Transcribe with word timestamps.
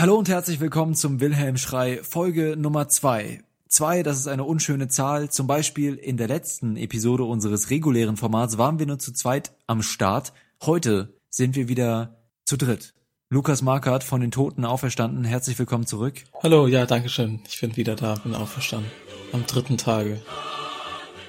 Hallo 0.00 0.16
und 0.16 0.30
herzlich 0.30 0.60
willkommen 0.60 0.94
zum 0.94 1.20
Wilhelm 1.20 1.58
Schrei 1.58 2.02
Folge 2.02 2.56
Nummer 2.56 2.88
zwei. 2.88 3.42
Zwei, 3.68 4.02
das 4.02 4.16
ist 4.16 4.28
eine 4.28 4.44
unschöne 4.44 4.88
Zahl. 4.88 5.28
Zum 5.28 5.46
Beispiel 5.46 5.96
in 5.96 6.16
der 6.16 6.26
letzten 6.26 6.78
Episode 6.78 7.24
unseres 7.24 7.68
regulären 7.68 8.16
Formats 8.16 8.56
waren 8.56 8.78
wir 8.78 8.86
nur 8.86 8.98
zu 8.98 9.12
zweit 9.12 9.52
am 9.66 9.82
Start. 9.82 10.32
Heute 10.62 11.12
sind 11.28 11.54
wir 11.54 11.68
wieder 11.68 12.16
zu 12.46 12.56
dritt. 12.56 12.94
Lukas 13.28 13.60
Markert 13.60 14.02
von 14.02 14.22
den 14.22 14.30
Toten 14.30 14.64
auferstanden. 14.64 15.24
Herzlich 15.24 15.58
willkommen 15.58 15.84
zurück. 15.84 16.24
Hallo, 16.42 16.66
ja, 16.66 16.86
danke 16.86 17.10
schön. 17.10 17.40
Ich 17.46 17.60
bin 17.60 17.76
wieder 17.76 17.94
da, 17.94 18.14
bin 18.14 18.34
auferstanden. 18.34 18.90
Am 19.32 19.44
dritten 19.44 19.76
Tage. 19.76 20.22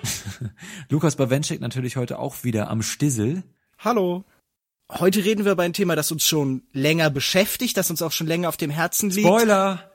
Lukas 0.90 1.18
Bawenschik 1.18 1.60
natürlich 1.60 1.98
heute 1.98 2.20
auch 2.20 2.46
wieder 2.46 2.70
am 2.70 2.84
Stissel. 2.84 3.44
Hallo. 3.80 4.24
Heute 5.00 5.23
reden 5.23 5.45
wir 5.45 5.54
über 5.54 5.63
ein 5.63 5.73
Thema, 5.73 5.95
das 5.95 6.12
uns 6.12 6.26
schon 6.26 6.63
länger 6.73 7.09
beschäftigt, 7.09 7.77
das 7.77 7.90
uns 7.90 8.02
auch 8.02 8.12
schon 8.12 8.27
länger 8.27 8.49
auf 8.49 8.58
dem 8.58 8.70
Herzen 8.70 9.09
liegt. 9.09 9.27
Spoiler! 9.27 9.91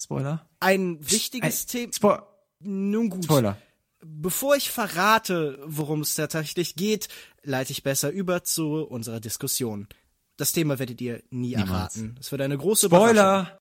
Spoiler. 0.00 0.48
Ein 0.60 0.98
wichtiges 1.00 1.66
Thema. 1.66 1.92
Spo 1.92 2.18
Nun 2.60 3.10
gut. 3.10 3.24
Spoiler. 3.24 3.56
Bevor 4.04 4.56
ich 4.56 4.70
verrate, 4.70 5.58
worum 5.64 6.00
es 6.02 6.14
tatsächlich 6.14 6.76
geht, 6.76 7.08
leite 7.42 7.72
ich 7.72 7.82
besser 7.82 8.10
über 8.10 8.44
zu 8.44 8.84
unserer 8.86 9.20
Diskussion. 9.20 9.88
Das 10.36 10.52
Thema 10.52 10.78
werdet 10.78 11.00
ihr 11.00 11.22
nie 11.30 11.56
Niemals. 11.56 11.96
erraten. 11.96 12.16
Es 12.20 12.30
wird 12.30 12.42
eine 12.42 12.58
große. 12.58 12.86
Spoiler! 12.86 13.58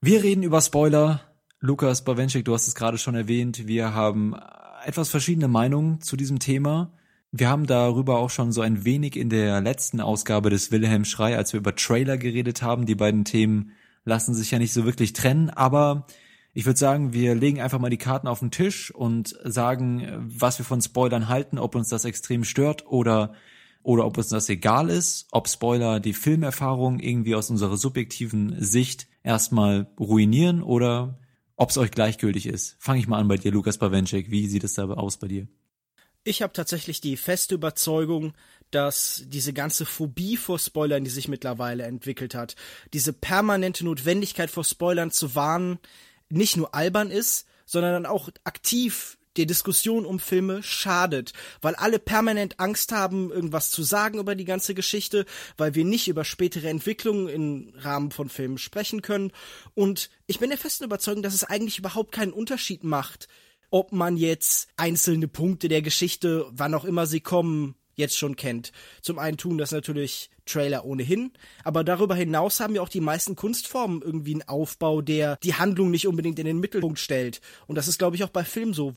Wir 0.00 0.22
reden 0.22 0.42
über 0.42 0.60
Spoiler. 0.60 1.20
Lukas 1.60 2.04
Bawenschik, 2.04 2.44
du 2.44 2.54
hast 2.54 2.68
es 2.68 2.74
gerade 2.74 2.98
schon 2.98 3.16
erwähnt. 3.16 3.66
Wir 3.66 3.94
haben 3.94 4.36
etwas 4.84 5.08
verschiedene 5.08 5.48
Meinungen 5.48 6.00
zu 6.00 6.16
diesem 6.16 6.38
Thema. 6.38 6.92
Wir 7.30 7.50
haben 7.50 7.66
darüber 7.66 8.18
auch 8.18 8.30
schon 8.30 8.52
so 8.52 8.62
ein 8.62 8.84
wenig 8.84 9.16
in 9.16 9.28
der 9.28 9.60
letzten 9.60 10.00
Ausgabe 10.00 10.48
des 10.48 10.72
Wilhelm 10.72 11.04
Schrei, 11.04 11.36
als 11.36 11.52
wir 11.52 11.60
über 11.60 11.76
Trailer 11.76 12.16
geredet 12.16 12.62
haben. 12.62 12.86
Die 12.86 12.94
beiden 12.94 13.24
Themen 13.24 13.72
lassen 14.04 14.34
sich 14.34 14.50
ja 14.50 14.58
nicht 14.58 14.72
so 14.72 14.84
wirklich 14.86 15.12
trennen, 15.12 15.50
aber 15.50 16.06
ich 16.54 16.64
würde 16.64 16.78
sagen, 16.78 17.12
wir 17.12 17.34
legen 17.34 17.60
einfach 17.60 17.78
mal 17.78 17.90
die 17.90 17.98
Karten 17.98 18.28
auf 18.28 18.40
den 18.40 18.50
Tisch 18.50 18.90
und 18.90 19.36
sagen, 19.44 20.26
was 20.26 20.58
wir 20.58 20.64
von 20.64 20.80
Spoilern 20.80 21.28
halten, 21.28 21.58
ob 21.58 21.74
uns 21.74 21.90
das 21.90 22.04
extrem 22.04 22.44
stört 22.44 22.86
oder 22.86 23.34
oder 23.82 24.06
ob 24.06 24.18
uns 24.18 24.28
das 24.28 24.48
egal 24.48 24.90
ist, 24.90 25.28
ob 25.30 25.48
Spoiler 25.48 26.00
die 26.00 26.12
Filmerfahrung 26.12 26.98
irgendwie 26.98 27.34
aus 27.34 27.48
unserer 27.50 27.76
subjektiven 27.76 28.56
Sicht 28.58 29.06
erstmal 29.22 29.86
ruinieren 30.00 30.62
oder 30.62 31.18
ob 31.56 31.70
es 31.70 31.78
euch 31.78 31.90
gleichgültig 31.90 32.46
ist. 32.46 32.76
Fange 32.80 33.00
ich 33.00 33.08
mal 33.08 33.18
an 33.18 33.28
bei 33.28 33.36
dir, 33.36 33.52
Lukas 33.52 33.78
Bawenschik. 33.78 34.30
Wie 34.30 34.46
sieht 34.48 34.64
es 34.64 34.74
da 34.74 34.88
aus 34.88 35.18
bei 35.18 35.28
dir? 35.28 35.48
Ich 36.24 36.42
habe 36.42 36.52
tatsächlich 36.52 37.00
die 37.00 37.16
feste 37.16 37.54
Überzeugung, 37.54 38.34
dass 38.70 39.22
diese 39.26 39.52
ganze 39.52 39.86
Phobie 39.86 40.36
vor 40.36 40.58
Spoilern, 40.58 41.04
die 41.04 41.10
sich 41.10 41.28
mittlerweile 41.28 41.84
entwickelt 41.84 42.34
hat, 42.34 42.54
diese 42.92 43.12
permanente 43.12 43.84
Notwendigkeit 43.84 44.50
vor 44.50 44.64
Spoilern 44.64 45.10
zu 45.10 45.34
warnen, 45.34 45.78
nicht 46.28 46.56
nur 46.56 46.74
albern 46.74 47.10
ist, 47.10 47.46
sondern 47.64 47.92
dann 47.92 48.06
auch 48.06 48.28
aktiv 48.44 49.18
der 49.36 49.46
Diskussion 49.46 50.04
um 50.04 50.18
Filme 50.18 50.62
schadet, 50.62 51.32
weil 51.62 51.76
alle 51.76 51.98
permanent 51.98 52.58
Angst 52.58 52.92
haben, 52.92 53.30
irgendwas 53.30 53.70
zu 53.70 53.82
sagen 53.82 54.18
über 54.18 54.34
die 54.34 54.44
ganze 54.44 54.74
Geschichte, 54.74 55.26
weil 55.56 55.74
wir 55.74 55.84
nicht 55.84 56.08
über 56.08 56.24
spätere 56.24 56.68
Entwicklungen 56.68 57.28
im 57.28 57.72
Rahmen 57.76 58.10
von 58.10 58.28
Filmen 58.28 58.58
sprechen 58.58 59.00
können. 59.00 59.30
Und 59.74 60.10
ich 60.26 60.40
bin 60.40 60.50
der 60.50 60.58
festen 60.58 60.84
Überzeugung, 60.84 61.22
dass 61.22 61.34
es 61.34 61.44
eigentlich 61.44 61.78
überhaupt 61.78 62.12
keinen 62.12 62.32
Unterschied 62.32 62.82
macht, 62.84 63.28
ob 63.70 63.92
man 63.92 64.16
jetzt 64.16 64.68
einzelne 64.76 65.28
Punkte 65.28 65.68
der 65.68 65.82
Geschichte, 65.82 66.46
wann 66.50 66.74
auch 66.74 66.84
immer 66.84 67.06
sie 67.06 67.20
kommen, 67.20 67.74
jetzt 67.98 68.16
schon 68.16 68.36
kennt. 68.36 68.72
Zum 69.02 69.18
einen 69.18 69.36
tun 69.36 69.58
das 69.58 69.72
natürlich 69.72 70.30
Trailer 70.46 70.84
ohnehin, 70.84 71.32
aber 71.64 71.84
darüber 71.84 72.14
hinaus 72.14 72.60
haben 72.60 72.74
ja 72.74 72.80
auch 72.80 72.88
die 72.88 73.00
meisten 73.00 73.36
Kunstformen 73.36 74.02
irgendwie 74.02 74.34
einen 74.34 74.48
Aufbau, 74.48 75.02
der 75.02 75.36
die 75.42 75.54
Handlung 75.54 75.90
nicht 75.90 76.06
unbedingt 76.06 76.38
in 76.38 76.46
den 76.46 76.60
Mittelpunkt 76.60 76.98
stellt. 76.98 77.40
Und 77.66 77.76
das 77.76 77.88
ist, 77.88 77.98
glaube 77.98 78.16
ich, 78.16 78.24
auch 78.24 78.30
bei 78.30 78.44
Filmen 78.44 78.72
so. 78.72 78.94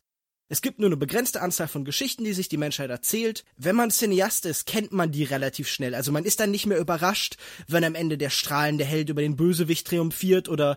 Es 0.52 0.62
gibt 0.62 0.80
nur 0.80 0.90
eine 0.90 0.98
begrenzte 0.98 1.42
Anzahl 1.42 1.70
von 1.70 1.86
Geschichten, 1.86 2.26
die 2.26 2.34
sich 2.34 2.50
die 2.50 2.58
Menschheit 2.58 2.90
erzählt. 2.90 3.46
Wenn 3.56 3.78
man 3.78 3.90
Cineast 3.90 4.46
ist, 4.46 4.66
kennt 4.66 4.92
man 4.92 5.10
die 5.10 5.24
relativ 5.24 5.70
schnell. 5.70 5.96
Also 5.96 6.12
man 6.12 6.26
ist 6.26 6.42
dann 6.42 6.52
nicht 6.52 6.66
mehr 6.66 6.78
überrascht, 6.78 7.38
wenn 7.70 7.86
am 7.86 7.96
Ende 7.96 8.18
der 8.18 8.30
strahlende 8.30 8.84
Held 8.84 9.08
über 9.08 9.22
den 9.22 9.38
Bösewicht 9.38 9.88
triumphiert 9.88 10.50
oder 10.50 10.76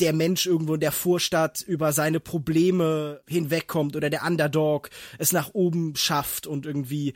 der 0.00 0.12
Mensch 0.12 0.46
irgendwo 0.46 0.74
in 0.74 0.80
der 0.80 0.92
Vorstadt 0.92 1.62
über 1.62 1.92
seine 1.92 2.20
Probleme 2.20 3.22
hinwegkommt 3.28 3.96
oder 3.96 4.10
der 4.10 4.24
Underdog 4.24 4.90
es 5.18 5.32
nach 5.32 5.50
oben 5.54 5.96
schafft 5.96 6.46
und 6.46 6.66
irgendwie 6.66 7.14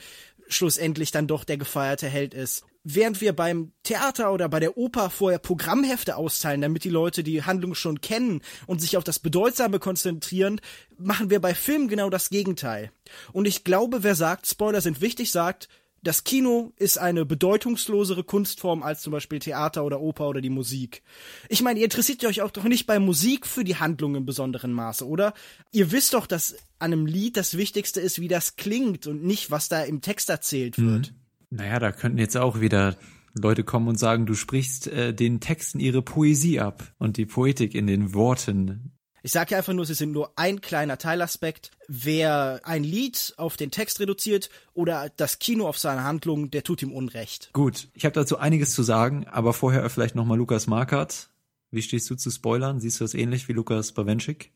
schlussendlich 0.49 1.11
dann 1.11 1.27
doch 1.27 1.45
der 1.45 1.57
gefeierte 1.57 2.09
Held 2.09 2.35
ist. 2.35 2.65
Während 2.83 3.21
wir 3.21 3.35
beim 3.35 3.73
Theater 3.83 4.33
oder 4.33 4.49
bei 4.49 4.59
der 4.59 4.79
Oper 4.79 5.11
vorher 5.11 5.39
Programmhefte 5.39 6.17
austeilen, 6.17 6.63
damit 6.63 6.83
die 6.85 6.91
Leute 6.91 7.23
die 7.23 7.43
Handlung 7.43 7.75
schon 7.75 8.01
kennen 8.01 8.41
und 8.67 8.81
sich 8.81 8.97
auf 8.97 9.05
das 9.05 9.19
Bedeutsame 9.19 9.79
konzentrieren, 9.79 10.63
machen 10.97 11.29
wir 11.29 11.41
bei 11.41 11.55
Filmen 11.55 11.89
genau 11.89 12.09
das 12.09 12.31
Gegenteil. 12.31 12.91
Und 13.33 13.47
ich 13.47 13.65
glaube, 13.65 14.03
wer 14.03 14.15
sagt, 14.15 14.47
Spoiler 14.47 14.81
sind 14.81 15.03
wichtig, 15.03 15.31
sagt, 15.31 15.69
das 16.03 16.25
Kino 16.25 16.73
ist 16.77 16.99
eine 16.99 17.27
bedeutungslosere 17.27 18.25
Kunstform 18.25 18.83
als 18.83 19.03
zum 19.03 19.13
Beispiel 19.13 19.39
Theater 19.39 19.85
oder 19.85 20.01
Oper 20.01 20.29
oder 20.29 20.41
die 20.41 20.51
Musik. 20.51 21.03
Ich 21.49 21.63
meine, 21.63 21.81
ihr 21.81 21.85
interessiert 21.85 22.25
euch 22.25 22.41
auch 22.43 22.51
doch 22.51 22.65
nicht 22.65 22.87
bei 22.87 22.99
Musik 22.99 23.47
für 23.47 23.65
die 23.65 23.77
Handlung 23.77 24.15
im 24.15 24.25
besonderen 24.25 24.73
Maße, 24.73 25.07
oder? 25.07 25.35
Ihr 25.73 25.93
wisst 25.93 26.15
doch, 26.15 26.27
dass 26.27 26.57
an 26.79 26.93
einem 26.93 27.07
Lied 27.07 27.37
das 27.37 27.57
Wichtigste 27.57 28.01
ist, 28.01 28.21
wie 28.21 28.29
das 28.29 28.57
klingt 28.57 29.07
und 29.07 29.23
nicht, 29.23 29.51
was 29.51 29.69
da 29.69 29.83
im 29.83 30.01
Text 30.01 30.31
erzählt 30.31 30.79
wird. 30.79 31.13
Mhm. 31.13 31.59
Naja, 31.59 31.79
da 31.79 31.93
könnten 31.93 32.19
jetzt 32.19 32.37
auch 32.37 32.61
wieder 32.61 32.97
Leute 33.35 33.65
kommen 33.65 33.89
und 33.89 33.99
sagen, 33.99 34.27
du 34.27 34.35
sprichst 34.35 34.87
äh, 34.89 35.15
den 35.15 35.41
Texten 35.41 35.81
ihre 35.81 36.03
Poesie 36.03 36.61
ab 36.61 36.95
und 36.99 37.17
die 37.17 37.27
Poetik 37.27 37.75
in 37.75 37.87
den 37.87 38.15
Worten. 38.15 38.93
Ich 39.23 39.33
sage 39.33 39.53
ja 39.53 39.59
einfach 39.59 39.73
nur, 39.73 39.85
sie 39.85 39.95
sind 39.95 40.13
nur 40.13 40.33
ein 40.37 40.61
kleiner 40.61 40.99
Teilaspekt. 40.99 41.71
Wer 41.89 42.61
ein 42.65 42.85
Lied 42.85 43.35
auf 43.37 43.57
den 43.57 43.71
Text 43.71 44.01
reduziert 44.01 44.51
oder 44.73 45.11
das 45.17 45.39
Kino 45.39 45.69
auf 45.69 45.79
seine 45.79 46.05
Handlung, 46.05 46.51
der 46.51 46.63
tut 46.63 46.83
ihm 46.83 46.93
Unrecht. 46.93 47.51
Gut, 47.53 47.89
ich 47.95 48.05
habe 48.05 48.15
dazu 48.15 48.39
einiges 48.39 48.73
zu 48.73 48.83
sagen, 48.83 49.27
aber 49.27 49.53
vorher 49.53 49.89
vielleicht 49.91 50.15
nochmal 50.15 50.39
Lukas 50.39 50.67
Markert. 50.67 51.29
Wie 51.71 51.83
stehst 51.83 52.09
du 52.11 52.15
zu 52.17 52.31
Spoilern? 52.31 52.81
Siehst 52.81 53.01
du 53.01 53.05
das 53.05 53.15
ähnlich 53.15 53.49
wie 53.49 53.53
Lukas 53.53 53.93
Bawenschik? 53.93 54.53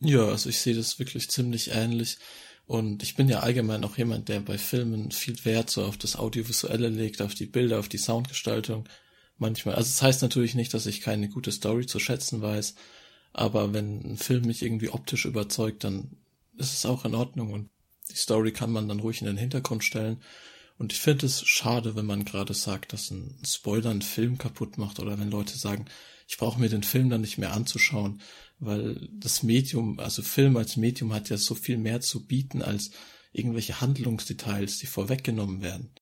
Ja, 0.00 0.26
also 0.26 0.48
ich 0.48 0.60
sehe 0.60 0.74
das 0.74 0.98
wirklich 0.98 1.30
ziemlich 1.30 1.70
ähnlich. 1.70 2.18
Und 2.66 3.02
ich 3.04 3.14
bin 3.14 3.28
ja 3.28 3.40
allgemein 3.40 3.84
auch 3.84 3.96
jemand, 3.96 4.28
der 4.28 4.40
bei 4.40 4.58
Filmen 4.58 5.12
viel 5.12 5.44
Wert 5.44 5.70
so 5.70 5.84
auf 5.84 5.96
das 5.96 6.16
Audiovisuelle 6.16 6.88
legt, 6.88 7.22
auf 7.22 7.34
die 7.34 7.46
Bilder, 7.46 7.78
auf 7.78 7.88
die 7.88 7.98
Soundgestaltung. 7.98 8.88
Manchmal. 9.38 9.76
Also 9.76 9.88
es 9.88 9.94
das 9.96 10.02
heißt 10.02 10.22
natürlich 10.22 10.54
nicht, 10.54 10.74
dass 10.74 10.86
ich 10.86 11.00
keine 11.00 11.28
gute 11.28 11.52
Story 11.52 11.86
zu 11.86 12.00
schätzen 12.00 12.42
weiß, 12.42 12.74
aber 13.36 13.74
wenn 13.74 14.00
ein 14.12 14.16
Film 14.16 14.46
mich 14.46 14.62
irgendwie 14.62 14.88
optisch 14.88 15.26
überzeugt, 15.26 15.84
dann 15.84 16.16
ist 16.56 16.72
es 16.72 16.86
auch 16.86 17.04
in 17.04 17.14
Ordnung 17.14 17.52
und 17.52 17.68
die 18.10 18.16
Story 18.16 18.50
kann 18.50 18.72
man 18.72 18.88
dann 18.88 19.00
ruhig 19.00 19.20
in 19.20 19.26
den 19.26 19.36
Hintergrund 19.36 19.84
stellen. 19.84 20.22
Und 20.78 20.94
ich 20.94 21.00
finde 21.00 21.26
es 21.26 21.46
schade, 21.46 21.96
wenn 21.96 22.06
man 22.06 22.24
gerade 22.24 22.54
sagt, 22.54 22.94
dass 22.94 23.10
ein 23.10 23.36
Spoiler 23.44 23.90
einen 23.90 24.00
Film 24.00 24.38
kaputt 24.38 24.78
macht 24.78 25.00
oder 25.00 25.18
wenn 25.18 25.30
Leute 25.30 25.58
sagen, 25.58 25.84
ich 26.26 26.38
brauche 26.38 26.58
mir 26.58 26.70
den 26.70 26.82
Film 26.82 27.10
dann 27.10 27.20
nicht 27.20 27.36
mehr 27.36 27.52
anzuschauen, 27.52 28.22
weil 28.58 29.06
das 29.12 29.42
Medium, 29.42 29.98
also 30.00 30.22
Film 30.22 30.56
als 30.56 30.78
Medium 30.78 31.12
hat 31.12 31.28
ja 31.28 31.36
so 31.36 31.54
viel 31.54 31.76
mehr 31.76 32.00
zu 32.00 32.26
bieten 32.26 32.62
als 32.62 32.90
irgendwelche 33.32 33.82
Handlungsdetails, 33.82 34.78
die 34.78 34.86
vorweggenommen 34.86 35.60
werden. 35.60 35.94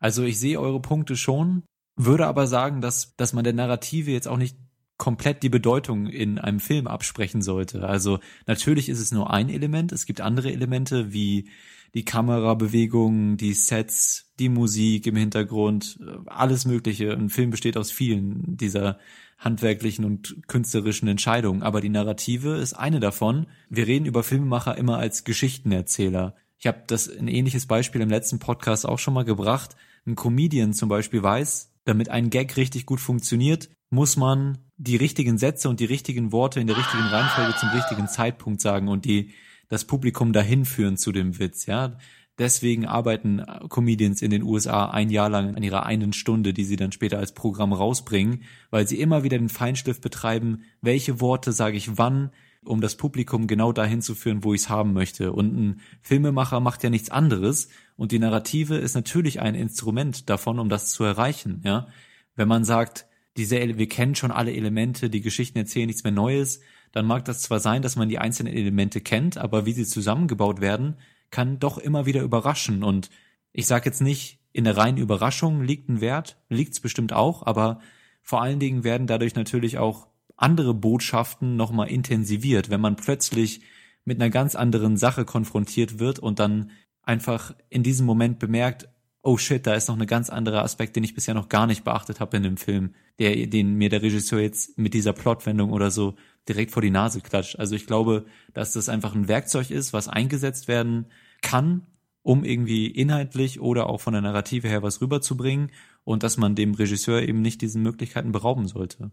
Also 0.00 0.24
ich 0.24 0.40
sehe 0.40 0.60
eure 0.60 0.82
Punkte 0.82 1.16
schon, 1.16 1.62
würde 1.94 2.26
aber 2.26 2.48
sagen, 2.48 2.80
dass, 2.80 3.14
dass 3.14 3.32
man 3.32 3.44
der 3.44 3.52
Narrative 3.52 4.10
jetzt 4.10 4.26
auch 4.26 4.38
nicht 4.38 4.56
komplett 4.96 5.42
die 5.42 5.48
Bedeutung 5.48 6.06
in 6.06 6.38
einem 6.38 6.60
Film 6.60 6.86
absprechen 6.86 7.42
sollte. 7.42 7.88
Also 7.88 8.20
natürlich 8.46 8.88
ist 8.88 9.00
es 9.00 9.12
nur 9.12 9.32
ein 9.32 9.48
Element, 9.48 9.92
es 9.92 10.06
gibt 10.06 10.20
andere 10.20 10.52
Elemente 10.52 11.12
wie 11.12 11.48
die 11.94 12.04
Kamerabewegungen, 12.04 13.36
die 13.36 13.54
Sets, 13.54 14.32
die 14.38 14.48
Musik 14.48 15.06
im 15.06 15.16
Hintergrund, 15.16 15.98
alles 16.26 16.64
Mögliche. 16.64 17.12
Ein 17.12 17.30
Film 17.30 17.50
besteht 17.50 17.76
aus 17.76 17.92
vielen 17.92 18.56
dieser 18.56 18.98
handwerklichen 19.38 20.04
und 20.04 20.36
künstlerischen 20.48 21.08
Entscheidungen, 21.08 21.62
aber 21.62 21.80
die 21.80 21.88
Narrative 21.88 22.56
ist 22.56 22.72
eine 22.72 22.98
davon. 22.98 23.46
Wir 23.68 23.86
reden 23.86 24.06
über 24.06 24.22
Filmemacher 24.22 24.76
immer 24.76 24.98
als 24.98 25.24
Geschichtenerzähler. 25.24 26.34
Ich 26.58 26.66
habe 26.66 26.82
das 26.86 27.08
ein 27.08 27.28
ähnliches 27.28 27.66
Beispiel 27.66 28.00
im 28.00 28.08
letzten 28.08 28.38
Podcast 28.38 28.86
auch 28.86 28.98
schon 28.98 29.14
mal 29.14 29.24
gebracht. 29.24 29.76
Ein 30.06 30.16
Comedian 30.16 30.72
zum 30.72 30.88
Beispiel 30.88 31.22
weiß, 31.22 31.72
damit 31.84 32.08
ein 32.08 32.30
Gag 32.30 32.56
richtig 32.56 32.86
gut 32.86 33.00
funktioniert, 33.00 33.68
muss 33.94 34.16
man 34.16 34.58
die 34.76 34.96
richtigen 34.96 35.38
Sätze 35.38 35.68
und 35.68 35.80
die 35.80 35.84
richtigen 35.84 36.32
Worte 36.32 36.60
in 36.60 36.66
der 36.66 36.76
richtigen 36.76 37.04
Reihenfolge 37.04 37.56
zum 37.58 37.68
richtigen 37.70 38.08
Zeitpunkt 38.08 38.60
sagen 38.60 38.88
und 38.88 39.04
die 39.04 39.30
das 39.68 39.84
Publikum 39.86 40.32
dahin 40.32 40.64
führen 40.64 40.96
zu 40.96 41.12
dem 41.12 41.38
Witz, 41.38 41.66
ja. 41.66 41.96
Deswegen 42.36 42.84
arbeiten 42.84 43.44
Comedians 43.68 44.20
in 44.20 44.32
den 44.32 44.42
USA 44.42 44.86
ein 44.86 45.08
Jahr 45.08 45.30
lang 45.30 45.54
an 45.54 45.62
ihrer 45.62 45.86
einen 45.86 46.12
Stunde, 46.12 46.52
die 46.52 46.64
sie 46.64 46.74
dann 46.74 46.90
später 46.90 47.18
als 47.18 47.32
Programm 47.32 47.72
rausbringen, 47.72 48.42
weil 48.70 48.88
sie 48.88 48.98
immer 48.98 49.22
wieder 49.22 49.38
den 49.38 49.48
Feinschliff 49.48 50.00
betreiben, 50.00 50.64
welche 50.80 51.20
Worte 51.20 51.52
sage 51.52 51.76
ich 51.76 51.96
wann, 51.96 52.30
um 52.64 52.80
das 52.80 52.96
Publikum 52.96 53.46
genau 53.46 53.72
dahin 53.72 54.02
zu 54.02 54.16
führen, 54.16 54.42
wo 54.42 54.52
ich 54.52 54.62
es 54.62 54.68
haben 54.68 54.92
möchte. 54.94 55.32
Und 55.32 55.56
ein 55.56 55.80
Filmemacher 56.02 56.58
macht 56.58 56.82
ja 56.82 56.90
nichts 56.90 57.10
anderes 57.10 57.68
und 57.96 58.10
die 58.10 58.18
Narrative 58.18 58.74
ist 58.74 58.94
natürlich 58.94 59.40
ein 59.40 59.54
Instrument 59.54 60.28
davon, 60.28 60.58
um 60.58 60.68
das 60.68 60.90
zu 60.90 61.04
erreichen, 61.04 61.60
ja 61.64 61.86
Wenn 62.34 62.48
man 62.48 62.64
sagt, 62.64 63.06
diese, 63.36 63.78
wir 63.78 63.88
kennen 63.88 64.14
schon 64.14 64.30
alle 64.30 64.52
Elemente, 64.52 65.10
die 65.10 65.20
Geschichten 65.20 65.58
erzählen 65.58 65.86
nichts 65.86 66.04
mehr 66.04 66.12
Neues, 66.12 66.60
dann 66.92 67.06
mag 67.06 67.24
das 67.24 67.42
zwar 67.42 67.60
sein, 67.60 67.82
dass 67.82 67.96
man 67.96 68.08
die 68.08 68.18
einzelnen 68.18 68.54
Elemente 68.54 69.00
kennt, 69.00 69.38
aber 69.38 69.66
wie 69.66 69.72
sie 69.72 69.84
zusammengebaut 69.84 70.60
werden, 70.60 70.96
kann 71.30 71.58
doch 71.58 71.78
immer 71.78 72.06
wieder 72.06 72.22
überraschen. 72.22 72.84
Und 72.84 73.10
ich 73.52 73.66
sage 73.66 73.86
jetzt 73.86 74.00
nicht, 74.00 74.38
in 74.52 74.64
der 74.64 74.76
reinen 74.76 74.98
Überraschung 74.98 75.62
liegt 75.62 75.88
ein 75.88 76.00
Wert, 76.00 76.38
liegt's 76.48 76.78
bestimmt 76.78 77.12
auch, 77.12 77.44
aber 77.44 77.80
vor 78.22 78.40
allen 78.40 78.60
Dingen 78.60 78.84
werden 78.84 79.08
dadurch 79.08 79.34
natürlich 79.34 79.78
auch 79.78 80.06
andere 80.36 80.74
Botschaften 80.74 81.56
nochmal 81.56 81.88
intensiviert, 81.88 82.70
wenn 82.70 82.80
man 82.80 82.96
plötzlich 82.96 83.62
mit 84.04 84.20
einer 84.20 84.30
ganz 84.30 84.54
anderen 84.54 84.96
Sache 84.96 85.24
konfrontiert 85.24 85.98
wird 85.98 86.20
und 86.20 86.38
dann 86.38 86.70
einfach 87.02 87.54
in 87.68 87.82
diesem 87.82 88.06
Moment 88.06 88.38
bemerkt, 88.38 88.88
oh 89.24 89.38
shit, 89.38 89.66
da 89.66 89.74
ist 89.74 89.88
noch 89.88 89.96
eine 89.96 90.06
ganz 90.06 90.28
andere 90.28 90.62
Aspekt, 90.62 90.96
den 90.96 91.02
ich 91.02 91.14
bisher 91.14 91.34
noch 91.34 91.48
gar 91.48 91.66
nicht 91.66 91.82
beachtet 91.82 92.20
habe 92.20 92.36
in 92.36 92.42
dem 92.42 92.56
Film, 92.58 92.94
der, 93.18 93.46
den 93.46 93.74
mir 93.74 93.88
der 93.88 94.02
Regisseur 94.02 94.40
jetzt 94.40 94.78
mit 94.78 94.92
dieser 94.92 95.14
Plotwendung 95.14 95.72
oder 95.72 95.90
so 95.90 96.14
direkt 96.46 96.70
vor 96.70 96.82
die 96.82 96.90
Nase 96.90 97.22
klatscht. 97.22 97.58
Also 97.58 97.74
ich 97.74 97.86
glaube, 97.86 98.26
dass 98.52 98.74
das 98.74 98.90
einfach 98.90 99.14
ein 99.14 99.26
Werkzeug 99.26 99.70
ist, 99.70 99.94
was 99.94 100.08
eingesetzt 100.08 100.68
werden 100.68 101.06
kann, 101.40 101.86
um 102.22 102.44
irgendwie 102.44 102.86
inhaltlich 102.86 103.60
oder 103.60 103.88
auch 103.88 104.00
von 104.00 104.12
der 104.12 104.22
Narrative 104.22 104.68
her 104.68 104.82
was 104.82 105.00
rüberzubringen 105.00 105.72
und 106.04 106.22
dass 106.22 106.36
man 106.36 106.54
dem 106.54 106.74
Regisseur 106.74 107.22
eben 107.22 107.40
nicht 107.40 107.62
diesen 107.62 107.82
Möglichkeiten 107.82 108.30
berauben 108.30 108.68
sollte. 108.68 109.10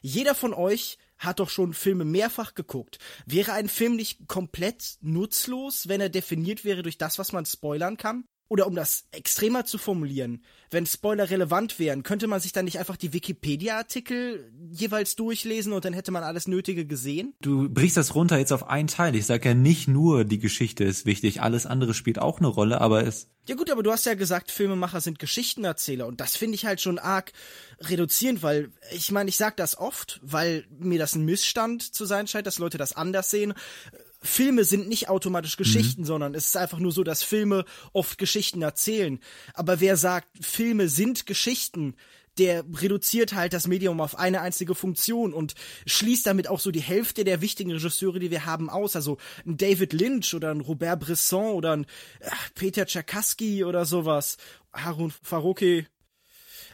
Jeder 0.00 0.34
von 0.34 0.54
euch 0.54 0.98
hat 1.18 1.40
doch 1.40 1.48
schon 1.50 1.72
Filme 1.72 2.04
mehrfach 2.04 2.54
geguckt. 2.54 2.98
Wäre 3.26 3.52
ein 3.52 3.68
Film 3.68 3.96
nicht 3.96 4.28
komplett 4.28 4.98
nutzlos, 5.00 5.88
wenn 5.88 6.00
er 6.00 6.08
definiert 6.08 6.64
wäre 6.64 6.82
durch 6.82 6.98
das, 6.98 7.18
was 7.18 7.32
man 7.32 7.46
spoilern 7.46 7.96
kann? 7.96 8.24
Oder 8.48 8.66
um 8.66 8.74
das 8.74 9.04
extremer 9.10 9.64
zu 9.64 9.78
formulieren, 9.78 10.42
wenn 10.70 10.84
Spoiler 10.86 11.30
relevant 11.30 11.78
wären, 11.78 12.02
könnte 12.02 12.26
man 12.26 12.40
sich 12.40 12.52
dann 12.52 12.66
nicht 12.66 12.78
einfach 12.78 12.96
die 12.96 13.12
Wikipedia-Artikel 13.12 14.52
jeweils 14.70 15.16
durchlesen 15.16 15.72
und 15.72 15.84
dann 15.84 15.94
hätte 15.94 16.10
man 16.10 16.22
alles 16.22 16.46
Nötige 16.46 16.84
gesehen? 16.84 17.32
Du 17.40 17.68
brichst 17.70 17.96
das 17.96 18.14
runter 18.14 18.38
jetzt 18.38 18.52
auf 18.52 18.68
einen 18.68 18.88
Teil. 18.88 19.14
Ich 19.14 19.26
sag 19.26 19.44
ja 19.44 19.54
nicht 19.54 19.88
nur 19.88 20.24
die 20.24 20.38
Geschichte 20.38 20.84
ist 20.84 21.06
wichtig, 21.06 21.40
alles 21.40 21.64
andere 21.64 21.94
spielt 21.94 22.18
auch 22.18 22.38
eine 22.38 22.48
Rolle, 22.48 22.80
aber 22.80 23.06
es. 23.06 23.28
Ja 23.48 23.54
gut, 23.54 23.70
aber 23.70 23.82
du 23.82 23.92
hast 23.92 24.04
ja 24.06 24.14
gesagt, 24.14 24.50
Filmemacher 24.50 25.00
sind 25.00 25.18
Geschichtenerzähler 25.18 26.06
und 26.06 26.20
das 26.20 26.36
finde 26.36 26.56
ich 26.56 26.66
halt 26.66 26.80
schon 26.80 26.98
arg 26.98 27.32
reduzierend, 27.80 28.42
weil 28.42 28.70
ich 28.92 29.10
meine, 29.10 29.28
ich 29.28 29.36
sag 29.36 29.56
das 29.56 29.78
oft, 29.78 30.20
weil 30.22 30.66
mir 30.70 30.98
das 30.98 31.14
ein 31.14 31.24
Missstand 31.24 31.94
zu 31.94 32.04
sein 32.04 32.26
scheint, 32.26 32.46
dass 32.46 32.58
Leute 32.58 32.78
das 32.78 32.94
anders 32.96 33.30
sehen 33.30 33.54
Filme 34.24 34.64
sind 34.64 34.88
nicht 34.88 35.08
automatisch 35.08 35.56
Geschichten, 35.56 36.02
mhm. 36.02 36.06
sondern 36.06 36.34
es 36.34 36.46
ist 36.46 36.56
einfach 36.56 36.78
nur 36.78 36.92
so, 36.92 37.04
dass 37.04 37.22
Filme 37.22 37.64
oft 37.92 38.18
Geschichten 38.18 38.62
erzählen. 38.62 39.20
Aber 39.52 39.80
wer 39.80 39.96
sagt, 39.96 40.28
Filme 40.44 40.88
sind 40.88 41.26
Geschichten, 41.26 41.94
der 42.38 42.64
reduziert 42.74 43.34
halt 43.34 43.52
das 43.52 43.66
Medium 43.66 44.00
auf 44.00 44.18
eine 44.18 44.40
einzige 44.40 44.74
Funktion 44.74 45.32
und 45.32 45.54
schließt 45.86 46.26
damit 46.26 46.48
auch 46.48 46.58
so 46.58 46.70
die 46.70 46.82
Hälfte 46.82 47.22
der 47.22 47.40
wichtigen 47.40 47.70
Regisseure, 47.70 48.18
die 48.18 48.30
wir 48.30 48.46
haben, 48.46 48.70
aus. 48.70 48.96
Also 48.96 49.18
ein 49.46 49.56
David 49.56 49.92
Lynch 49.92 50.34
oder 50.34 50.50
ein 50.50 50.60
Robert 50.60 51.00
Bresson 51.00 51.54
oder 51.54 51.76
ein 51.76 51.84
äh, 52.20 52.30
Peter 52.54 52.86
Czerkaski 52.86 53.64
oder 53.64 53.84
sowas. 53.84 54.36
Harun 54.72 55.12
Faroki, 55.22 55.86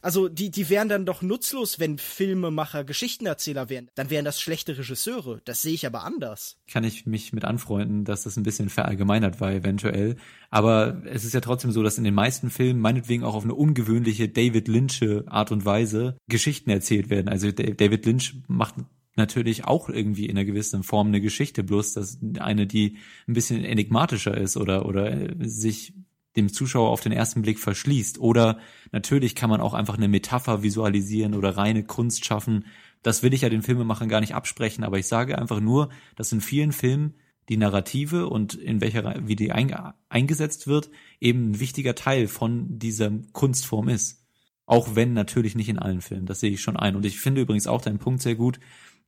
also 0.03 0.29
die, 0.29 0.51
die 0.51 0.69
wären 0.69 0.89
dann 0.89 1.07
doch 1.07 1.23
nutzlos, 1.23 1.79
wenn 1.79 1.99
Filmemacher 1.99 2.85
Geschichtenerzähler 2.85 3.69
wären. 3.69 3.89
Dann 3.95 4.11
wären 4.11 4.25
das 4.25 4.41
schlechte 4.41 4.79
Regisseure. 4.79 5.41
Das 5.45 5.63
sehe 5.63 5.75
ich 5.75 5.87
aber 5.87 6.05
anders. 6.05 6.57
Kann 6.71 6.85
ich 6.85 7.07
mich 7.07 7.33
mit 7.33 7.45
anfreunden, 7.45 8.05
dass 8.05 8.23
das 8.23 8.37
ein 8.37 8.43
bisschen 8.43 8.71
verallgemeinert 8.71 9.41
war 9.41 9.53
eventuell. 9.53 10.17
Aber 10.51 11.03
es 11.05 11.25
ist 11.25 11.35
ja 11.35 11.41
trotzdem 11.41 11.73
so, 11.73 11.83
dass 11.83 11.99
in 11.99 12.05
den 12.05 12.15
meisten 12.15 12.51
Filmen 12.51 12.81
meinetwegen 12.81 13.25
auch 13.25 13.35
auf 13.35 13.45
eine 13.45 13.55
ungewöhnliche 13.55 14.29
David 14.29 14.69
Lynch 14.69 15.01
Art 15.27 15.53
und 15.53 15.65
Weise 15.65 16.17
Geschichten 16.29 16.71
erzählt 16.71 17.11
werden. 17.11 17.29
Also 17.29 17.51
David 17.53 18.05
Lynch 18.07 18.35
macht 18.49 18.75
natürlich 19.17 19.65
auch 19.65 19.89
irgendwie 19.89 20.27
in 20.27 20.37
einer 20.37 20.45
gewissen 20.45 20.83
Form 20.83 21.09
eine 21.09 21.21
Geschichte, 21.21 21.63
bloß 21.63 21.95
dass 21.95 22.19
eine, 22.39 22.67
die 22.67 22.97
ein 23.29 23.35
bisschen 23.35 23.65
enigmatischer 23.65 24.37
ist 24.37 24.57
oder, 24.57 24.87
oder 24.87 25.35
sich 25.41 25.95
dem 26.37 26.53
Zuschauer 26.53 26.91
auf 26.91 27.01
den 27.01 27.13
ersten 27.13 27.43
Blick 27.43 27.59
verschließt. 27.59 28.19
Oder 28.19 28.59
natürlich 28.93 29.35
kann 29.35 29.51
man 29.51 29.61
auch 29.61 29.75
einfach 29.75 29.97
eine 29.97 30.09
Metapher 30.09 30.63
visualisieren 30.63 31.35
oder 31.35 31.57
reine 31.57 31.85
Kunst 31.85 32.25
schaffen. 32.25 32.67
Das 33.03 33.23
will 33.23 33.35
ich 33.35 33.43
ja 33.43 33.49
den 33.49 33.63
Filmemachern 33.63 34.09
gar 34.09 34.21
nicht 34.21 34.35
absprechen, 34.35 34.85
aber 34.85 34.99
ich 34.99 35.07
sage 35.07 35.39
einfach 35.39 35.61
nur, 35.61 35.89
dass 36.17 36.33
in 36.33 36.41
vielen 36.41 36.73
Filmen 36.73 37.15
die 37.49 37.57
Narrative 37.57 38.29
und 38.29 38.55
in 38.55 38.81
welcher, 38.81 39.27
wie 39.27 39.35
die 39.35 39.51
eingesetzt 39.51 40.69
wird, 40.69 40.91
eben 41.19 41.51
ein 41.51 41.61
wichtiger 41.61 41.97
Teil 41.97 42.29
von 42.29 42.79
dieser 42.79 43.11
Kunstform 43.33 43.89
ist. 43.89 44.25
Auch 44.67 44.95
wenn 44.95 45.15
natürlich 45.15 45.57
nicht 45.57 45.69
in 45.69 45.81
allen 45.81 46.01
Filmen, 46.01 46.27
das 46.27 46.39
sehe 46.39 46.53
ich 46.53 46.63
schon 46.63 46.77
ein. 46.77 46.95
Und 46.95 47.05
ich 47.05 47.19
finde 47.19 47.41
übrigens 47.41 47.67
auch 47.67 47.83
deinen 47.83 47.99
Punkt 47.99 48.23
sehr 48.23 48.37
gut, 48.37 48.61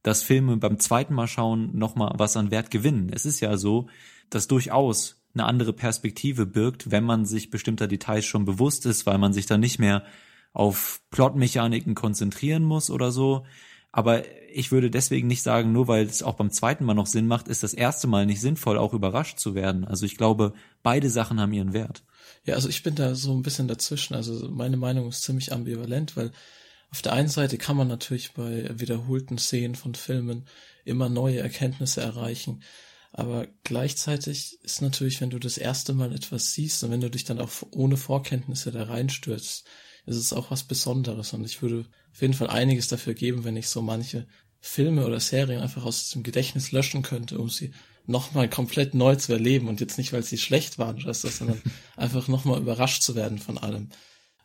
dass 0.02 0.24
Filme 0.24 0.56
beim 0.56 0.80
zweiten 0.80 1.14
Mal 1.14 1.28
schauen 1.28 1.78
nochmal 1.78 2.14
was 2.16 2.36
an 2.36 2.50
Wert 2.50 2.72
gewinnen. 2.72 3.10
Es 3.12 3.24
ist 3.24 3.38
ja 3.38 3.56
so, 3.56 3.86
dass 4.28 4.48
durchaus 4.48 5.21
eine 5.34 5.44
andere 5.44 5.72
Perspektive 5.72 6.46
birgt, 6.46 6.90
wenn 6.90 7.04
man 7.04 7.24
sich 7.24 7.50
bestimmter 7.50 7.88
Details 7.88 8.24
schon 8.24 8.44
bewusst 8.44 8.86
ist, 8.86 9.06
weil 9.06 9.18
man 9.18 9.32
sich 9.32 9.46
dann 9.46 9.60
nicht 9.60 9.78
mehr 9.78 10.04
auf 10.52 11.00
Plotmechaniken 11.10 11.94
konzentrieren 11.94 12.62
muss 12.62 12.90
oder 12.90 13.10
so. 13.10 13.44
Aber 13.90 14.22
ich 14.50 14.72
würde 14.72 14.90
deswegen 14.90 15.28
nicht 15.28 15.42
sagen, 15.42 15.72
nur 15.72 15.88
weil 15.88 16.06
es 16.06 16.22
auch 16.22 16.34
beim 16.34 16.50
zweiten 16.50 16.84
Mal 16.84 16.94
noch 16.94 17.06
Sinn 17.06 17.26
macht, 17.26 17.48
ist 17.48 17.62
das 17.62 17.74
erste 17.74 18.06
Mal 18.06 18.26
nicht 18.26 18.40
sinnvoll, 18.40 18.78
auch 18.78 18.94
überrascht 18.94 19.38
zu 19.38 19.54
werden. 19.54 19.84
Also 19.84 20.06
ich 20.06 20.16
glaube, 20.16 20.54
beide 20.82 21.10
Sachen 21.10 21.40
haben 21.40 21.52
ihren 21.52 21.72
Wert. 21.72 22.02
Ja, 22.44 22.54
also 22.54 22.68
ich 22.68 22.82
bin 22.82 22.94
da 22.94 23.14
so 23.14 23.32
ein 23.32 23.42
bisschen 23.42 23.68
dazwischen. 23.68 24.14
Also 24.14 24.48
meine 24.50 24.76
Meinung 24.76 25.08
ist 25.08 25.22
ziemlich 25.22 25.52
ambivalent, 25.52 26.16
weil 26.16 26.32
auf 26.90 27.02
der 27.02 27.12
einen 27.12 27.28
Seite 27.28 27.58
kann 27.58 27.76
man 27.76 27.88
natürlich 27.88 28.32
bei 28.32 28.68
wiederholten 28.78 29.38
Szenen 29.38 29.74
von 29.74 29.94
Filmen 29.94 30.44
immer 30.84 31.08
neue 31.08 31.38
Erkenntnisse 31.38 32.00
erreichen. 32.00 32.62
Aber 33.12 33.46
gleichzeitig 33.62 34.58
ist 34.62 34.80
natürlich, 34.80 35.20
wenn 35.20 35.30
du 35.30 35.38
das 35.38 35.58
erste 35.58 35.92
Mal 35.92 36.14
etwas 36.14 36.52
siehst 36.52 36.82
und 36.82 36.90
wenn 36.90 37.02
du 37.02 37.10
dich 37.10 37.24
dann 37.24 37.40
auch 37.40 37.50
ohne 37.70 37.98
Vorkenntnisse 37.98 38.72
da 38.72 38.84
reinstürzt, 38.84 39.66
ist 40.06 40.16
es 40.16 40.32
auch 40.32 40.50
was 40.50 40.64
Besonderes. 40.64 41.32
Und 41.34 41.44
ich 41.44 41.60
würde 41.60 41.86
auf 42.12 42.22
jeden 42.22 42.34
Fall 42.34 42.48
einiges 42.48 42.88
dafür 42.88 43.14
geben, 43.14 43.44
wenn 43.44 43.56
ich 43.56 43.68
so 43.68 43.82
manche 43.82 44.26
Filme 44.60 45.06
oder 45.06 45.20
Serien 45.20 45.60
einfach 45.60 45.84
aus 45.84 46.10
dem 46.10 46.22
Gedächtnis 46.22 46.72
löschen 46.72 47.02
könnte, 47.02 47.38
um 47.38 47.50
sie 47.50 47.72
nochmal 48.06 48.48
komplett 48.48 48.94
neu 48.94 49.16
zu 49.16 49.32
erleben 49.32 49.68
und 49.68 49.80
jetzt 49.80 49.98
nicht, 49.98 50.12
weil 50.12 50.22
sie 50.22 50.38
schlecht 50.38 50.78
waren 50.78 51.02
oder 51.02 51.14
so, 51.14 51.28
sondern 51.28 51.60
einfach 51.96 52.28
nochmal 52.28 52.60
überrascht 52.60 53.02
zu 53.02 53.14
werden 53.14 53.38
von 53.38 53.58
allem. 53.58 53.90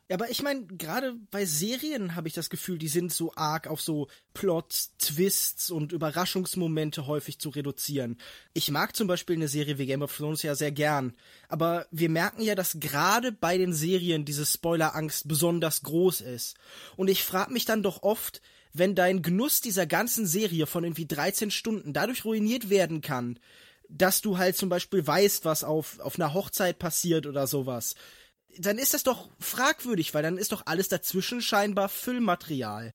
Aber 0.10 0.30
ich 0.32 0.42
meine, 0.42 0.66
gerade 0.66 1.16
bei 1.32 1.46
Serien 1.46 2.16
habe 2.16 2.30
ich 2.30 2.34
das 2.34 2.50
Gefühl, 2.50 2.78
die 2.78 2.88
sind 2.88 3.12
so 3.12 3.34
arg 3.36 3.68
auf 3.68 3.82
so 3.82 4.08
Plots, 4.34 4.94
Twists 5.00 5.70
und 5.70 5.92
Überraschungsmomente 5.92 7.08
häufig 7.08 7.40
zu 7.40 7.50
reduzieren. 7.50 8.18
Ich 8.54 8.72
mag 8.72 8.96
zum 8.96 9.08
Beispiel 9.08 9.36
eine 9.36 9.50
Serie 9.50 9.78
wie 9.78 9.86
Game 9.86 10.02
of 10.02 10.16
Thrones 10.16 10.44
ja 10.44 10.56
sehr 10.56 10.72
gern, 10.72 11.14
aber 11.50 11.88
wir 11.92 12.10
merken 12.10 12.42
ja, 12.42 12.56
dass 12.56 12.80
gerade 12.80 13.34
bei 13.34 13.58
den 13.58 13.74
Serien 13.74 14.24
diese 14.24 14.46
Spoilerangst 14.46 15.28
besonders 15.28 15.84
groß 15.84 16.22
ist. 16.22 16.56
Und 16.96 17.10
ich 17.10 17.24
frage 17.24 17.52
mich 17.52 17.66
dann 17.66 17.84
doch 17.84 18.02
oft, 18.02 18.42
wenn 18.72 18.96
dein 18.96 19.22
Genuss 19.22 19.60
dieser 19.60 19.88
ganzen 19.88 20.26
Serie 20.26 20.68
von 20.68 20.86
irgendwie 20.86 21.08
13 21.08 21.52
Stunden 21.52 21.92
dadurch 21.92 22.24
ruiniert 22.24 22.70
werden 22.70 23.02
kann, 23.02 23.40
dass 23.90 24.22
du 24.22 24.38
halt 24.38 24.56
zum 24.56 24.70
Beispiel 24.70 25.06
weißt, 25.06 25.44
was 25.44 25.64
auf, 25.66 26.00
auf 26.00 26.16
einer 26.18 26.34
Hochzeit 26.34 26.80
passiert 26.80 27.26
oder 27.26 27.48
sowas 27.48 27.96
dann 28.60 28.78
ist 28.78 28.94
das 28.94 29.04
doch 29.04 29.30
fragwürdig, 29.40 30.14
weil 30.14 30.24
dann 30.24 30.38
ist 30.38 30.52
doch 30.52 30.64
alles 30.66 30.88
dazwischen 30.88 31.42
scheinbar 31.42 31.90
Füllmaterial. 31.90 32.92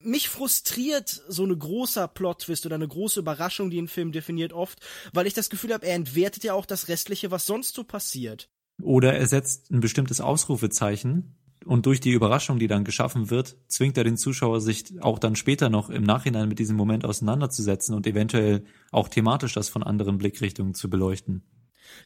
Mich 0.00 0.28
frustriert 0.28 1.08
so 1.28 1.44
eine 1.44 1.56
großer 1.56 2.08
Plot-Twist 2.08 2.66
oder 2.66 2.74
eine 2.74 2.88
große 2.88 3.20
Überraschung, 3.20 3.70
die 3.70 3.80
ein 3.80 3.88
Film 3.88 4.12
definiert 4.12 4.52
oft, 4.52 4.80
weil 5.12 5.26
ich 5.26 5.32
das 5.32 5.48
Gefühl 5.48 5.72
habe, 5.72 5.86
er 5.86 5.94
entwertet 5.94 6.44
ja 6.44 6.52
auch 6.52 6.66
das 6.66 6.88
Restliche, 6.88 7.30
was 7.30 7.46
sonst 7.46 7.74
so 7.74 7.84
passiert. 7.84 8.50
Oder 8.82 9.14
er 9.14 9.26
setzt 9.26 9.70
ein 9.70 9.80
bestimmtes 9.80 10.20
Ausrufezeichen 10.20 11.36
und 11.64 11.86
durch 11.86 12.00
die 12.00 12.10
Überraschung, 12.10 12.58
die 12.58 12.66
dann 12.66 12.84
geschaffen 12.84 13.30
wird, 13.30 13.56
zwingt 13.68 13.96
er 13.96 14.04
den 14.04 14.16
Zuschauer, 14.16 14.60
sich 14.60 15.00
auch 15.00 15.18
dann 15.18 15.36
später 15.36 15.70
noch 15.70 15.88
im 15.88 16.02
Nachhinein 16.02 16.48
mit 16.48 16.58
diesem 16.58 16.76
Moment 16.76 17.04
auseinanderzusetzen 17.04 17.94
und 17.94 18.06
eventuell 18.06 18.64
auch 18.90 19.08
thematisch 19.08 19.54
das 19.54 19.68
von 19.68 19.82
anderen 19.82 20.18
Blickrichtungen 20.18 20.74
zu 20.74 20.90
beleuchten. 20.90 21.42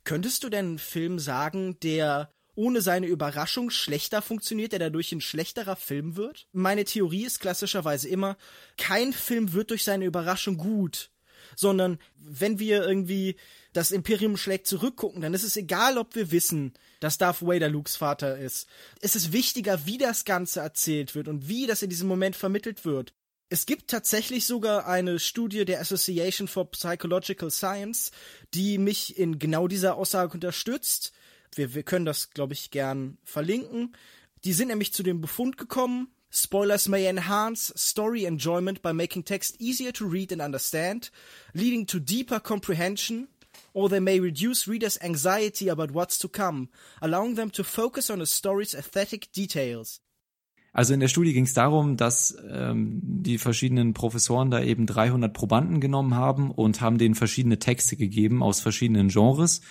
Könntest 0.05 0.45
du 0.45 0.49
denn 0.49 0.67
einen 0.67 0.79
Film 0.79 1.19
sagen, 1.19 1.79
der 1.81 2.31
ohne 2.59 2.81
seine 2.81 3.07
Überraschung 3.07 3.71
schlechter 3.71 4.21
funktioniert, 4.21 4.73
der 4.73 4.81
dadurch 4.81 5.13
ein 5.13 5.21
schlechterer 5.21 5.77
Film 5.77 6.17
wird? 6.17 6.49
Meine 6.53 6.85
Theorie 6.85 7.25
ist 7.25 7.39
klassischerweise 7.39 8.09
immer, 8.09 8.37
kein 8.77 9.13
Film 9.13 9.53
wird 9.53 9.71
durch 9.71 9.85
seine 9.85 10.05
Überraschung 10.05 10.57
gut, 10.59 11.13
sondern 11.55 12.01
wenn 12.17 12.59
wir 12.59 12.85
irgendwie 12.85 13.37
das 13.73 13.93
Imperium 13.93 14.37
schlägt 14.37 14.67
zurückgucken, 14.67 15.23
dann 15.23 15.35
ist 15.35 15.45
es 15.45 15.57
egal, 15.57 15.99
ob 15.99 16.17
wir 16.17 16.33
wissen, 16.33 16.75
dass 16.99 17.17
Darth 17.17 17.43
Vader 17.43 17.69
Lukes 17.69 17.95
Vater 17.95 18.37
ist. 18.37 18.67
Es 19.01 19.15
ist 19.15 19.33
wichtiger, 19.33 19.87
wie 19.87 19.99
das 19.99 20.25
Ganze 20.25 20.59
erzählt 20.59 21.15
wird 21.15 21.29
und 21.29 21.49
wie 21.49 21.69
das 21.69 21.83
in 21.83 21.91
diesem 21.91 22.09
Moment 22.09 22.35
vermittelt 22.35 22.85
wird. 22.85 23.15
Es 23.51 23.67
gibt 23.67 23.89
tatsächlich 23.89 24.47
sogar 24.47 24.87
eine 24.87 25.21
Studie 25.21 25.65
der 25.65 25.81
Association 25.81 26.49
for 26.49 26.71
Psychological 26.73 27.53
Science, 27.53 28.11
die 28.53 28.79
mich 28.79 29.17
in 29.17 29.39
genau 29.39 29.69
dieser 29.69 29.95
Aussage 29.95 30.35
unterstützt. 30.35 31.13
Wir, 31.55 31.75
wir 31.75 31.83
können 31.83 32.05
das, 32.05 32.31
glaube 32.31 32.55
ich, 32.55 32.71
gern 32.71 33.19
verlinken. 33.25 33.95
Die 34.45 34.53
sind 34.53 34.69
nämlich 34.69 34.93
zu 34.93 35.03
dem 35.03 35.21
Befund 35.21 35.59
gekommen, 35.59 36.09
Spoilers 36.31 36.89
may 36.89 37.07
enhance 37.07 37.73
story 37.75 38.27
enjoyment 38.27 38.83
by 38.83 38.93
making 38.93 39.25
text 39.25 39.57
easier 39.61 39.93
to 39.93 40.07
read 40.07 40.31
and 40.31 40.43
understand, 40.43 41.11
leading 41.55 41.87
to 41.87 41.99
deeper 41.99 42.39
comprehension, 42.39 43.29
or 43.73 43.89
they 43.89 44.01
may 44.01 44.21
reduce 44.21 44.69
readers' 44.69 44.99
anxiety 45.01 45.71
about 45.71 45.95
what's 45.95 46.19
to 46.19 46.29
come, 46.29 46.69
allowing 47.01 47.37
them 47.37 47.51
to 47.53 47.65
focus 47.65 48.11
on 48.11 48.21
a 48.21 48.27
story's 48.27 48.75
aesthetic 48.75 49.33
details. 49.33 50.01
Also 50.75 50.93
in 50.93 51.01
der 51.01 51.09
Studie 51.09 51.33
ging 51.33 51.45
es 51.45 51.55
darum, 51.55 51.97
dass 51.97 52.37
ähm, 52.47 53.01
die 53.03 53.39
verschiedenen 53.39 53.95
Professoren 53.95 54.51
da 54.51 54.63
eben 54.63 54.87
300 54.87 55.33
Probanden 55.33 55.81
genommen 55.81 56.15
haben 56.15 56.51
und 56.51 56.83
haben 56.83 56.99
denen 56.99 57.15
verschiedene 57.15 57.59
Texte 57.59 57.97
gegeben 57.97 58.43
aus 58.43 58.61
verschiedenen 58.61 59.09
Genres. 59.09 59.63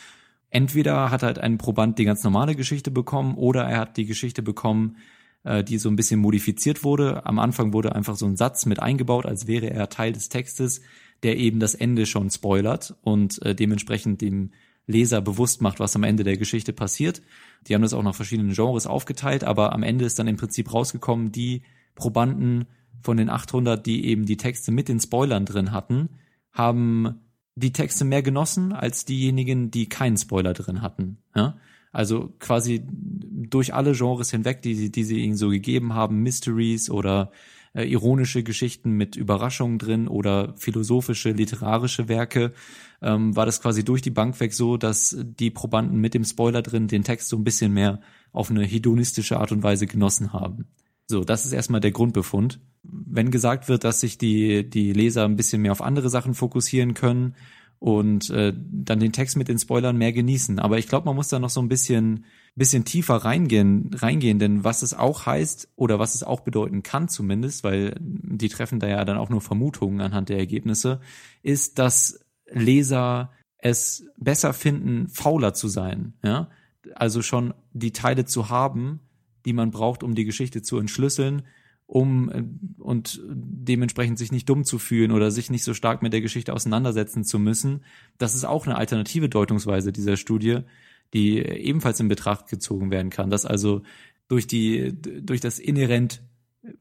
Entweder 0.49 1.11
hat 1.11 1.23
halt 1.23 1.39
ein 1.39 1.57
Proband 1.57 1.99
die 1.99 2.05
ganz 2.05 2.23
normale 2.23 2.55
Geschichte 2.55 2.91
bekommen 2.91 3.35
oder 3.35 3.63
er 3.63 3.79
hat 3.79 3.97
die 3.97 4.05
Geschichte 4.05 4.41
bekommen, 4.41 4.97
äh, 5.43 5.63
die 5.63 5.77
so 5.77 5.89
ein 5.89 5.95
bisschen 5.95 6.19
modifiziert 6.19 6.83
wurde. 6.83 7.25
Am 7.25 7.39
Anfang 7.39 7.73
wurde 7.73 7.95
einfach 7.95 8.15
so 8.15 8.25
ein 8.25 8.37
Satz 8.37 8.65
mit 8.65 8.81
eingebaut, 8.81 9.25
als 9.25 9.47
wäre 9.47 9.69
er 9.69 9.89
Teil 9.89 10.13
des 10.13 10.29
Textes, 10.29 10.81
der 11.23 11.37
eben 11.37 11.59
das 11.59 11.75
Ende 11.75 12.05
schon 12.05 12.29
spoilert 12.29 12.95
und 13.01 13.41
äh, 13.41 13.55
dementsprechend 13.55 14.21
dem 14.21 14.51
Leser 14.85 15.21
bewusst 15.21 15.61
macht, 15.61 15.79
was 15.79 15.95
am 15.95 16.03
Ende 16.03 16.23
der 16.23 16.37
Geschichte 16.37 16.71
passiert. 16.71 17.21
Die 17.67 17.75
haben 17.75 17.81
das 17.81 17.93
auch 17.93 18.03
nach 18.03 18.15
verschiedenen 18.15 18.53
Genres 18.53 18.87
aufgeteilt, 18.87 19.43
aber 19.43 19.73
am 19.73 19.83
Ende 19.83 20.05
ist 20.05 20.17
dann 20.17 20.27
im 20.27 20.37
Prinzip 20.37 20.73
rausgekommen, 20.73 21.33
die 21.33 21.63
Probanden 21.95 22.65
von 23.01 23.17
den 23.17 23.29
800, 23.29 23.85
die 23.85 24.05
eben 24.05 24.25
die 24.25 24.37
Texte 24.37 24.71
mit 24.71 24.87
den 24.87 24.99
Spoilern 24.99 25.45
drin 25.45 25.71
hatten, 25.71 26.09
haben 26.51 27.26
die 27.57 27.73
Texte 27.73 28.05
mehr 28.05 28.21
genossen 28.21 28.71
als 28.71 29.05
diejenigen, 29.05 29.71
die 29.71 29.89
keinen 29.89 30.17
Spoiler 30.17 30.53
drin 30.53 30.81
hatten. 30.81 31.17
Ja? 31.35 31.57
Also 31.91 32.33
quasi 32.39 32.85
durch 32.87 33.73
alle 33.73 33.93
Genres 33.93 34.29
hinweg, 34.29 34.61
die, 34.61 34.91
die 34.91 35.03
sie 35.03 35.19
ihnen 35.19 35.35
so 35.35 35.49
gegeben 35.49 35.93
haben, 35.93 36.21
Mysteries 36.21 36.91
oder 36.91 37.31
äh, 37.73 37.83
ironische 37.83 38.43
Geschichten 38.43 38.91
mit 38.91 39.15
Überraschungen 39.15 39.79
drin 39.79 40.07
oder 40.07 40.53
philosophische, 40.57 41.31
literarische 41.31 42.07
Werke, 42.07 42.53
ähm, 43.01 43.35
war 43.35 43.47
das 43.47 43.61
quasi 43.61 43.83
durch 43.83 44.03
die 44.03 44.11
Bank 44.11 44.39
weg 44.39 44.53
so, 44.53 44.77
dass 44.77 45.17
die 45.19 45.49
Probanden 45.49 45.99
mit 45.99 46.13
dem 46.13 46.25
Spoiler 46.25 46.61
drin 46.61 46.87
den 46.87 47.03
Text 47.03 47.29
so 47.29 47.37
ein 47.37 47.43
bisschen 47.43 47.73
mehr 47.73 48.01
auf 48.31 48.51
eine 48.51 48.63
hedonistische 48.63 49.39
Art 49.39 49.51
und 49.51 49.63
Weise 49.63 49.87
genossen 49.87 50.33
haben. 50.33 50.65
So, 51.07 51.23
das 51.23 51.45
ist 51.45 51.53
erstmal 51.53 51.81
der 51.81 51.91
Grundbefund. 51.91 52.59
Wenn 52.89 53.31
gesagt 53.31 53.69
wird, 53.69 53.83
dass 53.83 53.99
sich 53.99 54.17
die, 54.17 54.69
die 54.69 54.93
Leser 54.93 55.25
ein 55.25 55.35
bisschen 55.35 55.61
mehr 55.61 55.71
auf 55.71 55.81
andere 55.81 56.09
Sachen 56.09 56.33
fokussieren 56.33 56.93
können 56.93 57.35
und 57.79 58.29
äh, 58.31 58.53
dann 58.55 58.99
den 58.99 59.11
Text 59.11 59.37
mit 59.37 59.47
den 59.47 59.59
Spoilern 59.59 59.97
mehr 59.97 60.11
genießen. 60.11 60.59
Aber 60.59 60.79
ich 60.79 60.87
glaube, 60.87 61.05
man 61.05 61.15
muss 61.15 61.27
da 61.27 61.37
noch 61.39 61.49
so 61.49 61.61
ein 61.61 61.69
bisschen, 61.69 62.25
bisschen 62.55 62.85
tiefer 62.85 63.17
reingehen, 63.17 63.91
reingehen, 63.93 64.39
denn 64.39 64.63
was 64.63 64.81
es 64.81 64.93
auch 64.93 65.25
heißt 65.25 65.69
oder 65.75 65.99
was 65.99 66.15
es 66.15 66.23
auch 66.23 66.39
bedeuten 66.41 66.81
kann 66.81 67.07
zumindest, 67.07 67.63
weil 67.63 67.95
die 67.99 68.49
treffen 68.49 68.79
da 68.79 68.87
ja 68.87 69.05
dann 69.05 69.17
auch 69.17 69.29
nur 69.29 69.41
Vermutungen 69.41 70.01
anhand 70.01 70.29
der 70.29 70.39
Ergebnisse, 70.39 71.01
ist, 71.43 71.77
dass 71.77 72.19
Leser 72.51 73.31
es 73.59 74.05
besser 74.17 74.53
finden, 74.53 75.07
fauler 75.09 75.53
zu 75.53 75.67
sein. 75.67 76.13
Ja? 76.23 76.49
Also 76.95 77.21
schon 77.21 77.53
die 77.73 77.91
Teile 77.91 78.25
zu 78.25 78.49
haben, 78.49 79.01
die 79.45 79.53
man 79.53 79.71
braucht, 79.71 80.03
um 80.03 80.15
die 80.15 80.25
Geschichte 80.25 80.61
zu 80.61 80.79
entschlüsseln, 80.79 81.43
um 81.87 82.29
äh, 82.29 82.43
und 82.77 83.21
dementsprechend 83.27 84.19
sich 84.19 84.31
nicht 84.31 84.47
dumm 84.47 84.65
zu 84.65 84.77
fühlen 84.77 85.11
oder 85.11 85.31
sich 85.31 85.49
nicht 85.49 85.63
so 85.63 85.73
stark 85.73 86.03
mit 86.03 86.13
der 86.13 86.21
Geschichte 86.21 86.53
auseinandersetzen 86.53 87.23
zu 87.23 87.39
müssen. 87.39 87.83
Das 88.17 88.35
ist 88.35 88.45
auch 88.45 88.67
eine 88.67 88.77
alternative 88.77 89.29
Deutungsweise 89.29 89.91
dieser 89.91 90.17
Studie, 90.17 90.59
die 91.13 91.39
ebenfalls 91.39 91.99
in 91.99 92.09
Betracht 92.09 92.49
gezogen 92.49 92.91
werden 92.91 93.09
kann, 93.09 93.29
dass 93.29 93.45
also 93.45 93.81
durch 94.27 94.45
die 94.45 94.93
durch 95.01 95.39
das 95.39 95.57
inhärent 95.57 96.21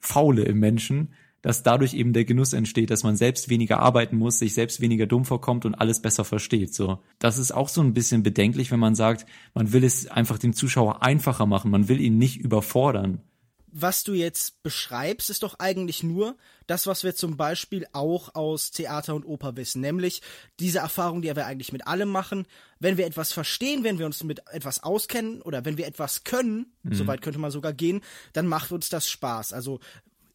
Faule 0.01 0.43
im 0.43 0.59
Menschen 0.59 1.09
dass 1.43 1.63
dadurch 1.63 1.95
eben 1.95 2.13
der 2.13 2.25
Genuss 2.25 2.55
entsteht, 2.55 2.91
dass 2.91 3.05
man 3.05 3.15
selbst 3.15 3.49
weniger 3.49 3.79
arbeiten 3.79 4.17
muss, 4.17 4.41
sich 4.41 4.53
selbst 4.53 4.81
weniger 4.81 5.07
dumm 5.07 5.25
vorkommt 5.25 5.65
und 5.65 5.77
alles 5.77 6.03
besser 6.03 6.25
versteht. 6.25 6.75
So, 6.75 6.99
das 7.21 7.39
ist 7.39 7.53
auch 7.53 7.69
so 7.69 7.83
ein 7.83 7.95
bisschen 7.95 8.25
bedenklich, 8.25 8.73
wenn 8.73 8.81
man 8.81 8.97
sagt, 8.97 9.27
man 9.55 9.73
will 9.73 9.85
es 9.85 10.09
einfach 10.09 10.39
dem 10.39 10.55
Zuschauer 10.55 11.05
einfacher 11.05 11.47
machen, 11.47 11.71
man 11.71 11.89
will 11.89 12.01
ihn 12.01 12.19
nicht 12.19 12.39
überfordern 12.39 13.21
was 13.69 14.05
du 14.05 14.13
jetzt 14.15 14.63
beschreibst, 14.63 15.31
ist 15.31 15.43
doch 15.43 15.59
eigentlich 15.59 16.03
nur 16.03 16.37
das, 16.67 16.87
was 16.87 17.05
wir 17.05 17.15
zum 17.15 17.37
Beispiel 17.37 17.87
auch 17.93 18.35
aus 18.35 18.71
Theater 18.71 19.15
und 19.15 19.25
Oper 19.25 19.57
wissen, 19.57 19.81
nämlich 19.81 20.23
diese 20.61 20.79
Erfahrung, 20.79 21.23
die 21.23 21.35
wir 21.35 21.47
eigentlich 21.47 21.73
mit 21.73 21.87
allem 21.87 22.09
machen. 22.09 22.47
Wenn 22.79 22.97
wir 22.97 23.07
etwas 23.07 23.33
verstehen, 23.33 23.85
wenn 23.85 23.99
wir 23.99 24.07
uns 24.07 24.23
mit 24.25 24.43
etwas 24.51 24.83
auskennen 24.83 25.43
oder 25.43 25.65
wenn 25.65 25.79
wir 25.79 25.87
etwas 25.87 26.25
können, 26.25 26.73
mhm. 26.83 26.95
soweit 26.95 27.23
könnte 27.23 27.39
man 27.39 27.51
sogar 27.51 27.73
gehen, 27.73 28.03
dann 28.33 28.47
macht 28.47 28.73
uns 28.73 28.89
das 28.89 29.09
Spaß. 29.09 29.53
Also 29.53 29.81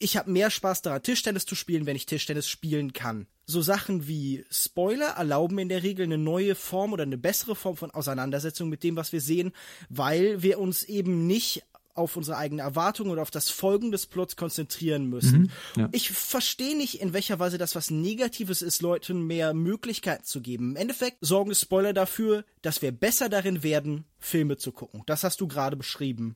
ich 0.02 0.18
habe 0.18 0.32
mehr 0.32 0.50
Spaß 0.50 0.82
daran, 0.82 1.04
Tischtennis 1.04 1.46
zu 1.46 1.56
spielen, 1.56 1.86
wenn 1.86 1.96
ich 1.96 2.08
Tischtennis 2.08 2.48
spielen 2.48 2.92
kann. 2.92 3.28
So 3.46 3.62
Sachen 3.62 4.08
wie 4.08 4.46
Spoiler 4.50 5.10
erlauben 5.10 5.60
in 5.60 5.70
der 5.70 5.84
Regel 5.84 6.06
eine 6.06 6.18
neue 6.18 6.56
Form 6.56 6.94
oder 6.94 7.04
eine 7.04 7.18
bessere 7.18 7.56
Form 7.56 7.78
von 7.78 7.92
Auseinandersetzung 7.92 8.70
mit 8.70 8.84
dem, 8.84 8.96
was 8.96 9.14
wir 9.14 9.22
sehen, 9.22 9.52
weil 9.90 10.42
wir 10.42 10.60
uns 10.60 10.84
eben 10.84 11.28
nicht 11.28 11.64
auf 12.02 12.18
unsere 12.18 12.38
eigenen 12.38 12.66
Erwartungen 12.66 13.12
oder 13.12 13.22
auf 13.22 13.32
das 13.32 13.50
Folgen 13.50 13.92
des 13.92 14.06
Plots 14.06 14.36
konzentrieren 14.36 15.08
müssen. 15.08 15.42
Mhm, 15.76 15.82
ja. 15.82 15.90
Ich 15.92 16.12
verstehe 16.12 16.76
nicht, 16.78 17.02
in 17.02 17.14
welcher 17.14 17.40
Weise 17.40 17.58
das 17.58 17.76
was 17.76 17.92
Negatives 17.92 18.62
ist, 18.62 18.82
Leuten 18.82 19.26
mehr 19.26 19.54
Möglichkeiten 19.54 20.24
zu 20.24 20.42
geben. 20.42 20.72
Im 20.72 20.76
Endeffekt 20.76 21.18
sorgen 21.22 21.56
Spoiler 21.56 21.94
dafür, 21.94 22.44
dass 22.62 22.82
wir 22.82 22.92
besser 22.92 23.30
darin 23.30 23.64
werden, 23.64 24.06
Filme 24.20 24.58
zu 24.58 24.72
gucken. 24.72 25.04
Das 25.06 25.24
hast 25.24 25.42
du 25.42 25.48
gerade 25.48 25.78
beschrieben. 25.78 26.36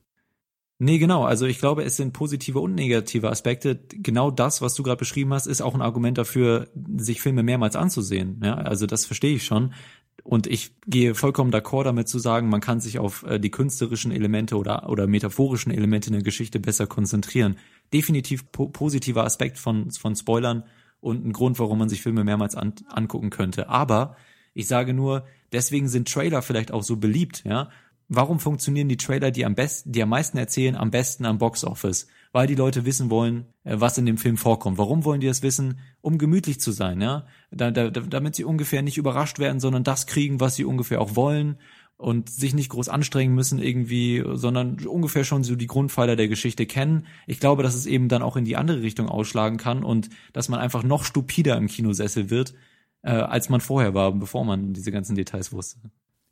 Nee, 0.78 0.98
genau. 0.98 1.24
Also 1.24 1.46
ich 1.46 1.58
glaube, 1.58 1.84
es 1.84 1.96
sind 1.96 2.12
positive 2.12 2.60
und 2.60 2.74
negative 2.74 3.30
Aspekte. 3.30 3.76
Genau 3.88 4.30
das, 4.30 4.60
was 4.60 4.74
du 4.74 4.82
gerade 4.82 4.98
beschrieben 4.98 5.32
hast, 5.32 5.46
ist 5.46 5.62
auch 5.62 5.74
ein 5.74 5.80
Argument 5.80 6.18
dafür, 6.18 6.68
sich 6.98 7.22
Filme 7.22 7.42
mehrmals 7.42 7.76
anzusehen. 7.76 8.40
Ja, 8.44 8.56
also 8.56 8.84
das 8.84 9.06
verstehe 9.06 9.34
ich 9.34 9.44
schon. 9.44 9.72
Und 10.22 10.46
ich 10.46 10.72
gehe 10.86 11.14
vollkommen 11.14 11.52
d'accord 11.52 11.84
damit 11.84 12.08
zu 12.08 12.18
sagen, 12.18 12.48
man 12.48 12.60
kann 12.60 12.80
sich 12.80 12.98
auf 12.98 13.22
äh, 13.24 13.38
die 13.38 13.50
künstlerischen 13.50 14.10
Elemente 14.10 14.56
oder, 14.56 14.88
oder 14.88 15.06
metaphorischen 15.06 15.70
Elemente 15.72 16.08
in 16.08 16.14
der 16.14 16.22
Geschichte 16.22 16.58
besser 16.58 16.86
konzentrieren. 16.86 17.56
Definitiv 17.92 18.50
po 18.50 18.68
positiver 18.68 19.24
Aspekt 19.24 19.58
von, 19.58 19.90
von 19.92 20.16
Spoilern 20.16 20.64
und 21.00 21.24
ein 21.24 21.32
Grund, 21.32 21.58
warum 21.58 21.78
man 21.78 21.88
sich 21.88 22.02
Filme 22.02 22.24
mehrmals 22.24 22.56
an, 22.56 22.74
angucken 22.88 23.30
könnte. 23.30 23.68
Aber 23.68 24.16
ich 24.52 24.66
sage 24.66 24.94
nur, 24.94 25.26
deswegen 25.52 25.88
sind 25.88 26.12
Trailer 26.12 26.42
vielleicht 26.42 26.72
auch 26.72 26.82
so 26.82 26.96
beliebt, 26.96 27.44
ja, 27.44 27.68
Warum 28.08 28.38
funktionieren 28.38 28.88
die 28.88 28.96
Trailer, 28.96 29.30
die 29.30 29.44
am 29.44 29.54
besten, 29.54 29.90
die 29.92 30.02
am 30.02 30.10
meisten 30.10 30.38
erzählen, 30.38 30.76
am 30.76 30.90
besten 30.90 31.24
am 31.26 31.38
Boxoffice? 31.38 32.06
Weil 32.36 32.46
die 32.46 32.54
Leute 32.54 32.84
wissen 32.84 33.08
wollen, 33.08 33.46
äh, 33.64 33.76
was 33.78 33.96
in 33.96 34.04
dem 34.04 34.18
Film 34.18 34.36
vorkommt. 34.36 34.76
Warum 34.76 35.06
wollen 35.06 35.22
die 35.22 35.26
das 35.26 35.40
wissen? 35.40 35.80
Um 36.02 36.18
gemütlich 36.18 36.60
zu 36.60 36.70
sein, 36.70 37.00
ja? 37.00 37.26
Da, 37.50 37.70
da, 37.70 37.88
damit 37.88 38.36
sie 38.36 38.44
ungefähr 38.44 38.82
nicht 38.82 38.98
überrascht 38.98 39.38
werden, 39.38 39.58
sondern 39.58 39.84
das 39.84 40.06
kriegen, 40.06 40.38
was 40.38 40.54
sie 40.54 40.66
ungefähr 40.66 41.00
auch 41.00 41.16
wollen 41.16 41.58
und 41.96 42.28
sich 42.28 42.52
nicht 42.52 42.68
groß 42.68 42.90
anstrengen 42.90 43.34
müssen 43.34 43.58
irgendwie, 43.58 44.22
sondern 44.34 44.86
ungefähr 44.86 45.24
schon 45.24 45.44
so 45.44 45.56
die 45.56 45.66
Grundpfeiler 45.66 46.14
der 46.14 46.28
Geschichte 46.28 46.66
kennen. 46.66 47.06
Ich 47.26 47.40
glaube, 47.40 47.62
dass 47.62 47.74
es 47.74 47.86
eben 47.86 48.10
dann 48.10 48.20
auch 48.20 48.36
in 48.36 48.44
die 48.44 48.56
andere 48.56 48.82
Richtung 48.82 49.08
ausschlagen 49.08 49.56
kann 49.56 49.82
und 49.82 50.10
dass 50.34 50.50
man 50.50 50.60
einfach 50.60 50.82
noch 50.82 51.04
stupider 51.04 51.56
im 51.56 51.68
Kinosessel 51.68 52.28
wird, 52.28 52.52
äh, 53.00 53.12
als 53.12 53.48
man 53.48 53.62
vorher 53.62 53.94
war, 53.94 54.12
bevor 54.12 54.44
man 54.44 54.74
diese 54.74 54.92
ganzen 54.92 55.16
Details 55.16 55.52
wusste. 55.52 55.78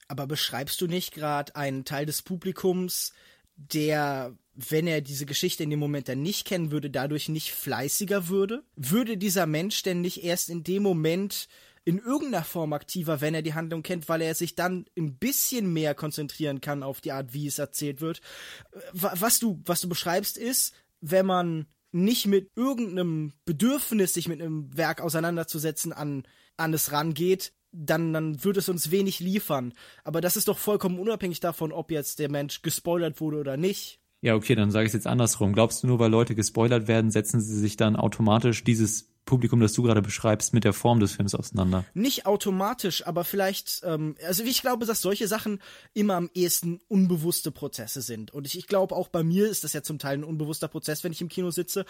Aber 0.09 0.27
beschreibst 0.27 0.83
du 0.83 0.87
nicht 0.87 1.15
gerade 1.15 1.57
einen 1.57 1.87
Teil 1.87 2.05
des 2.05 2.21
Publikums, 2.21 3.15
der, 3.57 4.37
wenn 4.55 4.87
er 4.87 5.01
diese 5.01 5.27
Geschichte 5.27 5.63
in 5.63 5.71
dem 5.71 5.81
Moment 5.81 6.09
dann 6.09 6.23
nicht 6.23 6.47
kennen 6.47 6.71
würde, 6.71 6.91
dadurch 6.91 7.29
nicht 7.29 7.53
fleißiger 7.53 8.29
würde? 8.29 8.65
Würde 8.77 9.17
dieser 9.17 9.47
Mensch 9.47 9.83
denn 9.83 10.01
nicht 10.01 10.23
erst 10.25 10.51
in 10.51 10.65
dem 10.65 10.83
Moment 10.83 11.49
in 11.85 11.99
irgendeiner 11.99 12.45
Form 12.45 12.73
aktiver, 12.73 13.21
wenn 13.21 13.35
er 13.35 13.43
die 13.43 13.55
Handlung 13.55 13.83
kennt, 13.83 14.09
weil 14.09 14.23
er 14.23 14.35
sich 14.35 14.55
dann 14.55 14.87
ein 14.97 15.17
bisschen 15.19 15.73
mehr 15.73 15.95
konzentrieren 15.95 16.61
kann 16.61 16.83
auf 16.83 17.01
die 17.01 17.13
Art, 17.13 17.35
wie 17.35 17.47
es 17.47 17.59
erzählt 17.59 18.01
wird. 18.01 18.21
Was 18.93 19.39
du, 19.39 19.61
was 19.67 19.83
du 19.83 19.89
beschreibst, 19.89 20.39
ist, 20.39 20.75
wenn 21.01 21.27
man 21.27 21.67
nicht 21.93 22.27
mit 22.27 22.51
irgendeinem 22.57 23.35
Bedürfnis, 23.45 24.15
sich 24.15 24.29
mit 24.29 24.41
einem 24.41 24.77
Werk 24.77 25.01
auseinanderzusetzen, 25.01 25.93
an, 25.93 26.25
an 26.57 26.73
es 26.73 26.91
rangeht, 26.91 27.53
dann, 27.71 28.13
dann 28.13 28.43
würde 28.45 28.61
es 28.61 28.69
uns 28.69 28.91
wenig 28.91 29.21
liefern. 29.21 29.75
Aber 30.05 30.21
das 30.21 30.37
ist 30.37 30.49
doch 30.49 30.59
vollkommen 30.59 30.99
unabhängig 30.99 31.41
davon, 31.41 31.73
ob 31.73 31.91
jetzt 31.91 32.19
der 32.19 32.31
Mensch 32.31 32.63
gespoilert 32.63 33.21
wurde 33.21 33.39
oder 33.39 33.57
nicht. 33.57 34.01
Ja, 34.25 34.35
okay, 34.35 34.55
dann 34.55 34.71
sage 34.71 34.87
ich 34.87 34.89
es 34.89 34.95
jetzt 34.95 35.07
andersrum. 35.07 35.53
Glaubst 35.53 35.83
du, 35.83 35.87
nur 35.87 35.99
weil 35.99 36.11
Leute 36.11 36.35
gespoilert 36.35 36.89
werden, 36.89 37.11
setzen 37.11 37.43
sie 37.43 37.59
sich 37.61 37.77
dann 37.77 37.95
automatisch 37.95 38.65
dieses 38.65 39.11
Publikum, 39.27 39.61
das 39.61 39.75
du 39.75 39.83
gerade 39.83 40.01
beschreibst, 40.01 40.55
mit 40.55 40.65
der 40.65 40.73
Form 40.73 40.99
des 40.99 41.13
Films 41.13 41.35
auseinander? 41.35 41.85
Nicht 41.93 42.25
automatisch, 42.25 43.07
aber 43.07 43.25
vielleicht, 43.25 43.83
ähm, 43.85 44.15
also 44.27 44.43
ich 44.43 44.63
glaube, 44.63 44.87
dass 44.87 45.03
solche 45.03 45.29
Sachen 45.29 45.61
immer 45.93 46.15
am 46.15 46.31
ehesten 46.33 46.81
unbewusste 46.89 47.51
Prozesse 47.51 48.01
sind. 48.01 48.33
Und 48.33 48.47
ich, 48.47 48.57
ich 48.57 48.67
glaube, 48.67 48.97
auch 48.97 49.09
bei 49.09 49.23
mir 49.23 49.47
ist 49.47 49.63
das 49.63 49.75
ja 49.75 49.83
zum 49.83 49.99
Teil 49.99 50.17
ein 50.17 50.25
unbewusster 50.25 50.69
Prozess, 50.69 51.05
wenn 51.05 51.13
ich 51.13 51.21
im 51.21 51.29
Kino 51.29 51.51
sitze. 51.51 51.85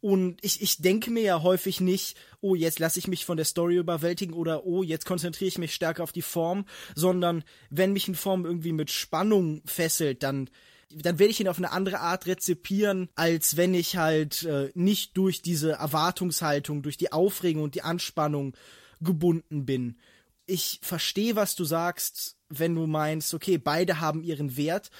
Und 0.00 0.38
ich, 0.44 0.62
ich 0.62 0.80
denke 0.80 1.10
mir 1.10 1.24
ja 1.24 1.42
häufig 1.42 1.80
nicht, 1.80 2.16
oh, 2.40 2.54
jetzt 2.54 2.78
lasse 2.78 3.00
ich 3.00 3.08
mich 3.08 3.24
von 3.24 3.36
der 3.36 3.46
Story 3.46 3.78
überwältigen 3.78 4.36
oder 4.36 4.64
oh, 4.64 4.84
jetzt 4.84 5.06
konzentriere 5.06 5.48
ich 5.48 5.58
mich 5.58 5.74
stärker 5.74 6.04
auf 6.04 6.12
die 6.12 6.22
Form, 6.22 6.66
sondern 6.94 7.42
wenn 7.68 7.92
mich 7.92 8.06
eine 8.06 8.16
Form 8.16 8.44
irgendwie 8.44 8.72
mit 8.72 8.92
Spannung 8.92 9.62
fesselt, 9.64 10.22
dann 10.22 10.50
dann 10.92 11.18
werde 11.18 11.30
ich 11.30 11.40
ihn 11.40 11.48
auf 11.48 11.58
eine 11.58 11.72
andere 11.72 12.00
Art 12.00 12.26
rezipieren, 12.26 13.08
als 13.14 13.56
wenn 13.56 13.74
ich 13.74 13.96
halt 13.96 14.42
äh, 14.44 14.70
nicht 14.74 15.16
durch 15.16 15.42
diese 15.42 15.72
Erwartungshaltung, 15.72 16.82
durch 16.82 16.96
die 16.96 17.12
Aufregung 17.12 17.62
und 17.62 17.74
die 17.74 17.82
Anspannung 17.82 18.56
gebunden 19.00 19.64
bin. 19.64 19.98
Ich 20.46 20.80
verstehe, 20.82 21.36
was 21.36 21.54
du 21.54 21.64
sagst, 21.64 22.36
wenn 22.48 22.74
du 22.74 22.86
meinst, 22.86 23.32
okay, 23.34 23.56
beide 23.56 24.00
haben 24.00 24.22
ihren 24.22 24.56
Wert. 24.56 24.90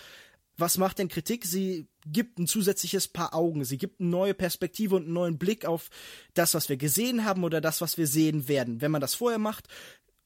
Was 0.56 0.78
macht 0.78 0.98
denn 0.98 1.08
Kritik? 1.08 1.44
Sie 1.44 1.88
gibt 2.06 2.38
ein 2.38 2.46
zusätzliches 2.46 3.08
Paar 3.08 3.34
Augen. 3.34 3.64
Sie 3.64 3.78
gibt 3.78 4.00
eine 4.00 4.10
neue 4.10 4.34
Perspektive 4.34 4.96
und 4.96 5.04
einen 5.04 5.14
neuen 5.14 5.38
Blick 5.38 5.64
auf 5.64 5.88
das, 6.34 6.54
was 6.54 6.68
wir 6.68 6.76
gesehen 6.76 7.24
haben 7.24 7.44
oder 7.44 7.60
das, 7.60 7.80
was 7.80 7.98
wir 7.98 8.06
sehen 8.06 8.46
werden. 8.46 8.80
Wenn 8.80 8.90
man 8.90 9.00
das 9.00 9.14
vorher 9.14 9.38
macht, 9.38 9.68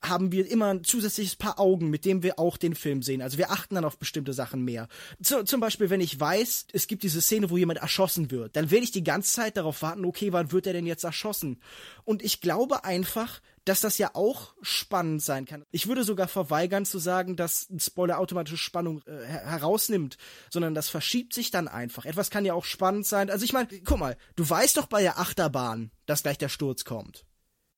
haben 0.08 0.32
wir 0.32 0.50
immer 0.50 0.68
ein 0.72 0.84
zusätzliches 0.84 1.36
Paar 1.36 1.58
Augen, 1.58 1.90
mit 1.90 2.04
dem 2.04 2.22
wir 2.22 2.38
auch 2.38 2.56
den 2.56 2.74
Film 2.74 3.02
sehen. 3.02 3.22
Also 3.22 3.38
wir 3.38 3.50
achten 3.50 3.74
dann 3.74 3.84
auf 3.84 3.98
bestimmte 3.98 4.32
Sachen 4.32 4.64
mehr. 4.64 4.88
So, 5.20 5.42
zum 5.42 5.60
Beispiel, 5.60 5.90
wenn 5.90 6.00
ich 6.00 6.18
weiß, 6.18 6.66
es 6.72 6.86
gibt 6.86 7.02
diese 7.02 7.20
Szene, 7.20 7.50
wo 7.50 7.56
jemand 7.56 7.80
erschossen 7.80 8.30
wird, 8.30 8.56
dann 8.56 8.70
werde 8.70 8.84
ich 8.84 8.92
die 8.92 9.04
ganze 9.04 9.32
Zeit 9.32 9.56
darauf 9.56 9.82
warten, 9.82 10.04
okay, 10.04 10.32
wann 10.32 10.52
wird 10.52 10.66
er 10.66 10.72
denn 10.72 10.86
jetzt 10.86 11.04
erschossen? 11.04 11.60
Und 12.04 12.22
ich 12.22 12.40
glaube 12.40 12.84
einfach, 12.84 13.40
dass 13.64 13.80
das 13.80 13.98
ja 13.98 14.10
auch 14.14 14.54
spannend 14.60 15.22
sein 15.22 15.46
kann. 15.46 15.64
Ich 15.70 15.88
würde 15.88 16.04
sogar 16.04 16.28
verweigern 16.28 16.84
zu 16.84 16.98
sagen, 16.98 17.34
dass 17.34 17.68
ein 17.70 17.80
Spoiler 17.80 18.18
automatische 18.18 18.58
Spannung 18.58 19.00
äh, 19.06 19.24
herausnimmt, 19.24 20.18
sondern 20.50 20.74
das 20.74 20.88
verschiebt 20.90 21.32
sich 21.32 21.50
dann 21.50 21.66
einfach. 21.66 22.04
Etwas 22.04 22.30
kann 22.30 22.44
ja 22.44 22.52
auch 22.54 22.64
spannend 22.64 23.06
sein. 23.06 23.30
Also 23.30 23.44
ich 23.44 23.52
meine, 23.52 23.68
guck 23.84 23.98
mal, 23.98 24.16
du 24.36 24.48
weißt 24.48 24.76
doch 24.76 24.86
bei 24.86 25.00
der 25.00 25.18
Achterbahn, 25.18 25.90
dass 26.06 26.22
gleich 26.22 26.38
der 26.38 26.50
Sturz 26.50 26.84
kommt. 26.84 27.24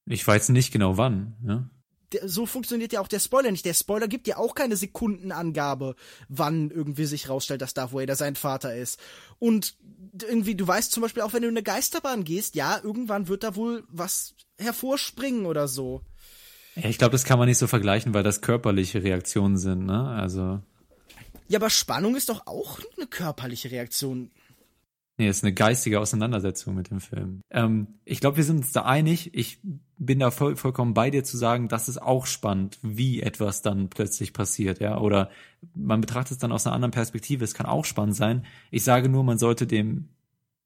Ich 0.06 0.26
weiß 0.26 0.50
nicht 0.50 0.72
genau 0.72 0.96
wann, 0.96 1.36
ne? 1.40 1.70
So 2.24 2.46
funktioniert 2.46 2.92
ja 2.92 3.00
auch 3.00 3.08
der 3.08 3.20
Spoiler 3.20 3.50
nicht. 3.50 3.64
Der 3.64 3.74
Spoiler 3.74 4.08
gibt 4.08 4.26
ja 4.26 4.36
auch 4.36 4.54
keine 4.54 4.76
Sekundenangabe, 4.76 5.96
wann 6.28 6.70
irgendwie 6.70 7.06
sich 7.06 7.28
rausstellt, 7.28 7.62
dass 7.62 7.74
Darth 7.74 7.92
Vader 7.92 8.16
sein 8.16 8.36
Vater 8.36 8.74
ist. 8.74 9.00
Und 9.38 9.76
irgendwie, 10.22 10.54
du 10.54 10.66
weißt 10.66 10.92
zum 10.92 11.02
Beispiel 11.02 11.22
auch, 11.22 11.32
wenn 11.32 11.42
du 11.42 11.48
in 11.48 11.54
eine 11.54 11.62
Geisterbahn 11.62 12.24
gehst, 12.24 12.54
ja, 12.54 12.80
irgendwann 12.82 13.28
wird 13.28 13.42
da 13.42 13.56
wohl 13.56 13.84
was 13.88 14.34
hervorspringen 14.58 15.46
oder 15.46 15.68
so. 15.68 16.02
Ja, 16.76 16.88
ich 16.88 16.98
glaube, 16.98 17.12
das 17.12 17.24
kann 17.24 17.38
man 17.38 17.48
nicht 17.48 17.58
so 17.58 17.66
vergleichen, 17.66 18.14
weil 18.14 18.22
das 18.22 18.40
körperliche 18.40 19.02
Reaktionen 19.02 19.56
sind, 19.56 19.86
ne? 19.86 20.08
Also. 20.08 20.60
Ja, 21.48 21.58
aber 21.58 21.70
Spannung 21.70 22.16
ist 22.16 22.28
doch 22.28 22.46
auch 22.46 22.80
eine 22.96 23.06
körperliche 23.06 23.70
Reaktion. 23.70 24.30
Nee, 25.18 25.28
ist 25.28 25.44
eine 25.44 25.54
geistige 25.54 25.98
Auseinandersetzung 25.98 26.74
mit 26.74 26.90
dem 26.90 27.00
Film. 27.00 27.40
Ähm, 27.50 27.86
ich 28.04 28.20
glaube, 28.20 28.36
wir 28.36 28.44
sind 28.44 28.58
uns 28.58 28.72
da 28.72 28.82
einig. 28.82 29.34
Ich 29.34 29.60
bin 29.96 30.18
da 30.18 30.30
voll, 30.30 30.56
vollkommen 30.56 30.92
bei 30.92 31.10
dir 31.10 31.24
zu 31.24 31.38
sagen, 31.38 31.68
das 31.68 31.88
ist 31.88 32.02
auch 32.02 32.26
spannend, 32.26 32.78
wie 32.82 33.22
etwas 33.22 33.62
dann 33.62 33.88
plötzlich 33.88 34.34
passiert, 34.34 34.78
ja. 34.78 34.98
Oder 34.98 35.30
man 35.74 36.02
betrachtet 36.02 36.32
es 36.32 36.38
dann 36.38 36.52
aus 36.52 36.66
einer 36.66 36.74
anderen 36.74 36.92
Perspektive. 36.92 37.44
Es 37.44 37.54
kann 37.54 37.66
auch 37.66 37.86
spannend 37.86 38.14
sein. 38.14 38.44
Ich 38.70 38.84
sage 38.84 39.08
nur, 39.08 39.24
man 39.24 39.38
sollte 39.38 39.66
dem 39.66 40.10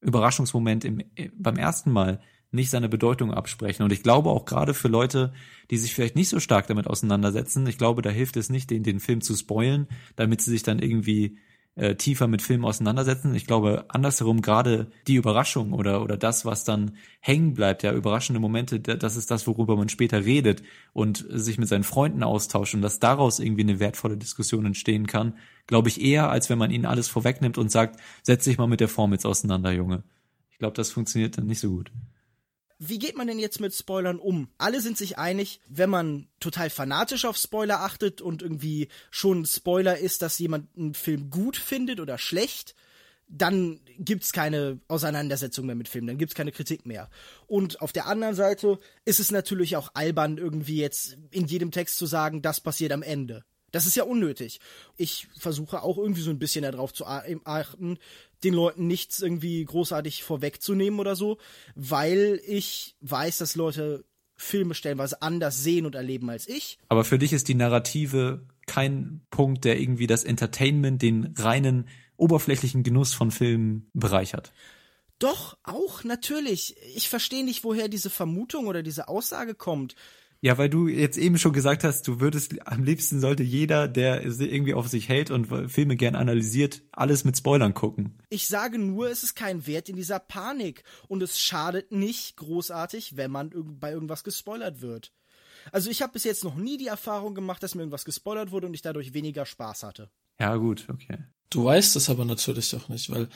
Überraschungsmoment 0.01 0.85
im, 0.85 1.01
äh, 1.15 1.31
beim 1.33 1.57
ersten 1.57 1.93
Mal 1.93 2.21
nicht 2.51 2.71
seine 2.71 2.89
Bedeutung 2.89 3.33
absprechen. 3.33 3.85
Und 3.85 3.93
ich 3.93 4.03
glaube 4.03 4.31
auch 4.31 4.45
gerade 4.45 4.75
für 4.75 4.89
Leute, 4.89 5.33
die 5.71 5.77
sich 5.77 5.95
vielleicht 5.95 6.17
nicht 6.17 6.29
so 6.29 6.41
stark 6.41 6.67
damit 6.67 6.89
auseinandersetzen, 6.89 7.65
ich 7.69 7.79
glaube, 7.79 8.03
da 8.03 8.11
hilft 8.11 8.37
es 8.37 8.51
nicht, 8.51 8.71
den, 8.71 8.83
den 8.83 8.99
Film 8.99 9.21
zu 9.21 9.37
spoilen, 9.37 9.87
damit 10.17 10.41
sie 10.41 10.51
sich 10.51 10.65
dann 10.65 10.81
irgendwie 10.81 11.39
äh, 11.77 11.95
tiefer 11.95 12.27
mit 12.27 12.43
Filmen 12.43 12.65
auseinandersetzen. 12.65 13.35
Ich 13.35 13.47
glaube, 13.47 13.85
andersherum 13.89 14.43
gerade 14.43 14.91
die 15.07 15.15
Überraschung 15.15 15.73
oder, 15.73 16.03
oder 16.03 16.17
das, 16.17 16.45
was 16.45 16.65
dann 16.65 16.97
hängen 17.21 17.55
bleibt, 17.55 17.83
ja, 17.83 17.93
überraschende 17.93 18.41
Momente, 18.41 18.81
das 18.81 19.17
ist 19.17 19.31
das, 19.31 19.47
worüber 19.47 19.77
man 19.77 19.89
später 19.89 20.25
redet 20.25 20.63
und 20.93 21.25
sich 21.29 21.59
mit 21.59 21.69
seinen 21.69 21.85
Freunden 21.85 22.23
austauscht 22.23 22.75
und 22.75 22.83
dass 22.83 22.99
daraus 22.99 23.39
irgendwie 23.39 23.63
eine 23.63 23.81
wertvolle 23.81 24.17
Diskussion 24.17 24.67
entstehen 24.67 25.07
kann, 25.07 25.39
glaube 25.67 25.89
ich 25.89 26.01
eher, 26.01 26.31
als 26.31 26.51
wenn 26.51 26.59
man 26.59 26.71
ihnen 26.71 26.87
alles 26.87 27.09
vorwegnimmt 27.09 27.57
und 27.57 27.71
sagt, 27.71 28.01
setz 28.23 28.45
dich 28.45 28.59
mal 28.59 28.67
mit 28.67 28.81
der 28.81 28.89
Form 28.89 29.13
jetzt 29.13 29.27
auseinander, 29.27 29.73
Junge. 29.73 30.03
Ich 30.51 30.59
glaube, 30.59 30.75
das 30.75 30.91
funktioniert 30.91 31.39
dann 31.39 31.47
nicht 31.47 31.61
so 31.61 31.71
gut. 31.71 31.91
Wie 32.83 32.99
geht 32.99 33.15
man 33.15 33.27
denn 33.27 33.39
jetzt 33.39 33.61
mit 33.61 33.75
Spoilern 33.75 34.19
um? 34.19 34.49
Alle 34.57 34.81
sind 34.81 34.97
sich 34.97 35.19
einig, 35.19 35.61
wenn 35.69 35.91
man 35.91 36.29
total 36.41 36.71
fanatisch 36.71 37.27
auf 37.27 37.37
Spoiler 37.37 37.81
achtet 37.83 38.23
und 38.23 38.41
irgendwie 38.41 38.89
schon 39.11 39.45
Spoiler 39.45 39.99
ist, 39.99 40.23
dass 40.23 40.39
jemand 40.39 40.75
einen 40.75 40.95
Film 40.95 41.29
gut 41.29 41.59
findet 41.59 42.01
oder 42.01 42.17
schlecht, 42.17 42.75
dann 43.29 43.81
gibt's 43.99 44.33
keine 44.33 44.81
Auseinandersetzung 44.89 45.67
mehr 45.67 45.75
mit 45.75 45.89
Filmen, 45.89 46.07
dann 46.07 46.17
gibt's 46.17 46.35
keine 46.35 46.53
Kritik 46.53 46.87
mehr. 46.87 47.11
Und 47.47 47.83
auf 47.83 47.93
der 47.93 48.07
anderen 48.07 48.35
Seite 48.35 48.79
ist 49.05 49.21
es 49.21 49.31
natürlich 49.31 49.77
auch 49.77 49.91
albern, 49.93 50.39
irgendwie 50.39 50.79
jetzt 50.79 51.19
in 51.31 51.47
jedem 51.47 51.73
Text 51.73 51.99
zu 51.99 52.07
sagen, 52.07 52.41
das 52.41 52.63
passiert 52.63 52.93
am 52.93 53.03
Ende. 53.03 53.45
Das 53.73 53.87
ist 53.87 53.95
ja 53.95 54.05
unnötig. 54.05 54.59
Ich 54.97 55.29
versuche 55.39 55.83
auch 55.83 55.99
irgendwie 55.99 56.23
so 56.23 56.31
ein 56.31 56.39
bisschen 56.39 56.63
darauf 56.63 56.93
zu 56.93 57.07
achten, 57.07 57.99
den 58.45 58.55
Leuten 58.55 58.87
nichts 58.87 59.21
irgendwie 59.21 59.65
großartig 59.65 60.23
vorwegzunehmen 60.23 61.01
oder 61.01 61.17
so, 61.17 61.39
weil 61.75 62.41
ich 62.47 62.97
weiß, 63.01 63.39
dass 63.39 63.57
Leute 63.57 64.05
Filme 64.37 64.75
stellenweise 64.75 65.21
anders 65.21 65.63
sehen 65.63 65.85
und 65.85 65.95
erleben 65.95 66.31
als 66.31 66.49
ich. 66.49 66.79
Aber 66.89 67.05
für 67.05 67.19
dich 67.19 67.33
ist 67.33 67.49
die 67.49 67.55
Narrative 67.55 68.47
kein 68.67 69.21
Punkt, 69.31 69.65
der 69.65 69.79
irgendwie 69.79 70.07
das 70.07 70.25
Entertainment, 70.25 71.03
den 71.03 71.35
reinen 71.37 71.89
oberflächlichen 72.17 72.83
Genuss 72.83 73.13
von 73.13 73.31
Filmen 73.31 73.91
bereichert. 73.93 74.53
Doch, 75.19 75.59
auch 75.63 76.03
natürlich. 76.05 76.77
Ich 76.97 77.11
verstehe 77.11 77.45
nicht, 77.45 77.65
woher 77.65 77.89
diese 77.89 78.09
Vermutung 78.09 78.67
oder 78.67 78.83
diese 78.83 79.09
Aussage 79.09 79.55
kommt. 79.55 79.95
Ja, 80.43 80.57
weil 80.57 80.71
du 80.71 80.89
jetzt 80.89 81.19
eben 81.19 81.39
schon 81.39 81.53
gesagt 81.53 81.85
hast, 81.85 82.09
du 82.09 82.19
würdest 82.19 82.67
am 82.67 82.83
liebsten 82.83 83.21
sollte 83.21 83.43
jeder, 83.43 83.89
der 83.89 84.23
irgendwie 84.25 84.73
auf 84.73 84.89
sich 84.89 85.09
hält 85.09 85.31
und 85.31 85.47
Filme 85.71 85.97
gern 85.97 86.15
analysiert, 86.15 86.83
alles 86.93 87.25
mit 87.25 87.37
Spoilern 87.37 87.75
gucken. 87.75 88.19
Ich 88.31 88.47
sage 88.49 88.79
nur, 88.79 89.11
es 89.11 89.23
ist 89.23 89.35
kein 89.35 89.67
Wert 89.67 89.91
in 89.91 89.97
dieser 89.97 90.19
Panik 90.19 90.83
und 91.09 91.23
es 91.23 91.39
schadet 91.39 91.93
nicht 91.93 92.39
großartig, 92.39 93.19
wenn 93.19 93.31
man 93.31 93.51
bei 93.79 93.93
irgendwas 93.93 94.25
gespoilert 94.25 94.81
wird. 94.81 95.13
Also 95.73 95.91
ich 95.91 96.01
habe 96.01 96.15
bis 96.15 96.25
jetzt 96.25 96.43
noch 96.43 96.57
nie 96.57 96.79
die 96.79 96.87
Erfahrung 96.87 97.35
gemacht, 97.35 97.63
dass 97.63 97.75
mir 97.75 97.83
irgendwas 97.83 98.07
gespoilert 98.07 98.51
wurde 98.51 98.67
und 98.67 98.73
ich 98.73 98.83
dadurch 98.83 99.13
weniger 99.13 99.45
Spaß 99.45 99.83
hatte. 99.83 100.11
Ja, 100.39 100.57
gut, 100.57 100.87
okay. 100.89 101.19
Du 101.51 101.65
weißt 101.65 101.97
es 101.97 102.09
aber 102.09 102.25
natürlich 102.25 102.75
auch 102.75 102.89
nicht, 102.89 103.11
weil 103.11 103.29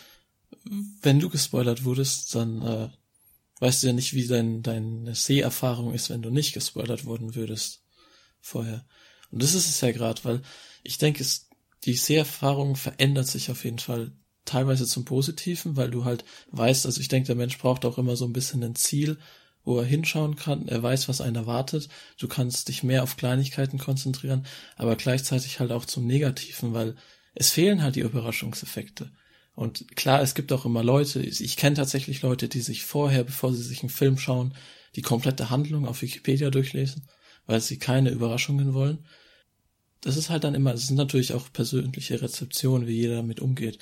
wenn 1.03 1.21
du 1.21 1.29
gespoilert 1.29 1.85
wurdest, 1.85 2.35
dann 2.35 2.63
äh, 2.63 2.89
weißt 3.61 3.83
du 3.83 3.89
ja 3.89 3.93
nicht, 3.93 4.15
wie 4.15 4.27
dein, 4.27 4.63
deine 4.63 5.15
Seherfahrung 5.15 5.95
ist, 5.95 6.11
wenn 6.11 6.23
du 6.23 6.31
nicht 6.31 6.53
gespoilert 6.53 7.05
worden 7.05 7.35
würdest 7.35 7.83
vorher. 8.41 8.85
Und 9.31 9.43
das 9.43 9.55
ist 9.55 9.69
es 9.69 9.81
ja 9.81 9.93
gerade, 9.93 10.23
weil 10.25 10.43
ich 10.83 10.99
denke, 10.99 11.23
es, 11.23 11.49
die 11.85 11.95
Seherfahrung 11.95 12.77
verändert 12.77 13.27
sich 13.27 13.51
auf 13.51 13.65
jeden 13.65 13.79
Fall 13.79 14.13
teilweise 14.45 14.87
zum 14.87 15.05
Positiven, 15.05 15.77
weil 15.77 15.91
du 15.91 16.05
halt 16.05 16.25
weißt, 16.51 16.87
also 16.87 17.01
ich 17.01 17.09
denke, 17.09 17.29
der 17.29 17.37
Mensch 17.37 17.59
braucht 17.59 17.85
auch 17.85 17.99
immer 17.99 18.17
so 18.17 18.27
ein 18.27 18.33
bisschen 18.33 18.63
ein 18.63 18.75
Ziel, 18.75 19.19
wo 19.65 19.79
er 19.79 19.87
hinschauen 19.87 20.37
kann, 20.37 20.69
er 20.69 20.83
weiß, 20.83 21.09
was 21.09 21.23
einen 21.23 21.37
erwartet, 21.37 21.89
du 22.19 22.29
kannst 22.29 22.69
dich 22.69 22.83
mehr 22.83 23.03
auf 23.03 23.17
Kleinigkeiten 23.17 23.79
konzentrieren, 23.79 24.47
aber 24.77 24.95
gleichzeitig 24.97 25.59
halt 25.59 25.73
auch 25.73 25.87
zum 25.87 26.07
Negativen, 26.07 26.75
weil 26.75 26.97
es 27.35 27.51
fehlen 27.51 27.83
halt 27.83 27.97
die 27.97 28.01
Überraschungseffekte. 28.01 29.11
Und 29.55 29.97
klar, 29.97 30.21
es 30.21 30.35
gibt 30.35 30.53
auch 30.53 30.65
immer 30.65 30.83
Leute, 30.83 31.21
ich 31.21 31.57
kenne 31.57 31.77
tatsächlich 31.77 32.23
Leute, 32.23 32.49
die 32.49 32.61
sich 32.61 32.85
vorher, 32.85 33.23
bevor 33.23 33.53
sie 33.53 33.63
sich 33.63 33.83
einen 33.83 33.91
Film 33.91 34.19
schauen, 34.19 34.55
die 34.97 35.03
komplette 35.03 35.51
Handlung 35.51 35.87
auf 35.87 36.03
Wikipedia 36.03 36.51
durchlesen, 36.51 37.07
weil 37.47 37.61
sie 37.61 37.79
keine 37.79 38.11
Überraschungen 38.11 38.75
wollen. 38.75 39.05
Das 40.01 40.17
ist 40.17 40.29
halt 40.29 40.45
dann 40.45 40.55
immer, 40.55 40.75
es 40.75 40.89
sind 40.89 40.97
natürlich 40.97 41.33
auch 41.33 41.53
persönliche 41.53 42.21
Rezeptionen, 42.21 42.87
wie 42.89 42.97
jeder 42.97 43.17
damit 43.17 43.41
umgeht. 43.41 43.79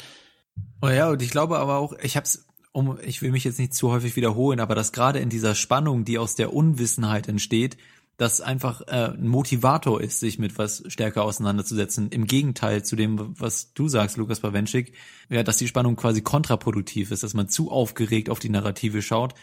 Oh 0.82 0.88
ja, 0.88 1.10
und 1.10 1.22
ich 1.22 1.30
glaube 1.30 1.58
aber 1.58 1.78
auch, 1.78 1.94
ich 2.02 2.16
hab's, 2.16 2.46
um, 2.72 2.98
ich 3.02 3.22
will 3.22 3.32
mich 3.32 3.44
jetzt 3.44 3.58
nicht 3.58 3.74
zu 3.74 3.90
häufig 3.90 4.14
wiederholen, 4.14 4.60
aber 4.60 4.74
dass 4.74 4.92
gerade 4.92 5.18
in 5.20 5.30
dieser 5.30 5.54
Spannung, 5.54 6.04
die 6.04 6.18
aus 6.18 6.34
der 6.34 6.52
Unwissenheit 6.52 7.28
entsteht, 7.28 7.76
das 8.16 8.40
einfach 8.40 8.82
äh, 8.82 9.12
ein 9.14 9.26
Motivator 9.26 10.00
ist, 10.00 10.20
sich 10.20 10.38
mit 10.38 10.58
was 10.58 10.82
stärker 10.86 11.24
auseinanderzusetzen. 11.24 12.10
Im 12.10 12.26
Gegenteil 12.26 12.84
zu 12.84 12.94
dem, 12.94 13.38
was 13.40 13.72
du 13.72 13.88
sagst, 13.88 14.16
Lukas 14.16 14.40
Bawenschik, 14.40 14.94
ja, 15.28 15.42
dass 15.42 15.56
die 15.56 15.68
Spannung 15.68 15.96
quasi 15.96 16.20
kontraproduktiv 16.20 17.10
ist, 17.10 17.22
dass 17.22 17.34
man 17.34 17.48
zu 17.48 17.70
aufgeregt 17.70 18.30
auf 18.30 18.38
die 18.38 18.50
Narrative 18.50 19.02
schaut. 19.02 19.34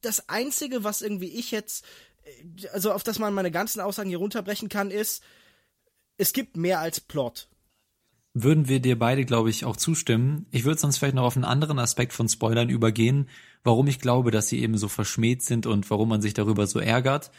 Das 0.00 0.28
Einzige, 0.28 0.84
was 0.84 1.00
irgendwie 1.00 1.28
ich 1.28 1.52
jetzt, 1.52 1.84
also 2.72 2.92
auf 2.92 3.04
das 3.04 3.18
man 3.18 3.34
meine 3.34 3.50
ganzen 3.50 3.80
Aussagen 3.80 4.08
hier 4.08 4.18
runterbrechen 4.18 4.68
kann, 4.68 4.90
ist, 4.90 5.22
es 6.18 6.32
gibt 6.32 6.56
mehr 6.56 6.80
als 6.80 7.00
Plot. 7.00 7.48
Würden 8.34 8.66
wir 8.66 8.80
dir 8.80 8.98
beide, 8.98 9.24
glaube 9.24 9.50
ich, 9.50 9.64
auch 9.64 9.76
zustimmen. 9.76 10.46
Ich 10.50 10.64
würde 10.64 10.80
sonst 10.80 10.98
vielleicht 10.98 11.14
noch 11.14 11.24
auf 11.24 11.36
einen 11.36 11.44
anderen 11.44 11.78
Aspekt 11.78 12.14
von 12.14 12.28
Spoilern 12.28 12.70
übergehen, 12.70 13.28
warum 13.62 13.86
ich 13.86 14.00
glaube, 14.00 14.30
dass 14.30 14.48
sie 14.48 14.60
eben 14.60 14.78
so 14.78 14.88
verschmäht 14.88 15.42
sind 15.42 15.66
und 15.66 15.88
warum 15.90 16.08
man 16.08 16.22
sich 16.22 16.34
darüber 16.34 16.66
so 16.66 16.78
ärgert 16.78 17.30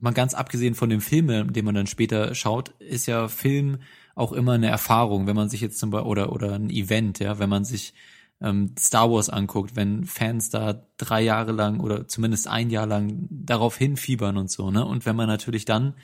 mal 0.00 0.12
ganz 0.12 0.34
abgesehen 0.34 0.74
von 0.74 0.90
dem 0.90 1.00
Film, 1.00 1.52
den 1.52 1.64
man 1.64 1.74
dann 1.74 1.86
später 1.86 2.34
schaut, 2.34 2.70
ist 2.78 3.06
ja 3.06 3.28
Film 3.28 3.78
auch 4.14 4.32
immer 4.32 4.52
eine 4.52 4.68
Erfahrung, 4.68 5.26
wenn 5.26 5.36
man 5.36 5.48
sich 5.48 5.60
jetzt 5.60 5.78
zum 5.78 5.90
Beispiel, 5.90 6.10
oder, 6.10 6.32
oder 6.32 6.54
ein 6.54 6.70
Event, 6.70 7.18
ja, 7.18 7.38
wenn 7.38 7.48
man 7.48 7.64
sich 7.64 7.94
ähm, 8.40 8.74
Star 8.78 9.10
Wars 9.10 9.28
anguckt, 9.28 9.76
wenn 9.76 10.04
Fans 10.04 10.50
da 10.50 10.86
drei 10.96 11.22
Jahre 11.22 11.52
lang 11.52 11.80
oder 11.80 12.08
zumindest 12.08 12.48
ein 12.48 12.70
Jahr 12.70 12.86
lang 12.86 13.26
darauf 13.30 13.76
hinfiebern 13.76 14.36
und 14.36 14.50
so, 14.50 14.70
ne? 14.70 14.84
Und 14.84 15.06
wenn 15.06 15.16
man 15.16 15.28
natürlich 15.28 15.64
dann 15.64 15.94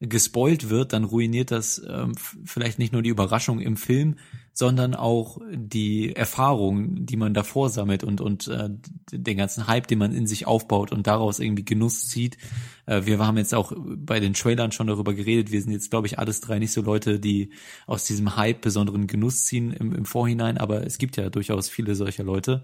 gespoilt 0.00 0.68
wird, 0.68 0.92
dann 0.92 1.04
ruiniert 1.04 1.50
das 1.50 1.82
ähm, 1.88 2.12
vielleicht 2.44 2.78
nicht 2.78 2.92
nur 2.92 3.02
die 3.02 3.08
Überraschung 3.08 3.60
im 3.60 3.78
Film, 3.78 4.16
sondern 4.52 4.94
auch 4.94 5.38
die 5.50 6.14
Erfahrung, 6.14 7.06
die 7.06 7.16
man 7.16 7.32
davor 7.32 7.70
sammelt 7.70 8.04
und 8.04 8.20
und 8.20 8.46
äh, 8.48 8.68
den 9.10 9.36
ganzen 9.38 9.66
Hype, 9.66 9.86
den 9.86 9.98
man 9.98 10.12
in 10.12 10.26
sich 10.26 10.46
aufbaut 10.46 10.92
und 10.92 11.06
daraus 11.06 11.40
irgendwie 11.40 11.64
Genuss 11.64 12.08
zieht. 12.08 12.36
Äh, 12.84 13.06
wir 13.06 13.18
haben 13.18 13.38
jetzt 13.38 13.54
auch 13.54 13.72
bei 13.76 14.20
den 14.20 14.34
Trailern 14.34 14.70
schon 14.70 14.86
darüber 14.86 15.14
geredet. 15.14 15.50
Wir 15.50 15.62
sind 15.62 15.72
jetzt, 15.72 15.90
glaube 15.90 16.06
ich, 16.06 16.18
alles 16.18 16.40
drei 16.42 16.58
nicht 16.58 16.72
so 16.72 16.82
Leute, 16.82 17.18
die 17.18 17.50
aus 17.86 18.04
diesem 18.04 18.36
Hype 18.36 18.60
besonderen 18.60 19.06
Genuss 19.06 19.46
ziehen 19.46 19.72
im, 19.72 19.94
im 19.94 20.04
Vorhinein, 20.04 20.58
aber 20.58 20.86
es 20.86 20.98
gibt 20.98 21.16
ja 21.16 21.30
durchaus 21.30 21.70
viele 21.70 21.94
solcher 21.94 22.24
Leute. 22.24 22.62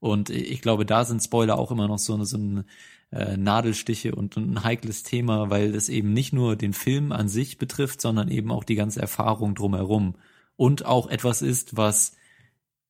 Und 0.00 0.30
ich 0.30 0.62
glaube, 0.62 0.86
da 0.86 1.04
sind 1.04 1.22
Spoiler 1.22 1.58
auch 1.58 1.72
immer 1.72 1.88
noch 1.88 1.98
so, 1.98 2.22
so 2.22 2.36
ein 2.38 2.64
äh, 3.10 3.36
Nadelstiche 3.36 4.14
und, 4.14 4.36
ein 4.36 4.64
heikles 4.64 5.02
Thema, 5.02 5.50
weil 5.50 5.74
es 5.74 5.88
eben 5.88 6.12
nicht 6.12 6.32
nur 6.32 6.56
den 6.56 6.72
Film 6.72 7.12
an 7.12 7.28
sich 7.28 7.58
betrifft, 7.58 8.00
sondern 8.00 8.28
eben 8.28 8.50
auch 8.50 8.64
die 8.64 8.74
ganze 8.74 9.00
Erfahrung 9.00 9.54
drumherum 9.54 10.16
und 10.56 10.84
auch 10.84 11.08
etwas 11.08 11.42
ist, 11.42 11.76
was 11.76 12.12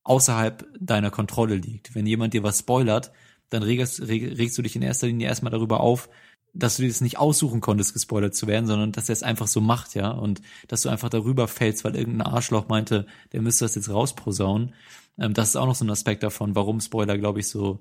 außerhalb 0.03 0.67
deiner 0.79 1.11
Kontrolle 1.11 1.55
liegt. 1.55 1.95
Wenn 1.95 2.05
jemand 2.05 2.33
dir 2.33 2.43
was 2.43 2.59
spoilert, 2.59 3.11
dann 3.49 3.63
regst, 3.63 4.01
regst 4.01 4.57
du 4.57 4.61
dich 4.61 4.75
in 4.75 4.81
erster 4.81 5.07
Linie 5.07 5.27
erstmal 5.27 5.51
darüber 5.51 5.79
auf, 5.79 6.09
dass 6.53 6.77
du 6.77 6.81
dir 6.81 6.89
das 6.89 7.01
nicht 7.01 7.19
aussuchen 7.19 7.61
konntest, 7.61 7.93
gespoilert 7.93 8.35
zu 8.35 8.47
werden, 8.47 8.65
sondern 8.65 8.91
dass 8.91 9.09
er 9.09 9.13
es 9.13 9.23
einfach 9.23 9.47
so 9.47 9.61
macht, 9.61 9.95
ja, 9.95 10.09
und 10.09 10.41
dass 10.67 10.81
du 10.81 10.89
einfach 10.89 11.09
darüber 11.09 11.47
fällst, 11.47 11.83
weil 11.83 11.95
irgendein 11.95 12.27
Arschloch 12.27 12.67
meinte, 12.67 13.05
der 13.31 13.41
müsste 13.41 13.65
das 13.65 13.75
jetzt 13.75 13.89
rausposaunen. 13.89 14.73
Ähm, 15.19 15.33
das 15.33 15.49
ist 15.49 15.55
auch 15.55 15.65
noch 15.65 15.75
so 15.75 15.85
ein 15.85 15.89
Aspekt 15.91 16.23
davon, 16.23 16.55
warum 16.55 16.81
Spoiler, 16.81 17.17
glaube 17.17 17.39
ich, 17.39 17.47
so 17.47 17.79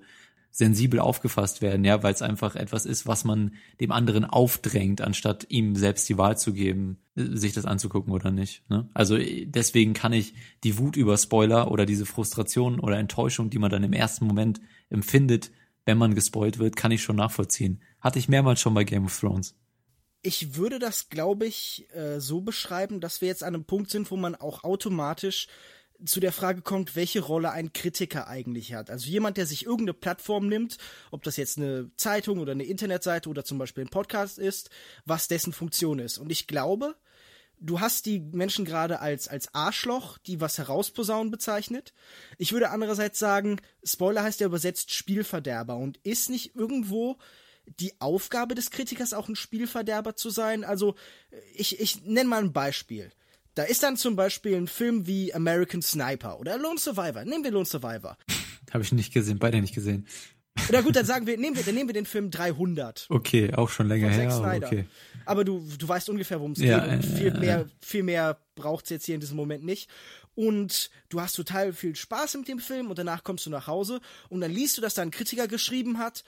sensibel 0.50 0.98
aufgefasst 0.98 1.62
werden, 1.62 1.84
ja, 1.84 2.02
weil 2.02 2.14
es 2.14 2.22
einfach 2.22 2.56
etwas 2.56 2.84
ist, 2.84 3.06
was 3.06 3.24
man 3.24 3.54
dem 3.80 3.92
anderen 3.92 4.24
aufdrängt, 4.24 5.00
anstatt 5.00 5.46
ihm 5.48 5.76
selbst 5.76 6.08
die 6.08 6.18
Wahl 6.18 6.36
zu 6.36 6.52
geben, 6.52 6.98
sich 7.14 7.52
das 7.52 7.64
anzugucken 7.64 8.12
oder 8.12 8.30
nicht. 8.30 8.68
Ne? 8.68 8.88
Also 8.94 9.18
deswegen 9.18 9.94
kann 9.94 10.12
ich 10.12 10.34
die 10.64 10.78
Wut 10.78 10.96
über 10.96 11.16
Spoiler 11.16 11.70
oder 11.70 11.86
diese 11.86 12.06
Frustration 12.06 12.80
oder 12.80 12.98
Enttäuschung, 12.98 13.50
die 13.50 13.58
man 13.58 13.70
dann 13.70 13.84
im 13.84 13.92
ersten 13.92 14.26
Moment 14.26 14.60
empfindet, 14.90 15.50
wenn 15.84 15.98
man 15.98 16.14
gespoilt 16.14 16.58
wird, 16.58 16.76
kann 16.76 16.90
ich 16.90 17.02
schon 17.02 17.16
nachvollziehen. 17.16 17.80
Hatte 18.00 18.18
ich 18.18 18.28
mehrmals 18.28 18.60
schon 18.60 18.74
bei 18.74 18.84
Game 18.84 19.06
of 19.06 19.18
Thrones. 19.18 19.54
Ich 20.22 20.56
würde 20.56 20.78
das, 20.78 21.08
glaube 21.08 21.46
ich, 21.46 21.86
äh, 21.94 22.20
so 22.20 22.40
beschreiben, 22.40 23.00
dass 23.00 23.20
wir 23.20 23.28
jetzt 23.28 23.44
an 23.44 23.54
einem 23.54 23.64
Punkt 23.64 23.90
sind, 23.90 24.10
wo 24.10 24.16
man 24.16 24.34
auch 24.34 24.64
automatisch 24.64 25.46
zu 26.04 26.20
der 26.20 26.32
Frage 26.32 26.62
kommt, 26.62 26.96
welche 26.96 27.20
Rolle 27.20 27.50
ein 27.50 27.72
Kritiker 27.72 28.28
eigentlich 28.28 28.74
hat. 28.74 28.90
Also 28.90 29.08
jemand, 29.08 29.36
der 29.36 29.46
sich 29.46 29.64
irgendeine 29.64 29.94
Plattform 29.94 30.48
nimmt, 30.48 30.78
ob 31.10 31.22
das 31.22 31.36
jetzt 31.36 31.58
eine 31.58 31.90
Zeitung 31.96 32.38
oder 32.38 32.52
eine 32.52 32.64
Internetseite 32.64 33.28
oder 33.28 33.44
zum 33.44 33.58
Beispiel 33.58 33.84
ein 33.84 33.90
Podcast 33.90 34.38
ist, 34.38 34.70
was 35.04 35.28
dessen 35.28 35.52
Funktion 35.52 35.98
ist. 35.98 36.18
Und 36.18 36.30
ich 36.30 36.46
glaube, 36.46 36.96
du 37.60 37.80
hast 37.80 38.06
die 38.06 38.20
Menschen 38.20 38.64
gerade 38.64 39.00
als, 39.00 39.28
als 39.28 39.54
Arschloch, 39.54 40.18
die 40.18 40.40
was 40.40 40.58
herausposaunen 40.58 41.30
bezeichnet. 41.30 41.92
Ich 42.36 42.52
würde 42.52 42.70
andererseits 42.70 43.18
sagen, 43.18 43.60
Spoiler 43.82 44.22
heißt 44.22 44.40
ja 44.40 44.46
übersetzt 44.46 44.94
Spielverderber 44.94 45.76
und 45.76 45.98
ist 45.98 46.30
nicht 46.30 46.54
irgendwo 46.54 47.18
die 47.80 48.00
Aufgabe 48.00 48.54
des 48.54 48.70
Kritikers 48.70 49.12
auch 49.12 49.28
ein 49.28 49.36
Spielverderber 49.36 50.16
zu 50.16 50.30
sein? 50.30 50.64
Also, 50.64 50.94
ich, 51.54 51.80
ich 51.80 52.02
nenne 52.04 52.28
mal 52.28 52.42
ein 52.42 52.52
Beispiel. 52.52 53.12
Da 53.58 53.64
ist 53.64 53.82
dann 53.82 53.96
zum 53.96 54.14
Beispiel 54.14 54.54
ein 54.54 54.68
Film 54.68 55.08
wie 55.08 55.34
American 55.34 55.82
Sniper 55.82 56.38
oder 56.38 56.56
Lone 56.58 56.78
Survivor. 56.78 57.24
Nehmen 57.24 57.42
wir 57.42 57.50
Lone 57.50 57.64
Survivor. 57.64 58.16
Habe 58.72 58.84
ich 58.84 58.92
nicht 58.92 59.12
gesehen, 59.12 59.40
beide 59.40 59.60
nicht 59.60 59.74
gesehen. 59.74 60.06
Oder 60.68 60.84
gut, 60.84 60.94
dann 60.94 61.04
sagen 61.04 61.26
wir, 61.26 61.36
nehmen 61.36 61.56
wir, 61.56 61.64
dann 61.64 61.74
nehmen 61.74 61.88
wir 61.88 61.94
den 61.94 62.06
Film 62.06 62.30
300. 62.30 63.06
Okay, 63.08 63.52
auch 63.54 63.68
schon 63.68 63.88
länger 63.88 64.10
her. 64.10 64.30
Aber, 64.30 64.54
okay. 64.64 64.84
aber 65.24 65.44
du, 65.44 65.68
du 65.76 65.88
weißt 65.88 66.08
ungefähr, 66.08 66.38
worum 66.38 66.52
es 66.52 66.60
ja, 66.60 66.86
geht. 66.86 67.04
Und 67.04 67.04
viel 67.04 67.34
äh, 67.34 67.40
mehr, 67.40 67.66
viel 67.80 68.04
mehr 68.04 68.38
braucht's 68.54 68.90
jetzt 68.90 69.06
hier 69.06 69.16
in 69.16 69.20
diesem 69.20 69.36
Moment 69.36 69.64
nicht. 69.64 69.90
Und 70.36 70.88
du 71.08 71.20
hast 71.20 71.32
total 71.32 71.72
viel 71.72 71.96
Spaß 71.96 72.36
mit 72.36 72.46
dem 72.46 72.60
Film 72.60 72.90
und 72.90 72.96
danach 72.96 73.24
kommst 73.24 73.44
du 73.44 73.50
nach 73.50 73.66
Hause 73.66 74.00
und 74.28 74.40
dann 74.40 74.52
liest 74.52 74.78
du, 74.78 74.82
dass 74.82 74.94
da 74.94 75.02
ein 75.02 75.10
Kritiker 75.10 75.48
geschrieben 75.48 75.98
hat, 75.98 76.22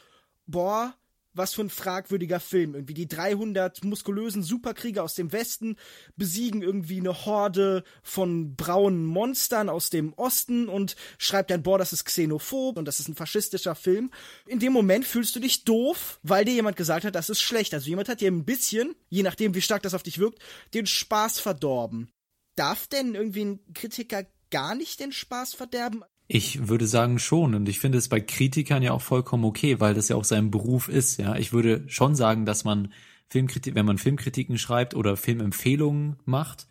boah, 0.46 0.94
was 1.32 1.54
für 1.54 1.62
ein 1.62 1.70
fragwürdiger 1.70 2.40
Film. 2.40 2.74
Irgendwie 2.74 2.94
die 2.94 3.08
300 3.08 3.84
muskulösen 3.84 4.42
Superkrieger 4.42 5.02
aus 5.02 5.14
dem 5.14 5.32
Westen 5.32 5.76
besiegen 6.16 6.62
irgendwie 6.62 6.98
eine 6.98 7.24
Horde 7.24 7.84
von 8.02 8.56
braunen 8.56 9.04
Monstern 9.04 9.68
aus 9.68 9.90
dem 9.90 10.12
Osten 10.14 10.68
und 10.68 10.96
schreibt 11.18 11.50
dann, 11.50 11.62
boah, 11.62 11.78
das 11.78 11.92
ist 11.92 12.04
xenophob 12.04 12.78
und 12.78 12.84
das 12.84 13.00
ist 13.00 13.08
ein 13.08 13.14
faschistischer 13.14 13.74
Film. 13.74 14.10
In 14.46 14.58
dem 14.58 14.72
Moment 14.72 15.04
fühlst 15.04 15.34
du 15.36 15.40
dich 15.40 15.64
doof, 15.64 16.18
weil 16.22 16.44
dir 16.44 16.54
jemand 16.54 16.76
gesagt 16.76 17.04
hat, 17.04 17.14
das 17.14 17.30
ist 17.30 17.40
schlecht. 17.40 17.74
Also 17.74 17.88
jemand 17.88 18.08
hat 18.08 18.20
dir 18.20 18.30
ein 18.30 18.44
bisschen, 18.44 18.94
je 19.08 19.22
nachdem 19.22 19.54
wie 19.54 19.62
stark 19.62 19.82
das 19.82 19.94
auf 19.94 20.02
dich 20.02 20.18
wirkt, 20.18 20.40
den 20.74 20.86
Spaß 20.86 21.40
verdorben. 21.40 22.10
Darf 22.56 22.86
denn 22.88 23.14
irgendwie 23.14 23.44
ein 23.44 23.60
Kritiker 23.74 24.26
gar 24.50 24.74
nicht 24.74 25.00
den 25.00 25.12
Spaß 25.12 25.54
verderben? 25.54 26.02
Ich 26.32 26.68
würde 26.68 26.86
sagen 26.86 27.18
schon 27.18 27.56
und 27.56 27.68
ich 27.68 27.80
finde 27.80 27.98
es 27.98 28.08
bei 28.08 28.20
Kritikern 28.20 28.84
ja 28.84 28.92
auch 28.92 29.02
vollkommen 29.02 29.44
okay, 29.44 29.80
weil 29.80 29.94
das 29.94 30.08
ja 30.10 30.14
auch 30.14 30.22
sein 30.22 30.52
Beruf 30.52 30.88
ist, 30.88 31.18
ja. 31.18 31.34
Ich 31.34 31.52
würde 31.52 31.82
schon 31.88 32.14
sagen, 32.14 32.46
dass 32.46 32.62
man 32.62 32.92
Filmkritik, 33.26 33.74
wenn 33.74 33.84
man 33.84 33.98
Filmkritiken 33.98 34.56
schreibt 34.56 34.94
oder 34.94 35.16
Filmempfehlungen 35.16 36.20
macht, 36.26 36.68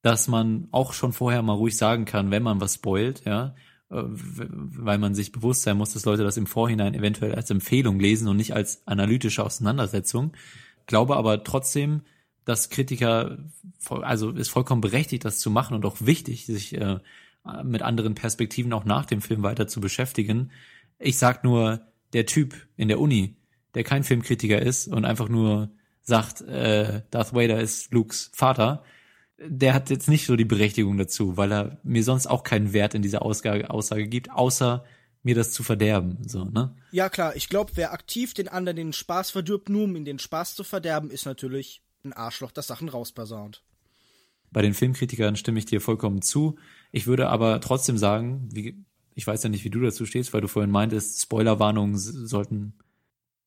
dass 0.00 0.26
man 0.26 0.68
auch 0.70 0.94
schon 0.94 1.12
vorher 1.12 1.42
mal 1.42 1.52
ruhig 1.52 1.76
sagen 1.76 2.06
kann, 2.06 2.30
wenn 2.30 2.42
man 2.42 2.62
was 2.62 2.76
spoilt, 2.76 3.26
ja, 3.26 3.54
äh, 3.90 4.04
weil 4.06 4.96
man 4.96 5.14
sich 5.14 5.32
bewusst 5.32 5.64
sein 5.64 5.76
muss, 5.76 5.92
dass 5.92 6.06
Leute 6.06 6.24
das 6.24 6.38
im 6.38 6.46
Vorhinein 6.46 6.94
eventuell 6.94 7.34
als 7.34 7.50
Empfehlung 7.50 8.00
lesen 8.00 8.26
und 8.26 8.38
nicht 8.38 8.54
als 8.54 8.86
analytische 8.86 9.44
Auseinandersetzung. 9.44 10.32
Glaube 10.86 11.16
aber 11.16 11.44
trotzdem, 11.44 12.00
dass 12.46 12.70
Kritiker, 12.70 13.36
also 13.86 14.30
ist 14.30 14.48
vollkommen 14.48 14.80
berechtigt, 14.80 15.26
das 15.26 15.40
zu 15.40 15.50
machen 15.50 15.74
und 15.74 15.84
auch 15.84 15.96
wichtig, 16.00 16.46
sich 16.46 16.74
äh, 16.74 17.00
mit 17.62 17.82
anderen 17.82 18.14
Perspektiven 18.14 18.72
auch 18.72 18.84
nach 18.84 19.06
dem 19.06 19.20
Film 19.20 19.42
weiter 19.42 19.68
zu 19.68 19.80
beschäftigen. 19.80 20.50
Ich 20.98 21.18
sag 21.18 21.44
nur, 21.44 21.80
der 22.12 22.26
Typ 22.26 22.54
in 22.76 22.88
der 22.88 23.00
Uni, 23.00 23.36
der 23.74 23.84
kein 23.84 24.04
Filmkritiker 24.04 24.60
ist 24.60 24.88
und 24.88 25.04
einfach 25.04 25.28
nur 25.28 25.70
sagt, 26.02 26.42
äh, 26.42 27.02
Darth 27.10 27.34
Vader 27.34 27.60
ist 27.60 27.92
Lukes 27.92 28.30
Vater, 28.32 28.84
der 29.38 29.74
hat 29.74 29.90
jetzt 29.90 30.08
nicht 30.08 30.26
so 30.26 30.36
die 30.36 30.44
Berechtigung 30.44 30.96
dazu, 30.96 31.36
weil 31.36 31.52
er 31.52 31.78
mir 31.82 32.04
sonst 32.04 32.26
auch 32.26 32.44
keinen 32.44 32.72
Wert 32.72 32.94
in 32.94 33.02
dieser 33.02 33.22
Aussage, 33.22 33.68
Aussage 33.70 34.06
gibt, 34.06 34.30
außer 34.30 34.84
mir 35.22 35.34
das 35.34 35.52
zu 35.52 35.62
verderben, 35.62 36.18
so, 36.26 36.44
ne? 36.44 36.76
Ja, 36.92 37.08
klar, 37.08 37.34
ich 37.34 37.48
glaube, 37.48 37.72
wer 37.74 37.92
aktiv 37.92 38.34
den 38.34 38.46
anderen 38.46 38.76
den 38.76 38.92
Spaß 38.92 39.30
verdirbt, 39.30 39.70
nur 39.70 39.84
um 39.84 39.96
ihn 39.96 40.04
den 40.04 40.18
Spaß 40.18 40.54
zu 40.54 40.64
verderben, 40.64 41.10
ist 41.10 41.24
natürlich 41.24 41.82
ein 42.04 42.12
Arschloch, 42.12 42.52
das 42.52 42.66
Sachen 42.66 42.90
rauspersaunt. 42.90 43.62
Bei 44.50 44.62
den 44.62 44.74
Filmkritikern 44.74 45.34
stimme 45.36 45.58
ich 45.58 45.64
dir 45.64 45.80
vollkommen 45.80 46.22
zu. 46.22 46.56
Ich 46.96 47.08
würde 47.08 47.28
aber 47.28 47.60
trotzdem 47.60 47.98
sagen, 47.98 48.48
wie, 48.52 48.84
ich 49.16 49.26
weiß 49.26 49.42
ja 49.42 49.48
nicht, 49.48 49.64
wie 49.64 49.70
du 49.70 49.80
dazu 49.80 50.06
stehst, 50.06 50.32
weil 50.32 50.42
du 50.42 50.46
vorhin 50.46 50.70
meintest, 50.70 51.20
Spoilerwarnungen 51.20 51.96
sollten 51.98 52.74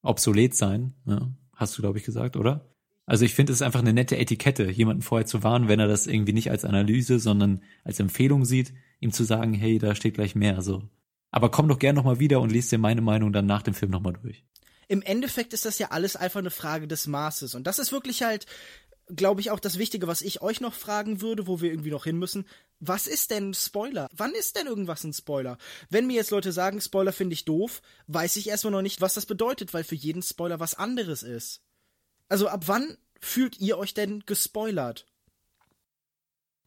obsolet 0.01 0.53
sein. 0.53 0.95
Ja, 1.05 1.29
hast 1.55 1.77
du, 1.77 1.81
glaube 1.81 1.97
ich, 1.97 2.03
gesagt, 2.03 2.35
oder? 2.35 2.65
Also 3.05 3.23
ich 3.23 3.33
finde 3.33 3.53
es 3.53 3.59
ist 3.59 3.61
einfach 3.61 3.79
eine 3.79 3.93
nette 3.93 4.17
Etikette, 4.17 4.69
jemanden 4.69 5.01
vorher 5.01 5.25
zu 5.25 5.43
warnen, 5.43 5.69
wenn 5.69 5.79
er 5.79 5.87
das 5.87 6.07
irgendwie 6.07 6.33
nicht 6.33 6.51
als 6.51 6.65
Analyse, 6.65 7.19
sondern 7.19 7.61
als 7.85 8.01
Empfehlung 8.01 8.43
sieht, 8.43 8.73
ihm 8.99 9.13
zu 9.13 9.23
sagen, 9.23 9.53
hey, 9.53 9.79
da 9.79 9.95
steht 9.95 10.15
gleich 10.15 10.35
mehr. 10.35 10.61
So. 10.61 10.83
Aber 11.31 11.49
komm 11.49 11.69
doch 11.69 11.79
gern 11.79 11.95
nochmal 11.95 12.19
wieder 12.19 12.41
und 12.41 12.51
liest 12.51 12.73
dir 12.73 12.79
meine 12.79 13.01
Meinung 13.01 13.31
dann 13.31 13.45
nach 13.45 13.61
dem 13.61 13.73
Film 13.73 13.91
nochmal 13.91 14.19
durch. 14.21 14.43
Im 14.89 15.01
Endeffekt 15.01 15.53
ist 15.53 15.63
das 15.63 15.79
ja 15.79 15.91
alles 15.91 16.17
einfach 16.17 16.41
eine 16.41 16.51
Frage 16.51 16.85
des 16.85 17.07
Maßes. 17.07 17.55
Und 17.55 17.65
das 17.65 17.79
ist 17.79 17.93
wirklich 17.93 18.23
halt 18.23 18.45
glaube 19.09 19.41
ich, 19.41 19.51
auch 19.51 19.59
das 19.59 19.77
Wichtige, 19.77 20.07
was 20.07 20.21
ich 20.21 20.41
euch 20.41 20.59
noch 20.59 20.73
fragen 20.73 21.21
würde, 21.21 21.47
wo 21.47 21.61
wir 21.61 21.71
irgendwie 21.71 21.91
noch 21.91 22.03
hin 22.03 22.17
müssen. 22.17 22.45
Was 22.79 23.07
ist 23.07 23.31
denn 23.31 23.53
Spoiler? 23.53 24.07
Wann 24.11 24.33
ist 24.33 24.55
denn 24.57 24.67
irgendwas 24.67 25.03
ein 25.03 25.13
Spoiler? 25.13 25.57
Wenn 25.89 26.07
mir 26.07 26.15
jetzt 26.15 26.31
Leute 26.31 26.51
sagen, 26.51 26.81
Spoiler 26.81 27.13
finde 27.13 27.33
ich 27.33 27.45
doof, 27.45 27.81
weiß 28.07 28.35
ich 28.35 28.49
erstmal 28.49 28.71
noch 28.71 28.81
nicht, 28.81 29.01
was 29.01 29.13
das 29.13 29.25
bedeutet, 29.25 29.73
weil 29.73 29.83
für 29.83 29.95
jeden 29.95 30.21
Spoiler 30.21 30.59
was 30.59 30.73
anderes 30.73 31.23
ist. 31.23 31.61
Also 32.27 32.47
ab 32.47 32.63
wann 32.67 32.97
fühlt 33.19 33.59
ihr 33.59 33.77
euch 33.77 33.93
denn 33.93 34.23
gespoilert? 34.25 35.07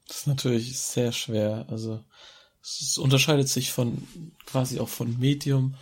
Das 0.08 0.18
ist 0.18 0.26
natürlich 0.26 0.78
sehr 0.78 1.12
schwer. 1.12 1.66
Also 1.68 2.02
es 2.62 2.98
unterscheidet 2.98 3.48
sich 3.48 3.70
von 3.70 4.06
quasi 4.46 4.80
auch 4.80 4.88
von 4.88 5.18
Medium. 5.18 5.74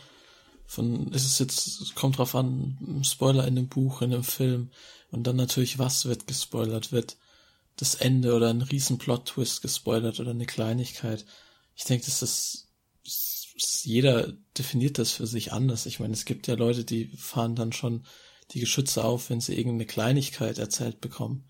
Von 0.66 1.12
ist 1.12 1.25
es 1.25 1.38
jetzt 1.38 1.94
kommt 1.94 2.18
drauf 2.18 2.35
an, 2.35 3.01
Spoiler 3.03 3.47
in 3.47 3.57
einem 3.57 3.68
Buch, 3.68 4.03
in 4.03 4.12
einem 4.12 4.25
Film 4.25 4.71
und 5.11 5.27
dann 5.27 5.37
natürlich, 5.37 5.79
was 5.79 6.05
wird 6.05 6.27
gespoilert? 6.27 6.92
Wird 6.92 7.16
das 7.77 7.94
Ende 7.94 8.35
oder 8.35 8.51
ein 8.51 8.62
riesen 8.62 8.99
Plot-Twist 8.99 9.62
gespoilert 9.62 10.21
oder 10.21 10.31
eine 10.31 10.47
Kleinigkeit? 10.47 11.25
Ich 11.75 11.85
denke, 11.85 12.07
das 12.07 12.23
ist, 12.23 12.68
jeder 13.85 14.33
definiert 14.57 14.99
das 14.99 15.12
für 15.12 15.27
sich 15.27 15.53
anders. 15.53 15.87
Ich 15.87 16.01
meine, 16.01 16.12
es 16.12 16.25
gibt 16.25 16.47
ja 16.47 16.55
Leute, 16.55 16.85
die 16.85 17.07
fahren 17.16 17.55
dann 17.55 17.73
schon 17.73 18.05
die 18.51 18.61
Geschütze 18.61 19.05
auf, 19.05 19.31
wenn 19.31 19.40
sie 19.40 19.55
irgendeine 19.55 19.87
Kleinigkeit 19.87 20.59
erzählt 20.59 21.01
bekommen. 21.01 21.44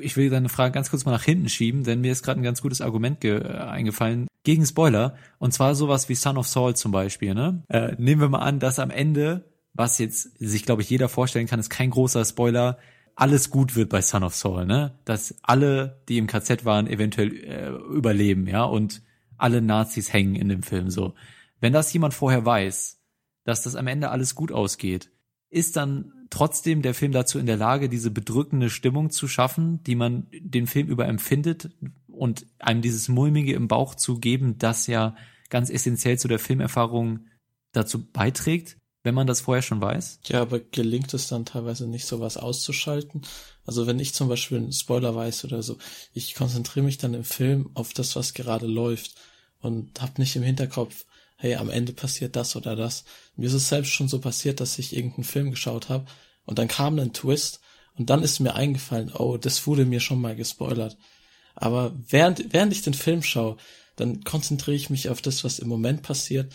Ich 0.00 0.16
will 0.16 0.30
deine 0.30 0.48
Frage 0.48 0.72
ganz 0.72 0.90
kurz 0.90 1.04
mal 1.04 1.12
nach 1.12 1.24
hinten 1.24 1.48
schieben, 1.48 1.84
denn 1.84 2.00
mir 2.00 2.12
ist 2.12 2.22
gerade 2.22 2.40
ein 2.40 2.44
ganz 2.44 2.62
gutes 2.62 2.80
Argument 2.80 3.24
äh, 3.24 3.40
eingefallen 3.40 4.28
gegen 4.44 4.64
Spoiler. 4.64 5.16
Und 5.38 5.52
zwar 5.52 5.74
sowas 5.74 6.08
wie 6.08 6.14
Son 6.14 6.38
of 6.38 6.46
Saul 6.46 6.76
zum 6.76 6.92
Beispiel. 6.92 7.34
Ne? 7.34 7.64
Äh, 7.68 7.96
nehmen 7.98 8.20
wir 8.20 8.28
mal 8.28 8.38
an, 8.38 8.60
dass 8.60 8.78
am 8.78 8.90
Ende 8.90 9.49
was 9.74 9.98
jetzt 9.98 10.38
sich, 10.38 10.64
glaube 10.64 10.82
ich, 10.82 10.90
jeder 10.90 11.08
vorstellen 11.08 11.46
kann, 11.46 11.60
ist 11.60 11.70
kein 11.70 11.90
großer 11.90 12.24
Spoiler, 12.24 12.78
alles 13.14 13.50
gut 13.50 13.76
wird 13.76 13.90
bei 13.90 14.02
Son 14.02 14.24
of 14.24 14.34
Saul, 14.34 14.66
ne? 14.66 14.98
Dass 15.04 15.34
alle, 15.42 16.02
die 16.08 16.18
im 16.18 16.26
KZ 16.26 16.64
waren, 16.64 16.86
eventuell 16.86 17.36
äh, 17.36 17.68
überleben, 17.68 18.46
ja, 18.46 18.64
und 18.64 19.02
alle 19.36 19.60
Nazis 19.60 20.12
hängen 20.12 20.34
in 20.34 20.48
dem 20.48 20.62
Film 20.62 20.90
so. 20.90 21.14
Wenn 21.60 21.72
das 21.72 21.92
jemand 21.92 22.14
vorher 22.14 22.44
weiß, 22.44 22.98
dass 23.44 23.62
das 23.62 23.76
am 23.76 23.86
Ende 23.86 24.10
alles 24.10 24.34
gut 24.34 24.52
ausgeht, 24.52 25.10
ist 25.50 25.76
dann 25.76 26.12
trotzdem 26.30 26.82
der 26.82 26.94
Film 26.94 27.12
dazu 27.12 27.38
in 27.38 27.46
der 27.46 27.56
Lage, 27.56 27.88
diese 27.88 28.10
bedrückende 28.10 28.70
Stimmung 28.70 29.10
zu 29.10 29.28
schaffen, 29.28 29.82
die 29.82 29.96
man 29.96 30.28
den 30.32 30.66
Film 30.66 30.88
über 30.88 31.06
empfindet 31.06 31.70
und 32.06 32.46
einem 32.58 32.82
dieses 32.82 33.08
mulmige 33.08 33.52
im 33.52 33.68
Bauch 33.68 33.94
zu 33.94 34.18
geben, 34.18 34.58
das 34.58 34.86
ja 34.86 35.16
ganz 35.48 35.70
essentiell 35.70 36.18
zu 36.18 36.28
der 36.28 36.38
Filmerfahrung 36.38 37.26
dazu 37.72 38.10
beiträgt, 38.10 38.78
wenn 39.02 39.14
man 39.14 39.26
das 39.26 39.42
vorher 39.42 39.62
schon 39.62 39.80
weiß. 39.80 40.20
Ja, 40.26 40.42
aber 40.42 40.60
gelingt 40.60 41.14
es 41.14 41.28
dann 41.28 41.46
teilweise 41.46 41.86
nicht, 41.86 42.06
sowas 42.06 42.36
auszuschalten? 42.36 43.22
Also 43.64 43.86
wenn 43.86 43.98
ich 43.98 44.14
zum 44.14 44.28
Beispiel 44.28 44.58
einen 44.58 44.72
Spoiler 44.72 45.14
weiß 45.14 45.44
oder 45.44 45.62
so, 45.62 45.78
ich 46.12 46.34
konzentriere 46.34 46.84
mich 46.84 46.98
dann 46.98 47.14
im 47.14 47.24
Film 47.24 47.70
auf 47.74 47.92
das, 47.92 48.16
was 48.16 48.34
gerade 48.34 48.66
läuft 48.66 49.14
und 49.60 50.00
hab 50.02 50.18
nicht 50.18 50.36
im 50.36 50.42
Hinterkopf, 50.42 51.06
hey, 51.36 51.54
am 51.54 51.70
Ende 51.70 51.92
passiert 51.92 52.36
das 52.36 52.56
oder 52.56 52.76
das. 52.76 53.04
Mir 53.36 53.46
ist 53.46 53.54
es 53.54 53.68
selbst 53.68 53.92
schon 53.92 54.08
so 54.08 54.18
passiert, 54.18 54.60
dass 54.60 54.78
ich 54.78 54.94
irgendeinen 54.94 55.24
Film 55.24 55.50
geschaut 55.50 55.88
habe 55.88 56.04
und 56.44 56.58
dann 56.58 56.68
kam 56.68 56.98
ein 56.98 57.14
Twist 57.14 57.60
und 57.96 58.10
dann 58.10 58.22
ist 58.22 58.40
mir 58.40 58.54
eingefallen, 58.54 59.12
oh, 59.14 59.38
das 59.38 59.66
wurde 59.66 59.86
mir 59.86 60.00
schon 60.00 60.20
mal 60.20 60.36
gespoilert. 60.36 60.98
Aber 61.54 61.94
während, 62.08 62.52
während 62.52 62.72
ich 62.72 62.82
den 62.82 62.94
Film 62.94 63.22
schaue, 63.22 63.56
dann 63.96 64.24
konzentriere 64.24 64.76
ich 64.76 64.90
mich 64.90 65.08
auf 65.08 65.22
das, 65.22 65.44
was 65.44 65.58
im 65.58 65.68
Moment 65.68 66.02
passiert 66.02 66.52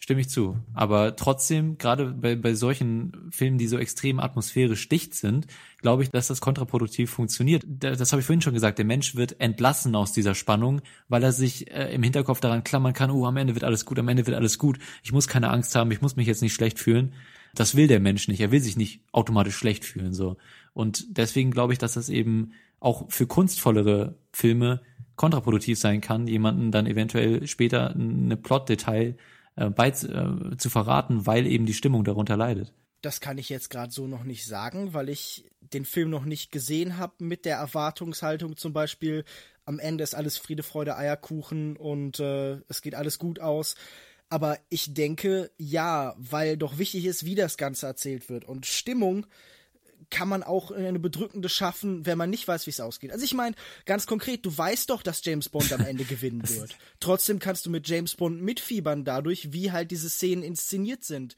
Stimme 0.00 0.20
ich 0.20 0.28
zu. 0.28 0.56
Aber 0.74 1.16
trotzdem, 1.16 1.76
gerade 1.76 2.12
bei, 2.12 2.36
bei 2.36 2.54
solchen 2.54 3.30
Filmen, 3.30 3.58
die 3.58 3.66
so 3.66 3.78
extrem 3.78 4.20
atmosphärisch 4.20 4.88
dicht 4.88 5.12
sind, 5.14 5.48
glaube 5.82 6.04
ich, 6.04 6.10
dass 6.10 6.28
das 6.28 6.40
kontraproduktiv 6.40 7.10
funktioniert. 7.10 7.64
Das 7.66 8.12
habe 8.12 8.20
ich 8.20 8.26
vorhin 8.26 8.40
schon 8.40 8.54
gesagt. 8.54 8.78
Der 8.78 8.84
Mensch 8.84 9.16
wird 9.16 9.40
entlassen 9.40 9.96
aus 9.96 10.12
dieser 10.12 10.36
Spannung, 10.36 10.82
weil 11.08 11.24
er 11.24 11.32
sich 11.32 11.72
äh, 11.72 11.92
im 11.92 12.04
Hinterkopf 12.04 12.38
daran 12.40 12.62
klammern 12.62 12.92
kann, 12.92 13.10
oh, 13.10 13.26
am 13.26 13.36
Ende 13.36 13.54
wird 13.54 13.64
alles 13.64 13.84
gut, 13.84 13.98
am 13.98 14.08
Ende 14.08 14.24
wird 14.26 14.36
alles 14.36 14.56
gut. 14.56 14.78
Ich 15.02 15.12
muss 15.12 15.26
keine 15.26 15.50
Angst 15.50 15.74
haben, 15.74 15.90
ich 15.90 16.00
muss 16.00 16.14
mich 16.14 16.28
jetzt 16.28 16.42
nicht 16.42 16.54
schlecht 16.54 16.78
fühlen. 16.78 17.12
Das 17.54 17.74
will 17.74 17.88
der 17.88 18.00
Mensch 18.00 18.28
nicht. 18.28 18.40
Er 18.40 18.52
will 18.52 18.60
sich 18.60 18.76
nicht 18.76 19.02
automatisch 19.10 19.56
schlecht 19.56 19.84
fühlen, 19.84 20.14
so. 20.14 20.36
Und 20.74 21.18
deswegen 21.18 21.50
glaube 21.50 21.72
ich, 21.72 21.78
dass 21.80 21.94
das 21.94 22.08
eben 22.08 22.52
auch 22.78 23.10
für 23.10 23.26
kunstvollere 23.26 24.14
Filme 24.32 24.80
kontraproduktiv 25.16 25.76
sein 25.76 26.00
kann, 26.00 26.28
jemanden 26.28 26.70
dann 26.70 26.86
eventuell 26.86 27.46
später 27.48 27.90
eine 27.90 28.36
Plotdetail 28.36 29.16
äh, 29.58 29.70
bei, 29.70 29.88
äh, 29.88 30.56
zu 30.56 30.70
verraten, 30.70 31.26
weil 31.26 31.46
eben 31.46 31.66
die 31.66 31.74
Stimmung 31.74 32.04
darunter 32.04 32.36
leidet. 32.36 32.72
Das 33.02 33.20
kann 33.20 33.38
ich 33.38 33.48
jetzt 33.48 33.70
gerade 33.70 33.92
so 33.92 34.06
noch 34.06 34.24
nicht 34.24 34.46
sagen, 34.46 34.92
weil 34.92 35.08
ich 35.08 35.44
den 35.60 35.84
Film 35.84 36.10
noch 36.10 36.24
nicht 36.24 36.50
gesehen 36.50 36.98
habe 36.98 37.24
mit 37.24 37.44
der 37.44 37.58
Erwartungshaltung 37.58 38.56
zum 38.56 38.72
Beispiel, 38.72 39.24
am 39.64 39.78
Ende 39.78 40.02
ist 40.02 40.14
alles 40.14 40.38
Friede, 40.38 40.62
Freude, 40.62 40.96
Eierkuchen 40.96 41.76
und 41.76 42.20
äh, 42.20 42.58
es 42.68 42.80
geht 42.80 42.94
alles 42.94 43.18
gut 43.18 43.38
aus. 43.38 43.74
Aber 44.30 44.58
ich 44.70 44.94
denke, 44.94 45.50
ja, 45.58 46.14
weil 46.16 46.56
doch 46.56 46.78
wichtig 46.78 47.04
ist, 47.04 47.26
wie 47.26 47.34
das 47.34 47.58
Ganze 47.58 47.86
erzählt 47.86 48.30
wird. 48.30 48.46
Und 48.46 48.64
Stimmung 48.64 49.26
kann 50.10 50.28
man 50.28 50.42
auch 50.42 50.70
eine 50.70 50.98
bedrückende 50.98 51.48
schaffen, 51.48 52.06
wenn 52.06 52.18
man 52.18 52.30
nicht 52.30 52.48
weiß, 52.48 52.66
wie 52.66 52.70
es 52.70 52.80
ausgeht. 52.80 53.12
Also 53.12 53.24
ich 53.24 53.34
meine, 53.34 53.54
ganz 53.84 54.06
konkret, 54.06 54.44
du 54.46 54.56
weißt 54.56 54.90
doch, 54.90 55.02
dass 55.02 55.24
James 55.24 55.48
Bond 55.48 55.72
am 55.72 55.84
Ende 55.84 56.04
gewinnen 56.04 56.42
wird. 56.48 56.76
Trotzdem 57.00 57.38
kannst 57.38 57.66
du 57.66 57.70
mit 57.70 57.88
James 57.88 58.14
Bond 58.14 58.42
mitfiebern 58.42 59.04
dadurch, 59.04 59.52
wie 59.52 59.72
halt 59.72 59.90
diese 59.90 60.08
Szenen 60.08 60.42
inszeniert 60.42 61.04
sind. 61.04 61.36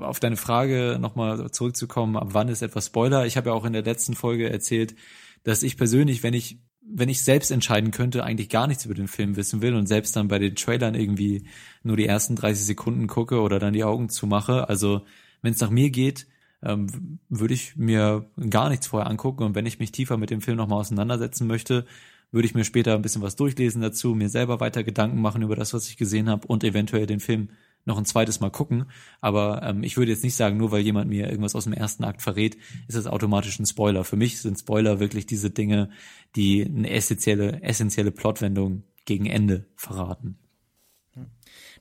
Auf 0.00 0.20
deine 0.20 0.36
Frage 0.36 0.98
nochmal 1.00 1.50
zurückzukommen, 1.50 2.16
ab 2.16 2.28
wann 2.32 2.48
ist 2.48 2.62
etwas 2.62 2.86
Spoiler? 2.86 3.26
Ich 3.26 3.36
habe 3.36 3.50
ja 3.50 3.54
auch 3.54 3.64
in 3.64 3.72
der 3.72 3.82
letzten 3.82 4.14
Folge 4.14 4.50
erzählt, 4.50 4.94
dass 5.42 5.62
ich 5.62 5.76
persönlich, 5.76 6.22
wenn 6.22 6.34
ich 6.34 6.58
wenn 6.92 7.08
ich 7.08 7.22
selbst 7.22 7.50
entscheiden 7.50 7.92
könnte, 7.92 8.24
eigentlich 8.24 8.48
gar 8.48 8.66
nichts 8.66 8.84
über 8.84 8.94
den 8.94 9.06
Film 9.06 9.36
wissen 9.36 9.62
will 9.62 9.74
und 9.74 9.86
selbst 9.86 10.16
dann 10.16 10.28
bei 10.28 10.38
den 10.38 10.56
Trailern 10.56 10.94
irgendwie 10.94 11.46
nur 11.82 11.96
die 11.96 12.06
ersten 12.06 12.34
30 12.36 12.64
Sekunden 12.64 13.06
gucke 13.06 13.40
oder 13.40 13.58
dann 13.58 13.74
die 13.74 13.84
Augen 13.84 14.08
zumache. 14.08 14.68
Also 14.68 15.02
wenn 15.42 15.52
es 15.52 15.60
nach 15.60 15.70
mir 15.70 15.90
geht, 15.90 16.26
ähm, 16.62 17.18
würde 17.28 17.54
ich 17.54 17.76
mir 17.76 18.30
gar 18.48 18.68
nichts 18.68 18.86
vorher 18.86 19.08
angucken. 19.08 19.44
Und 19.44 19.54
wenn 19.54 19.66
ich 19.66 19.78
mich 19.78 19.92
tiefer 19.92 20.16
mit 20.16 20.30
dem 20.30 20.40
Film 20.40 20.56
nochmal 20.56 20.80
auseinandersetzen 20.80 21.46
möchte, 21.46 21.86
würde 22.32 22.46
ich 22.46 22.54
mir 22.54 22.64
später 22.64 22.94
ein 22.94 23.02
bisschen 23.02 23.22
was 23.22 23.36
durchlesen 23.36 23.82
dazu, 23.82 24.14
mir 24.14 24.28
selber 24.28 24.60
weiter 24.60 24.84
Gedanken 24.84 25.20
machen 25.20 25.42
über 25.42 25.56
das, 25.56 25.74
was 25.74 25.88
ich 25.88 25.96
gesehen 25.96 26.28
habe 26.28 26.46
und 26.46 26.62
eventuell 26.62 27.06
den 27.06 27.20
Film 27.20 27.50
noch 27.84 27.98
ein 27.98 28.04
zweites 28.04 28.40
Mal 28.40 28.50
gucken. 28.50 28.86
Aber 29.20 29.62
ähm, 29.62 29.82
ich 29.82 29.96
würde 29.96 30.12
jetzt 30.12 30.22
nicht 30.22 30.36
sagen, 30.36 30.56
nur 30.56 30.70
weil 30.70 30.82
jemand 30.82 31.08
mir 31.08 31.28
irgendwas 31.28 31.54
aus 31.54 31.64
dem 31.64 31.72
ersten 31.72 32.04
Akt 32.04 32.22
verrät, 32.22 32.56
ist 32.88 32.96
das 32.96 33.06
automatisch 33.06 33.58
ein 33.58 33.66
Spoiler. 33.66 34.04
Für 34.04 34.16
mich 34.16 34.40
sind 34.40 34.58
Spoiler 34.58 35.00
wirklich 35.00 35.26
diese 35.26 35.50
Dinge, 35.50 35.90
die 36.36 36.64
eine 36.64 36.90
essentielle, 36.90 37.62
essentielle 37.62 38.10
Plotwendung 38.12 38.84
gegen 39.06 39.26
Ende 39.26 39.66
verraten. 39.76 40.38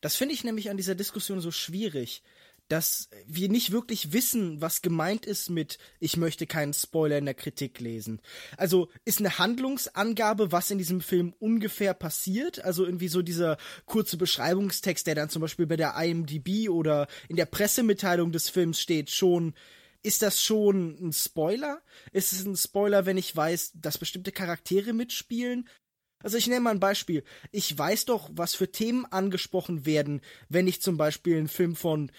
Das 0.01 0.15
finde 0.15 0.33
ich 0.33 0.43
nämlich 0.43 0.69
an 0.69 0.77
dieser 0.77 0.95
Diskussion 0.95 1.41
so 1.41 1.51
schwierig, 1.51 2.23
dass 2.69 3.09
wir 3.27 3.49
nicht 3.49 3.71
wirklich 3.71 4.13
wissen, 4.13 4.61
was 4.61 4.81
gemeint 4.81 5.25
ist 5.25 5.49
mit 5.49 5.77
ich 5.99 6.15
möchte 6.17 6.47
keinen 6.47 6.73
Spoiler 6.73 7.17
in 7.17 7.25
der 7.25 7.33
Kritik 7.33 7.79
lesen. 7.79 8.21
Also 8.57 8.89
ist 9.05 9.19
eine 9.19 9.37
Handlungsangabe, 9.37 10.51
was 10.51 10.71
in 10.71 10.77
diesem 10.77 11.01
Film 11.01 11.33
ungefähr 11.39 11.93
passiert, 11.93 12.63
also 12.63 12.85
irgendwie 12.85 13.09
so 13.09 13.21
dieser 13.21 13.57
kurze 13.85 14.17
Beschreibungstext, 14.17 15.05
der 15.07 15.15
dann 15.15 15.29
zum 15.29 15.41
Beispiel 15.41 15.67
bei 15.67 15.77
der 15.77 15.95
IMDb 15.97 16.69
oder 16.69 17.07
in 17.27 17.35
der 17.35 17.45
Pressemitteilung 17.45 18.31
des 18.31 18.49
Films 18.49 18.79
steht, 18.79 19.09
schon 19.09 19.53
ist 20.01 20.21
das 20.21 20.41
schon 20.41 20.95
ein 21.01 21.11
Spoiler? 21.11 21.81
Ist 22.13 22.31
es 22.31 22.45
ein 22.45 22.55
Spoiler, 22.55 23.05
wenn 23.05 23.17
ich 23.17 23.35
weiß, 23.35 23.73
dass 23.75 23.97
bestimmte 23.97 24.31
Charaktere 24.31 24.93
mitspielen? 24.93 25.67
Also 26.21 26.37
ich 26.37 26.47
nehme 26.47 26.61
mal 26.61 26.71
ein 26.71 26.79
Beispiel. 26.79 27.23
Ich 27.51 27.77
weiß 27.77 28.05
doch, 28.05 28.29
was 28.33 28.53
für 28.53 28.71
Themen 28.71 29.05
angesprochen 29.05 29.85
werden, 29.85 30.21
wenn 30.49 30.67
ich 30.67 30.81
zum 30.81 30.97
Beispiel 30.97 31.37
einen 31.37 31.47
Film 31.47 31.75
von 31.75 32.11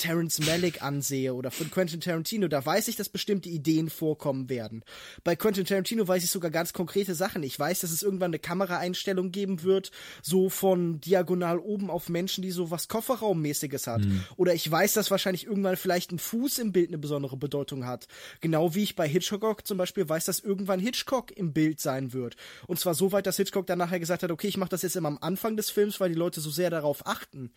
Terence 0.00 0.40
Malick 0.46 0.82
ansehe 0.82 1.34
oder 1.34 1.50
von 1.50 1.70
Quentin 1.70 2.00
Tarantino, 2.00 2.48
da 2.48 2.64
weiß 2.64 2.88
ich, 2.88 2.96
dass 2.96 3.10
bestimmte 3.10 3.50
Ideen 3.50 3.90
vorkommen 3.90 4.48
werden. 4.48 4.82
Bei 5.24 5.36
Quentin 5.36 5.66
Tarantino 5.66 6.08
weiß 6.08 6.24
ich 6.24 6.30
sogar 6.30 6.50
ganz 6.50 6.72
konkrete 6.72 7.14
Sachen. 7.14 7.42
Ich 7.42 7.58
weiß, 7.58 7.80
dass 7.80 7.90
es 7.90 8.02
irgendwann 8.02 8.30
eine 8.30 8.38
Kameraeinstellung 8.38 9.30
geben 9.30 9.62
wird, 9.62 9.90
so 10.22 10.48
von 10.48 11.02
diagonal 11.02 11.58
oben 11.58 11.90
auf 11.90 12.08
Menschen, 12.08 12.40
die 12.40 12.50
so 12.50 12.70
was 12.70 12.88
Kofferraummäßiges 12.88 13.86
hat. 13.86 14.00
Mhm. 14.00 14.22
Oder 14.36 14.54
ich 14.54 14.68
weiß, 14.70 14.94
dass 14.94 15.10
wahrscheinlich 15.10 15.46
irgendwann 15.46 15.76
vielleicht 15.76 16.12
ein 16.12 16.18
Fuß 16.18 16.58
im 16.58 16.72
Bild 16.72 16.88
eine 16.88 16.98
besondere 16.98 17.36
Bedeutung 17.36 17.84
hat. 17.84 18.08
Genau 18.40 18.74
wie 18.74 18.82
ich 18.82 18.96
bei 18.96 19.06
Hitchcock 19.06 19.66
zum 19.66 19.76
Beispiel 19.76 20.08
weiß, 20.08 20.24
dass 20.24 20.40
irgendwann 20.40 20.80
Hitchcock 20.80 21.36
im 21.36 21.52
Bild 21.52 21.78
sein 21.78 22.14
wird. 22.14 22.36
Und 22.66 22.80
zwar 22.80 22.94
so 22.94 23.12
weit, 23.12 23.26
dass 23.26 23.36
Hitchcock 23.36 23.66
dann 23.66 23.78
nachher 23.78 24.00
gesagt 24.00 24.22
hat, 24.22 24.30
okay, 24.30 24.48
ich 24.48 24.56
mache 24.56 24.70
das 24.70 24.80
jetzt 24.80 24.96
immer 24.96 25.08
am 25.08 25.18
Anfang 25.20 25.58
des 25.58 25.68
Films, 25.68 26.00
weil 26.00 26.08
die 26.08 26.18
Leute 26.18 26.40
so 26.40 26.48
sehr 26.48 26.70
darauf 26.70 27.06
achten. 27.06 27.52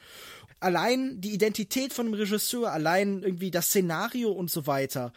Allein 0.60 1.21
die 1.21 1.34
Identität 1.34 1.93
von 1.93 2.08
einem 2.08 2.15
Regisseur 2.15 2.33
Regisseur, 2.34 2.72
allein 2.72 3.24
irgendwie 3.24 3.52
das 3.52 3.67
Szenario 3.67 4.32
und 4.32 4.52
so 4.52 4.67
weiter, 4.67 5.13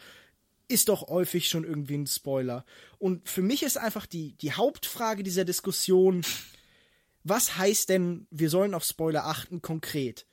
ist 0.67 0.89
doch 0.89 1.07
häufig 1.07 1.47
schon 1.47 1.63
irgendwie 1.63 1.95
ein 1.95 2.07
Spoiler. 2.07 2.65
Und 2.99 3.27
für 3.29 3.41
mich 3.41 3.63
ist 3.63 3.77
einfach 3.77 4.05
die, 4.05 4.33
die 4.33 4.53
Hauptfrage 4.53 5.23
dieser 5.23 5.45
Diskussion, 5.45 6.25
was 7.23 7.57
heißt 7.57 7.89
denn, 7.89 8.27
wir 8.31 8.49
sollen 8.49 8.73
auf 8.73 8.83
Spoiler 8.83 9.25
achten 9.25 9.61
konkret? 9.61 10.25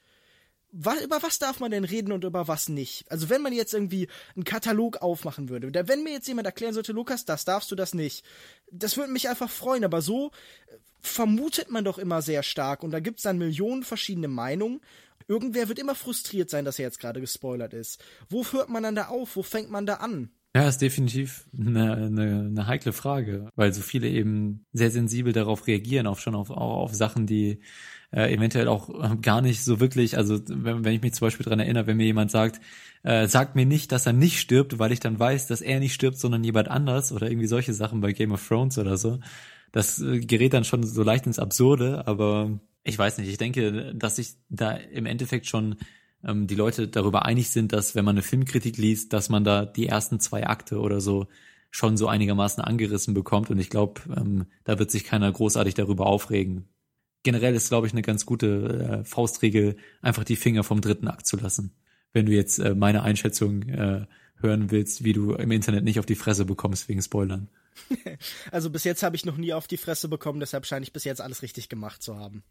Was, 0.76 1.02
über 1.02 1.22
was 1.22 1.38
darf 1.38 1.60
man 1.60 1.70
denn 1.70 1.84
reden 1.84 2.10
und 2.10 2.24
über 2.24 2.48
was 2.48 2.68
nicht? 2.68 3.08
Also 3.10 3.28
wenn 3.28 3.42
man 3.42 3.52
jetzt 3.52 3.74
irgendwie 3.74 4.08
einen 4.34 4.42
Katalog 4.42 5.02
aufmachen 5.02 5.48
würde, 5.48 5.70
wenn 5.86 6.02
mir 6.02 6.12
jetzt 6.12 6.26
jemand 6.26 6.46
erklären 6.46 6.74
sollte, 6.74 6.92
Lukas, 6.92 7.24
das 7.24 7.44
darfst 7.44 7.70
du 7.70 7.76
das 7.76 7.94
nicht, 7.94 8.24
das 8.72 8.96
würde 8.96 9.12
mich 9.12 9.28
einfach 9.28 9.50
freuen, 9.50 9.84
aber 9.84 10.02
so 10.02 10.32
äh, 10.66 10.76
vermutet 11.00 11.70
man 11.70 11.84
doch 11.84 11.98
immer 11.98 12.22
sehr 12.22 12.42
stark 12.42 12.82
und 12.82 12.90
da 12.90 12.98
gibt 12.98 13.18
es 13.18 13.22
dann 13.22 13.38
Millionen 13.38 13.84
verschiedene 13.84 14.26
Meinungen 14.26 14.80
Irgendwer 15.28 15.68
wird 15.68 15.78
immer 15.78 15.94
frustriert 15.94 16.50
sein, 16.50 16.64
dass 16.64 16.78
er 16.78 16.84
jetzt 16.84 17.00
gerade 17.00 17.20
gespoilert 17.20 17.74
ist. 17.74 18.02
Wo 18.28 18.44
hört 18.44 18.68
man 18.68 18.82
dann 18.82 18.94
da 18.94 19.06
auf? 19.06 19.36
Wo 19.36 19.42
fängt 19.42 19.70
man 19.70 19.86
da 19.86 19.94
an? 19.94 20.30
Ja, 20.56 20.68
ist 20.68 20.82
definitiv 20.82 21.48
eine, 21.58 21.94
eine, 21.94 22.46
eine 22.46 22.66
heikle 22.68 22.92
Frage, 22.92 23.48
weil 23.56 23.72
so 23.74 23.82
viele 23.82 24.08
eben 24.08 24.64
sehr 24.72 24.92
sensibel 24.92 25.32
darauf 25.32 25.66
reagieren, 25.66 26.06
auch 26.06 26.18
schon 26.18 26.36
auf, 26.36 26.50
auch 26.50 26.84
auf 26.84 26.94
Sachen, 26.94 27.26
die 27.26 27.60
äh, 28.12 28.32
eventuell 28.32 28.68
auch 28.68 28.88
äh, 28.88 29.16
gar 29.16 29.40
nicht 29.40 29.64
so 29.64 29.80
wirklich, 29.80 30.16
also 30.16 30.38
wenn, 30.48 30.84
wenn 30.84 30.94
ich 30.94 31.02
mich 31.02 31.14
zum 31.14 31.26
Beispiel 31.26 31.44
dran 31.44 31.58
erinnere, 31.58 31.88
wenn 31.88 31.96
mir 31.96 32.06
jemand 32.06 32.30
sagt, 32.30 32.60
äh, 33.02 33.26
sagt 33.26 33.56
mir 33.56 33.66
nicht, 33.66 33.90
dass 33.90 34.06
er 34.06 34.12
nicht 34.12 34.38
stirbt, 34.38 34.78
weil 34.78 34.92
ich 34.92 35.00
dann 35.00 35.18
weiß, 35.18 35.48
dass 35.48 35.60
er 35.60 35.80
nicht 35.80 35.94
stirbt, 35.94 36.18
sondern 36.18 36.44
jemand 36.44 36.68
anders 36.68 37.10
oder 37.10 37.28
irgendwie 37.28 37.48
solche 37.48 37.74
Sachen 37.74 38.00
bei 38.00 38.12
Game 38.12 38.30
of 38.30 38.46
Thrones 38.46 38.78
oder 38.78 38.96
so. 38.96 39.18
Das 39.72 40.00
äh, 40.00 40.20
gerät 40.20 40.52
dann 40.52 40.62
schon 40.62 40.84
so 40.84 41.02
leicht 41.02 41.26
ins 41.26 41.40
Absurde, 41.40 42.06
aber 42.06 42.60
ich 42.84 42.98
weiß 42.98 43.18
nicht, 43.18 43.28
ich 43.28 43.38
denke, 43.38 43.94
dass 43.94 44.16
sich 44.16 44.34
da 44.48 44.72
im 44.72 45.06
Endeffekt 45.06 45.46
schon 45.46 45.76
ähm, 46.22 46.46
die 46.46 46.54
Leute 46.54 46.86
darüber 46.86 47.24
einig 47.24 47.50
sind, 47.50 47.72
dass 47.72 47.94
wenn 47.94 48.04
man 48.04 48.14
eine 48.14 48.22
Filmkritik 48.22 48.76
liest, 48.76 49.12
dass 49.12 49.28
man 49.28 49.42
da 49.42 49.64
die 49.64 49.86
ersten 49.86 50.20
zwei 50.20 50.46
Akte 50.46 50.78
oder 50.78 51.00
so 51.00 51.26
schon 51.70 51.96
so 51.96 52.06
einigermaßen 52.06 52.62
angerissen 52.62 53.14
bekommt. 53.14 53.50
Und 53.50 53.58
ich 53.58 53.70
glaube, 53.70 54.02
ähm, 54.16 54.46
da 54.64 54.78
wird 54.78 54.90
sich 54.90 55.04
keiner 55.04 55.32
großartig 55.32 55.74
darüber 55.74 56.06
aufregen. 56.06 56.68
Generell 57.24 57.54
ist, 57.54 57.68
glaube 57.68 57.86
ich, 57.86 57.92
eine 57.92 58.02
ganz 58.02 58.26
gute 58.26 59.00
äh, 59.02 59.04
Faustregel, 59.04 59.76
einfach 60.02 60.24
die 60.24 60.36
Finger 60.36 60.62
vom 60.62 60.80
dritten 60.80 61.08
Akt 61.08 61.26
zu 61.26 61.36
lassen. 61.36 61.74
Wenn 62.12 62.26
du 62.26 62.32
jetzt 62.32 62.58
äh, 62.58 62.74
meine 62.74 63.02
Einschätzung 63.02 63.62
äh, 63.62 64.06
hören 64.36 64.70
willst, 64.70 65.04
wie 65.04 65.14
du 65.14 65.32
im 65.32 65.50
Internet 65.50 65.84
nicht 65.84 65.98
auf 65.98 66.06
die 66.06 66.14
Fresse 66.14 66.44
bekommst 66.44 66.88
wegen 66.88 67.02
Spoilern. 67.02 67.48
Also 68.52 68.70
bis 68.70 68.84
jetzt 68.84 69.02
habe 69.02 69.16
ich 69.16 69.24
noch 69.24 69.36
nie 69.36 69.52
auf 69.52 69.66
die 69.66 69.76
Fresse 69.76 70.08
bekommen, 70.08 70.38
deshalb 70.38 70.64
scheine 70.64 70.84
ich 70.84 70.92
bis 70.92 71.02
jetzt 71.02 71.20
alles 71.20 71.42
richtig 71.42 71.68
gemacht 71.68 72.02
zu 72.02 72.16
haben. 72.16 72.44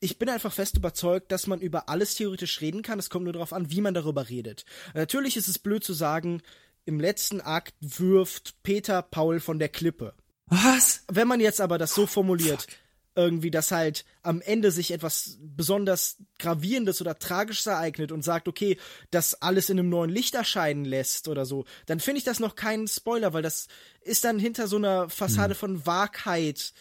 Ich 0.00 0.18
bin 0.18 0.28
einfach 0.28 0.52
fest 0.52 0.76
überzeugt, 0.76 1.32
dass 1.32 1.46
man 1.46 1.60
über 1.60 1.88
alles 1.88 2.14
theoretisch 2.14 2.60
reden 2.60 2.82
kann. 2.82 2.98
Es 2.98 3.08
kommt 3.08 3.24
nur 3.24 3.32
darauf 3.32 3.52
an, 3.52 3.70
wie 3.70 3.80
man 3.80 3.94
darüber 3.94 4.28
redet. 4.28 4.64
Natürlich 4.94 5.36
ist 5.36 5.48
es 5.48 5.58
blöd 5.58 5.82
zu 5.84 5.94
sagen, 5.94 6.42
im 6.84 7.00
letzten 7.00 7.40
Akt 7.40 7.74
wirft 7.80 8.62
Peter 8.62 9.02
Paul 9.02 9.40
von 9.40 9.58
der 9.58 9.68
Klippe. 9.68 10.14
Was? 10.46 11.04
Wenn 11.10 11.28
man 11.28 11.40
jetzt 11.40 11.60
aber 11.60 11.78
das 11.78 11.94
so 11.94 12.06
formuliert, 12.06 12.62
Fuck. 12.62 12.70
irgendwie, 13.16 13.50
dass 13.50 13.72
halt 13.72 14.04
am 14.22 14.40
Ende 14.40 14.70
sich 14.70 14.92
etwas 14.92 15.38
besonders 15.40 16.18
gravierendes 16.38 17.00
oder 17.00 17.18
tragisches 17.18 17.66
ereignet 17.66 18.12
und 18.12 18.22
sagt, 18.22 18.46
okay, 18.46 18.76
das 19.10 19.42
alles 19.42 19.70
in 19.70 19.78
einem 19.78 19.88
neuen 19.88 20.10
Licht 20.10 20.36
erscheinen 20.36 20.84
lässt 20.84 21.26
oder 21.26 21.44
so, 21.44 21.64
dann 21.86 21.98
finde 21.98 22.18
ich 22.18 22.24
das 22.24 22.38
noch 22.38 22.54
keinen 22.54 22.86
Spoiler, 22.86 23.32
weil 23.32 23.42
das 23.42 23.66
ist 24.02 24.24
dann 24.24 24.38
hinter 24.38 24.68
so 24.68 24.76
einer 24.76 25.08
Fassade 25.08 25.54
hm. 25.54 25.58
von 25.58 25.86
Wahrheit 25.86 26.72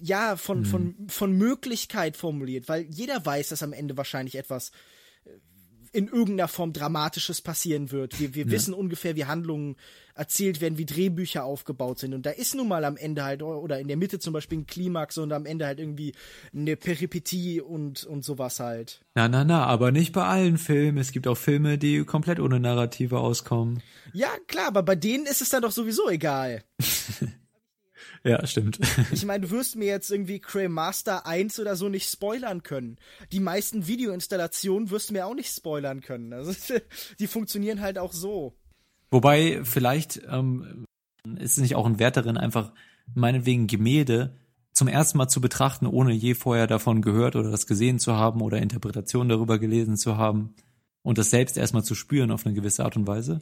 ja, 0.00 0.36
von, 0.36 0.58
hm. 0.58 0.64
von, 0.64 0.94
von 1.08 1.32
Möglichkeit 1.32 2.16
formuliert, 2.16 2.68
weil 2.68 2.82
jeder 2.90 3.24
weiß, 3.24 3.48
dass 3.48 3.62
am 3.62 3.72
Ende 3.72 3.96
wahrscheinlich 3.96 4.36
etwas 4.36 4.70
äh, 5.24 5.30
in 5.92 6.08
irgendeiner 6.08 6.48
Form 6.48 6.72
Dramatisches 6.72 7.40
passieren 7.40 7.90
wird. 7.90 8.20
Wir, 8.20 8.34
wir 8.34 8.44
ja. 8.44 8.50
wissen 8.50 8.74
ungefähr, 8.74 9.16
wie 9.16 9.24
Handlungen 9.24 9.76
erzählt 10.14 10.60
werden, 10.60 10.76
wie 10.76 10.84
Drehbücher 10.84 11.44
aufgebaut 11.44 11.98
sind. 11.98 12.12
Und 12.12 12.26
da 12.26 12.30
ist 12.30 12.54
nun 12.54 12.68
mal 12.68 12.84
am 12.84 12.96
Ende 12.96 13.24
halt, 13.24 13.42
oder 13.42 13.80
in 13.80 13.88
der 13.88 13.96
Mitte 13.96 14.18
zum 14.18 14.32
Beispiel 14.34 14.58
ein 14.58 14.66
Klimax 14.66 15.16
und 15.16 15.32
am 15.32 15.46
Ende 15.46 15.64
halt 15.64 15.78
irgendwie 15.78 16.12
eine 16.52 16.76
Peripetie 16.76 17.60
und, 17.60 18.04
und 18.04 18.24
sowas 18.24 18.60
halt. 18.60 19.00
Na, 19.14 19.28
na, 19.28 19.44
na, 19.44 19.64
aber 19.64 19.90
nicht 19.90 20.12
bei 20.12 20.24
allen 20.24 20.58
Filmen. 20.58 20.98
Es 20.98 21.12
gibt 21.12 21.26
auch 21.26 21.36
Filme, 21.36 21.78
die 21.78 22.04
komplett 22.04 22.40
ohne 22.40 22.60
Narrative 22.60 23.18
auskommen. 23.18 23.82
Ja, 24.12 24.30
klar, 24.46 24.66
aber 24.66 24.82
bei 24.82 24.96
denen 24.96 25.24
ist 25.24 25.40
es 25.40 25.48
dann 25.48 25.62
doch 25.62 25.72
sowieso 25.72 26.10
egal. 26.10 26.62
Ja, 28.24 28.44
stimmt. 28.46 28.78
Ich 29.12 29.24
meine, 29.24 29.46
du 29.46 29.50
wirst 29.50 29.76
mir 29.76 29.86
jetzt 29.86 30.10
irgendwie 30.10 30.40
Cray 30.40 30.68
Master 30.68 31.26
1 31.26 31.60
oder 31.60 31.76
so 31.76 31.88
nicht 31.88 32.08
spoilern 32.08 32.62
können. 32.62 32.96
Die 33.32 33.40
meisten 33.40 33.86
Videoinstallationen 33.86 34.90
wirst 34.90 35.10
du 35.10 35.14
mir 35.14 35.26
auch 35.26 35.34
nicht 35.34 35.54
spoilern 35.54 36.00
können. 36.00 36.32
Also, 36.32 36.52
die 37.18 37.26
funktionieren 37.26 37.80
halt 37.80 37.98
auch 37.98 38.12
so. 38.12 38.56
Wobei, 39.10 39.60
vielleicht 39.64 40.20
ähm, 40.28 40.84
ist 41.38 41.52
es 41.52 41.58
nicht 41.58 41.76
auch 41.76 41.86
ein 41.86 41.98
Wert 41.98 42.16
darin, 42.16 42.36
einfach 42.36 42.72
meinetwegen 43.14 43.66
Gemälde 43.66 44.36
zum 44.72 44.88
ersten 44.88 45.18
Mal 45.18 45.28
zu 45.28 45.40
betrachten, 45.40 45.86
ohne 45.86 46.12
je 46.12 46.34
vorher 46.34 46.66
davon 46.66 47.02
gehört 47.02 47.36
oder 47.36 47.50
das 47.50 47.66
gesehen 47.66 47.98
zu 47.98 48.14
haben 48.14 48.42
oder 48.42 48.58
Interpretationen 48.58 49.28
darüber 49.28 49.58
gelesen 49.58 49.96
zu 49.96 50.16
haben 50.16 50.54
und 51.02 51.18
das 51.18 51.30
selbst 51.30 51.56
erstmal 51.56 51.82
zu 51.84 51.94
spüren 51.94 52.30
auf 52.30 52.46
eine 52.46 52.54
gewisse 52.54 52.84
Art 52.84 52.96
und 52.96 53.06
Weise? 53.06 53.40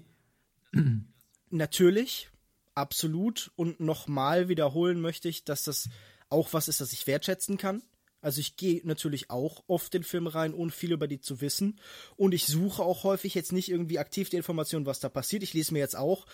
Natürlich, 1.50 2.30
absolut. 2.76 3.50
Und 3.56 3.80
nochmal 3.80 4.48
wiederholen 4.48 5.00
möchte 5.00 5.28
ich, 5.28 5.44
dass 5.44 5.64
das 5.64 5.88
auch 6.28 6.52
was 6.52 6.68
ist, 6.68 6.80
das 6.80 6.92
ich 6.92 7.06
wertschätzen 7.06 7.56
kann. 7.56 7.82
Also 8.22 8.40
ich 8.40 8.56
gehe 8.56 8.80
natürlich 8.82 9.30
auch 9.30 9.62
oft 9.68 9.94
in 9.94 10.02
Filme 10.02 10.34
rein, 10.34 10.52
ohne 10.52 10.72
viel 10.72 10.90
über 10.90 11.06
die 11.06 11.20
zu 11.20 11.40
wissen. 11.40 11.78
Und 12.16 12.34
ich 12.34 12.46
suche 12.46 12.82
auch 12.82 13.04
häufig 13.04 13.34
jetzt 13.34 13.52
nicht 13.52 13.70
irgendwie 13.70 14.00
aktiv 14.00 14.30
die 14.30 14.36
Information, 14.36 14.84
was 14.84 14.98
da 14.98 15.08
passiert. 15.08 15.44
Ich 15.44 15.54
lese 15.54 15.72
mir 15.72 15.78
jetzt 15.78 15.96
auch 15.96 16.26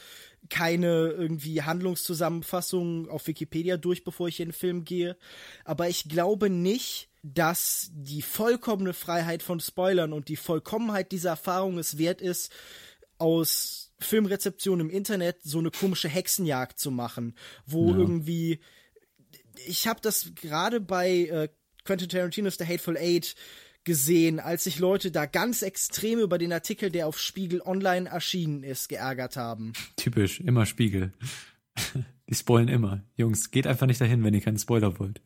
keine 0.49 1.09
irgendwie 1.11 1.63
Handlungszusammenfassung 1.63 3.11
auf 3.11 3.27
Wikipedia 3.27 3.77
durch, 3.77 4.05
bevor 4.05 4.29
ich 4.29 4.41
in 4.41 4.49
den 4.49 4.55
Film 4.55 4.85
gehe. 4.85 5.19
Aber 5.67 5.89
ich 5.89 6.09
glaube 6.09 6.49
nicht, 6.49 7.11
dass 7.23 7.91
die 7.93 8.23
vollkommene 8.23 8.95
Freiheit 8.95 9.43
von 9.43 9.61
Spoilern 9.61 10.15
und 10.15 10.29
die 10.29 10.37
Vollkommenheit 10.37 11.13
dieser 11.13 11.31
Erfahrung 11.31 11.79
es 11.79 11.99
wert 11.99 12.23
ist, 12.23 12.51
aus 13.19 13.82
Filmrezeption 14.03 14.81
im 14.81 14.91
Internet 14.91 15.39
so 15.43 15.59
eine 15.59 15.71
komische 15.71 16.09
Hexenjagd 16.09 16.79
zu 16.79 16.91
machen, 16.91 17.35
wo 17.67 17.91
ja. 17.91 17.99
irgendwie 17.99 18.61
ich 19.67 19.87
habe 19.87 20.01
das 20.01 20.33
gerade 20.35 20.81
bei 20.81 21.11
äh, 21.11 21.49
Quentin 21.85 22.09
Tarantino's 22.09 22.57
The 22.59 22.67
Hateful 22.67 22.97
Eight 22.97 23.35
gesehen, 23.85 24.39
als 24.39 24.65
sich 24.65 24.79
Leute 24.79 25.11
da 25.11 25.27
ganz 25.27 25.63
extrem 25.63 26.21
über 26.21 26.39
den 26.39 26.53
Artikel, 26.53 26.91
der 26.91 27.07
auf 27.07 27.19
Spiegel 27.19 27.61
Online 27.63 28.09
erschienen 28.09 28.63
ist, 28.63 28.89
geärgert 28.89 29.37
haben. 29.37 29.73
Typisch, 29.97 30.41
immer 30.41 30.67
Spiegel. 30.67 31.13
Die 32.29 32.35
spoilen 32.35 32.69
immer. 32.69 33.03
Jungs, 33.17 33.51
geht 33.51 33.67
einfach 33.67 33.87
nicht 33.87 34.01
dahin, 34.01 34.23
wenn 34.25 34.35
ihr 34.35 34.41
keinen 34.41 34.59
Spoiler 34.59 34.99
wollt 34.99 35.21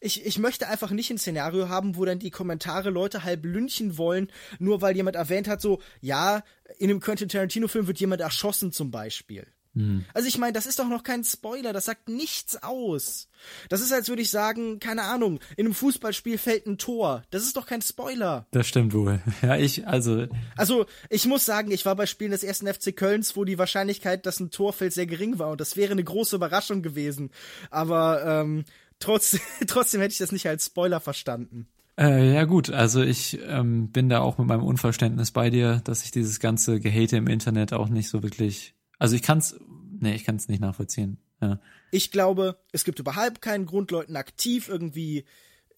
ich, 0.00 0.24
ich 0.24 0.38
möchte 0.38 0.68
einfach 0.68 0.90
nicht 0.90 1.10
ein 1.10 1.18
Szenario 1.18 1.68
haben, 1.68 1.96
wo 1.96 2.04
dann 2.04 2.18
die 2.18 2.30
Kommentare 2.30 2.90
Leute 2.90 3.24
halb 3.24 3.44
lünchen 3.44 3.98
wollen, 3.98 4.30
nur 4.58 4.80
weil 4.80 4.96
jemand 4.96 5.16
erwähnt 5.16 5.48
hat, 5.48 5.60
so, 5.60 5.80
ja, 6.00 6.42
in 6.78 6.90
einem 6.90 7.00
Quentin 7.00 7.28
Tarantino-Film 7.28 7.86
wird 7.86 8.00
jemand 8.00 8.20
erschossen 8.20 8.72
zum 8.72 8.90
Beispiel. 8.90 9.46
Hm. 9.76 10.06
Also 10.14 10.26
ich 10.26 10.38
meine, 10.38 10.54
das 10.54 10.64
ist 10.64 10.78
doch 10.78 10.88
noch 10.88 11.02
kein 11.02 11.22
Spoiler, 11.22 11.74
das 11.74 11.84
sagt 11.84 12.08
nichts 12.08 12.62
aus. 12.62 13.28
Das 13.68 13.82
ist, 13.82 13.92
als 13.92 14.08
würde 14.08 14.22
ich 14.22 14.30
sagen, 14.30 14.80
keine 14.80 15.02
Ahnung, 15.02 15.38
in 15.56 15.66
einem 15.66 15.74
Fußballspiel 15.74 16.38
fällt 16.38 16.66
ein 16.66 16.78
Tor. 16.78 17.22
Das 17.30 17.42
ist 17.42 17.56
doch 17.58 17.66
kein 17.66 17.82
Spoiler. 17.82 18.46
Das 18.50 18.66
stimmt 18.66 18.94
wohl. 18.94 19.20
Ja, 19.42 19.56
ich, 19.56 19.86
also. 19.86 20.26
Also, 20.56 20.86
ich 21.10 21.26
muss 21.26 21.44
sagen, 21.44 21.70
ich 21.70 21.84
war 21.84 21.94
bei 21.94 22.06
Spielen 22.06 22.30
des 22.30 22.42
ersten 22.42 22.66
FC 22.66 22.96
Kölns, 22.96 23.36
wo 23.36 23.44
die 23.44 23.58
Wahrscheinlichkeit, 23.58 24.24
dass 24.24 24.40
ein 24.40 24.50
Tor 24.50 24.72
fällt, 24.72 24.94
sehr 24.94 25.06
gering 25.06 25.38
war 25.38 25.50
und 25.50 25.60
das 25.60 25.76
wäre 25.76 25.92
eine 25.92 26.02
große 26.02 26.36
Überraschung 26.36 26.82
gewesen. 26.82 27.30
Aber 27.70 28.24
ähm, 28.24 28.64
Trotzdem, 28.98 29.40
trotzdem 29.66 30.00
hätte 30.00 30.12
ich 30.12 30.18
das 30.18 30.32
nicht 30.32 30.46
als 30.46 30.66
Spoiler 30.66 31.00
verstanden. 31.00 31.68
Äh, 31.98 32.34
ja 32.34 32.44
gut, 32.44 32.70
also 32.70 33.02
ich 33.02 33.38
ähm, 33.46 33.90
bin 33.90 34.08
da 34.08 34.20
auch 34.20 34.36
mit 34.36 34.46
meinem 34.46 34.62
Unverständnis 34.62 35.30
bei 35.30 35.48
dir, 35.48 35.80
dass 35.84 36.04
ich 36.04 36.10
dieses 36.10 36.40
ganze 36.40 36.78
Gehate 36.78 37.16
im 37.16 37.26
Internet 37.26 37.72
auch 37.72 37.88
nicht 37.88 38.08
so 38.08 38.22
wirklich. 38.22 38.74
Also 38.98 39.16
ich 39.16 39.22
kann's, 39.22 39.58
nee, 39.98 40.14
ich 40.14 40.24
kann's 40.24 40.48
nicht 40.48 40.60
nachvollziehen. 40.60 41.18
Ja. 41.40 41.58
Ich 41.90 42.10
glaube, 42.10 42.58
es 42.72 42.84
gibt 42.84 42.98
überhaupt 42.98 43.40
keinen 43.40 43.66
Grund, 43.66 43.90
Leuten 43.90 44.16
aktiv 44.16 44.68
irgendwie 44.68 45.24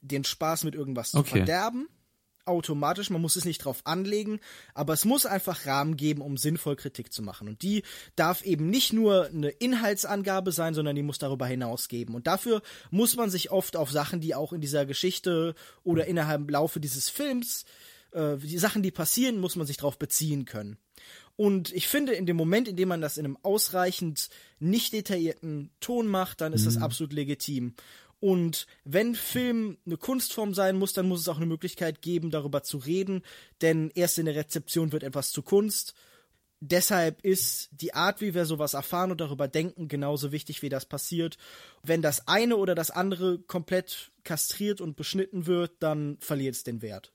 den 0.01 0.25
Spaß 0.25 0.65
mit 0.65 0.75
irgendwas 0.75 1.15
okay. 1.15 1.25
zu 1.25 1.37
verderben 1.37 1.89
automatisch, 2.49 3.11
man 3.11 3.21
muss 3.21 3.37
es 3.37 3.45
nicht 3.45 3.65
drauf 3.65 3.83
anlegen, 3.85 4.41
aber 4.75 4.93
es 4.95 5.05
muss 5.05 5.27
einfach 5.27 5.67
Rahmen 5.67 5.97
geben, 5.97 6.23
um 6.23 6.37
sinnvoll 6.37 6.77
Kritik 6.77 7.13
zu 7.13 7.23
machen. 7.23 7.49
Und 7.49 7.63
die 7.63 7.83
darf 8.17 8.43
eben 8.43 8.71
nicht 8.71 8.93
nur 8.93 9.27
eine 9.27 9.51
Inhaltsangabe 9.51 10.53
sein, 10.53 10.75
sondern 10.75 10.97
die 10.97 11.03
muss 11.03 11.19
darüber 11.19 11.47
hinaus 11.47 11.89
geben. 11.89 12.15
Und 12.15 12.27
dafür 12.27 12.63
muss 12.91 13.17
man 13.17 13.31
sich 13.31 13.51
oft 13.51 13.77
auf 13.77 13.91
Sachen, 13.91 14.21
die 14.21 14.35
auch 14.35 14.53
in 14.53 14.61
dieser 14.61 14.87
Geschichte 14.87 15.55
oder 15.85 16.07
innerhalb 16.07 16.41
im 16.41 16.49
Laufe 16.49 16.81
dieses 16.81 17.09
Films, 17.09 17.65
äh, 18.13 18.37
die 18.39 18.59
Sachen, 18.59 18.83
die 18.83 18.91
passieren, 18.91 19.39
muss 19.39 19.57
man 19.57 19.67
sich 19.67 19.77
darauf 19.77 19.99
beziehen 19.99 20.45
können. 20.45 20.79
Und 21.37 21.73
ich 21.73 21.87
finde, 21.87 22.15
in 22.15 22.27
dem 22.27 22.37
Moment, 22.37 22.67
in 22.67 22.75
dem 22.75 22.89
man 22.89 23.01
das 23.01 23.17
in 23.17 23.25
einem 23.25 23.39
ausreichend 23.43 24.29
nicht 24.59 24.93
detaillierten 24.93 25.71
Ton 25.79 26.09
macht, 26.09 26.41
dann 26.41 26.53
ist 26.53 26.63
mhm. 26.63 26.67
das 26.67 26.77
absolut 26.79 27.13
legitim. 27.13 27.75
Und 28.21 28.67
wenn 28.85 29.15
Film 29.15 29.79
eine 29.87 29.97
Kunstform 29.97 30.53
sein 30.53 30.77
muss, 30.77 30.93
dann 30.93 31.07
muss 31.07 31.21
es 31.21 31.29
auch 31.29 31.37
eine 31.37 31.47
Möglichkeit 31.47 32.03
geben, 32.03 32.31
darüber 32.31 32.63
zu 32.63 32.79
reden, 32.79 33.23
denn 33.63 33.91
erst 33.95 34.19
in 34.19 34.27
der 34.27 34.35
Rezeption 34.35 34.93
wird 34.93 35.05
etwas 35.05 35.31
zu 35.31 35.43
Kunst. 35.43 35.95
Deshalb 36.61 37.25
ist 37.25 37.69
die 37.71 37.95
Art, 37.95 38.21
wie 38.21 38.35
wir 38.35 38.45
sowas 38.45 38.75
erfahren 38.75 39.13
und 39.13 39.21
darüber 39.21 39.47
denken, 39.47 39.87
genauso 39.87 40.33
wichtig, 40.33 40.63
wie 40.63 40.69
das 40.69 40.87
passiert. 40.87 41.37
Wenn 41.85 42.03
das 42.03 42.27
eine 42.27 42.57
oder 42.57 42.75
das 42.75 42.91
andere 42.91 43.39
komplett 43.39 44.11
kastriert 44.25 44.81
und 44.81 44.97
beschnitten 44.97 45.47
wird, 45.47 45.77
dann 45.79 46.17
verliert 46.19 46.57
es 46.57 46.65
den 46.65 46.83
Wert. 46.83 47.13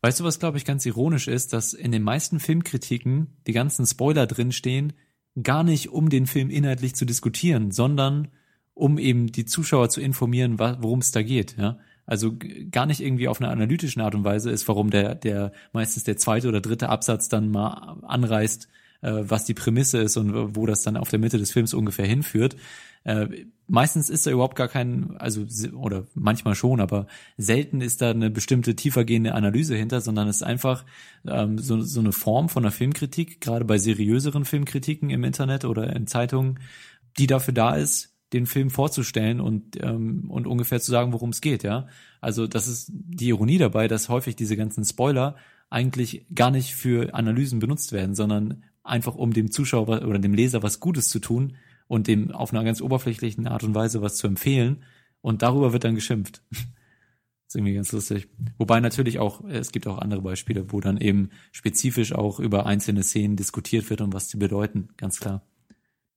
Weißt 0.00 0.18
du, 0.18 0.24
was 0.24 0.40
glaube 0.40 0.58
ich 0.58 0.64
ganz 0.64 0.84
ironisch 0.84 1.28
ist, 1.28 1.52
dass 1.52 1.74
in 1.74 1.92
den 1.92 2.02
meisten 2.02 2.40
Filmkritiken 2.40 3.36
die 3.46 3.52
ganzen 3.52 3.86
Spoiler 3.86 4.26
drinstehen, 4.26 4.94
gar 5.40 5.62
nicht 5.62 5.90
um 5.90 6.10
den 6.10 6.26
Film 6.26 6.50
inhaltlich 6.50 6.96
zu 6.96 7.04
diskutieren, 7.04 7.70
sondern 7.70 8.32
um 8.74 8.98
eben 8.98 9.28
die 9.28 9.44
Zuschauer 9.44 9.88
zu 9.88 10.00
informieren, 10.00 10.58
worum 10.58 11.00
es 11.00 11.10
da 11.10 11.22
geht. 11.22 11.56
Ja? 11.58 11.78
Also 12.06 12.34
gar 12.70 12.86
nicht 12.86 13.00
irgendwie 13.00 13.28
auf 13.28 13.40
einer 13.40 13.50
analytischen 13.50 14.02
Art 14.02 14.14
und 14.14 14.24
Weise 14.24 14.50
ist, 14.50 14.66
warum 14.68 14.90
der, 14.90 15.14
der 15.14 15.52
meistens 15.72 16.04
der 16.04 16.16
zweite 16.16 16.48
oder 16.48 16.60
dritte 16.60 16.88
Absatz 16.88 17.28
dann 17.28 17.50
mal 17.50 17.98
anreißt, 18.02 18.68
äh, 19.02 19.12
was 19.22 19.44
die 19.44 19.54
Prämisse 19.54 19.98
ist 19.98 20.16
und 20.16 20.56
wo 20.56 20.66
das 20.66 20.82
dann 20.82 20.96
auf 20.96 21.10
der 21.10 21.18
Mitte 21.18 21.38
des 21.38 21.52
Films 21.52 21.74
ungefähr 21.74 22.06
hinführt. 22.06 22.56
Äh, 23.04 23.26
meistens 23.66 24.08
ist 24.08 24.26
da 24.26 24.30
überhaupt 24.30 24.56
gar 24.56 24.68
kein, 24.68 25.16
also 25.16 25.44
oder 25.74 26.06
manchmal 26.14 26.54
schon, 26.54 26.80
aber 26.80 27.06
selten 27.36 27.80
ist 27.80 28.00
da 28.00 28.10
eine 28.10 28.30
bestimmte 28.30 28.76
tiefergehende 28.76 29.34
Analyse 29.34 29.74
hinter, 29.74 30.00
sondern 30.00 30.28
es 30.28 30.36
ist 30.36 30.42
einfach 30.42 30.84
ähm, 31.26 31.58
so, 31.58 31.80
so 31.80 32.00
eine 32.00 32.12
Form 32.12 32.48
von 32.48 32.64
einer 32.64 32.72
Filmkritik, 32.72 33.40
gerade 33.40 33.64
bei 33.64 33.78
seriöseren 33.78 34.44
Filmkritiken 34.44 35.10
im 35.10 35.24
Internet 35.24 35.64
oder 35.64 35.94
in 35.94 36.06
Zeitungen, 36.06 36.60
die 37.18 37.26
dafür 37.26 37.54
da 37.54 37.74
ist, 37.74 38.11
den 38.32 38.46
Film 38.46 38.70
vorzustellen 38.70 39.40
und, 39.40 39.82
ähm, 39.82 40.30
und 40.30 40.46
ungefähr 40.46 40.80
zu 40.80 40.90
sagen, 40.90 41.12
worum 41.12 41.30
es 41.30 41.40
geht, 41.40 41.62
ja. 41.62 41.86
Also 42.20 42.46
das 42.46 42.66
ist 42.66 42.90
die 42.92 43.28
Ironie 43.28 43.58
dabei, 43.58 43.88
dass 43.88 44.08
häufig 44.08 44.36
diese 44.36 44.56
ganzen 44.56 44.84
Spoiler 44.84 45.36
eigentlich 45.70 46.26
gar 46.34 46.50
nicht 46.50 46.74
für 46.74 47.14
Analysen 47.14 47.58
benutzt 47.58 47.92
werden, 47.92 48.14
sondern 48.14 48.64
einfach 48.82 49.14
um 49.14 49.32
dem 49.32 49.50
Zuschauer 49.50 50.02
oder 50.02 50.18
dem 50.18 50.34
Leser 50.34 50.62
was 50.62 50.80
Gutes 50.80 51.08
zu 51.08 51.18
tun 51.18 51.56
und 51.88 52.06
dem 52.06 52.30
auf 52.30 52.52
einer 52.52 52.64
ganz 52.64 52.80
oberflächlichen 52.80 53.46
Art 53.46 53.64
und 53.64 53.74
Weise 53.74 54.02
was 54.02 54.16
zu 54.16 54.26
empfehlen 54.26 54.82
und 55.20 55.42
darüber 55.42 55.72
wird 55.72 55.84
dann 55.84 55.94
geschimpft. 55.94 56.42
ist 57.52 57.56
irgendwie 57.56 57.74
ganz 57.74 57.92
lustig. 57.92 58.28
Wobei 58.56 58.80
natürlich 58.80 59.18
auch, 59.18 59.44
es 59.44 59.72
gibt 59.72 59.86
auch 59.86 59.98
andere 59.98 60.22
Beispiele, 60.22 60.72
wo 60.72 60.80
dann 60.80 60.98
eben 60.98 61.30
spezifisch 61.52 62.12
auch 62.14 62.40
über 62.40 62.66
einzelne 62.66 63.02
Szenen 63.02 63.36
diskutiert 63.36 63.90
wird 63.90 64.00
und 64.00 64.14
was 64.14 64.28
die 64.28 64.38
bedeuten, 64.38 64.88
ganz 64.96 65.20
klar. 65.20 65.42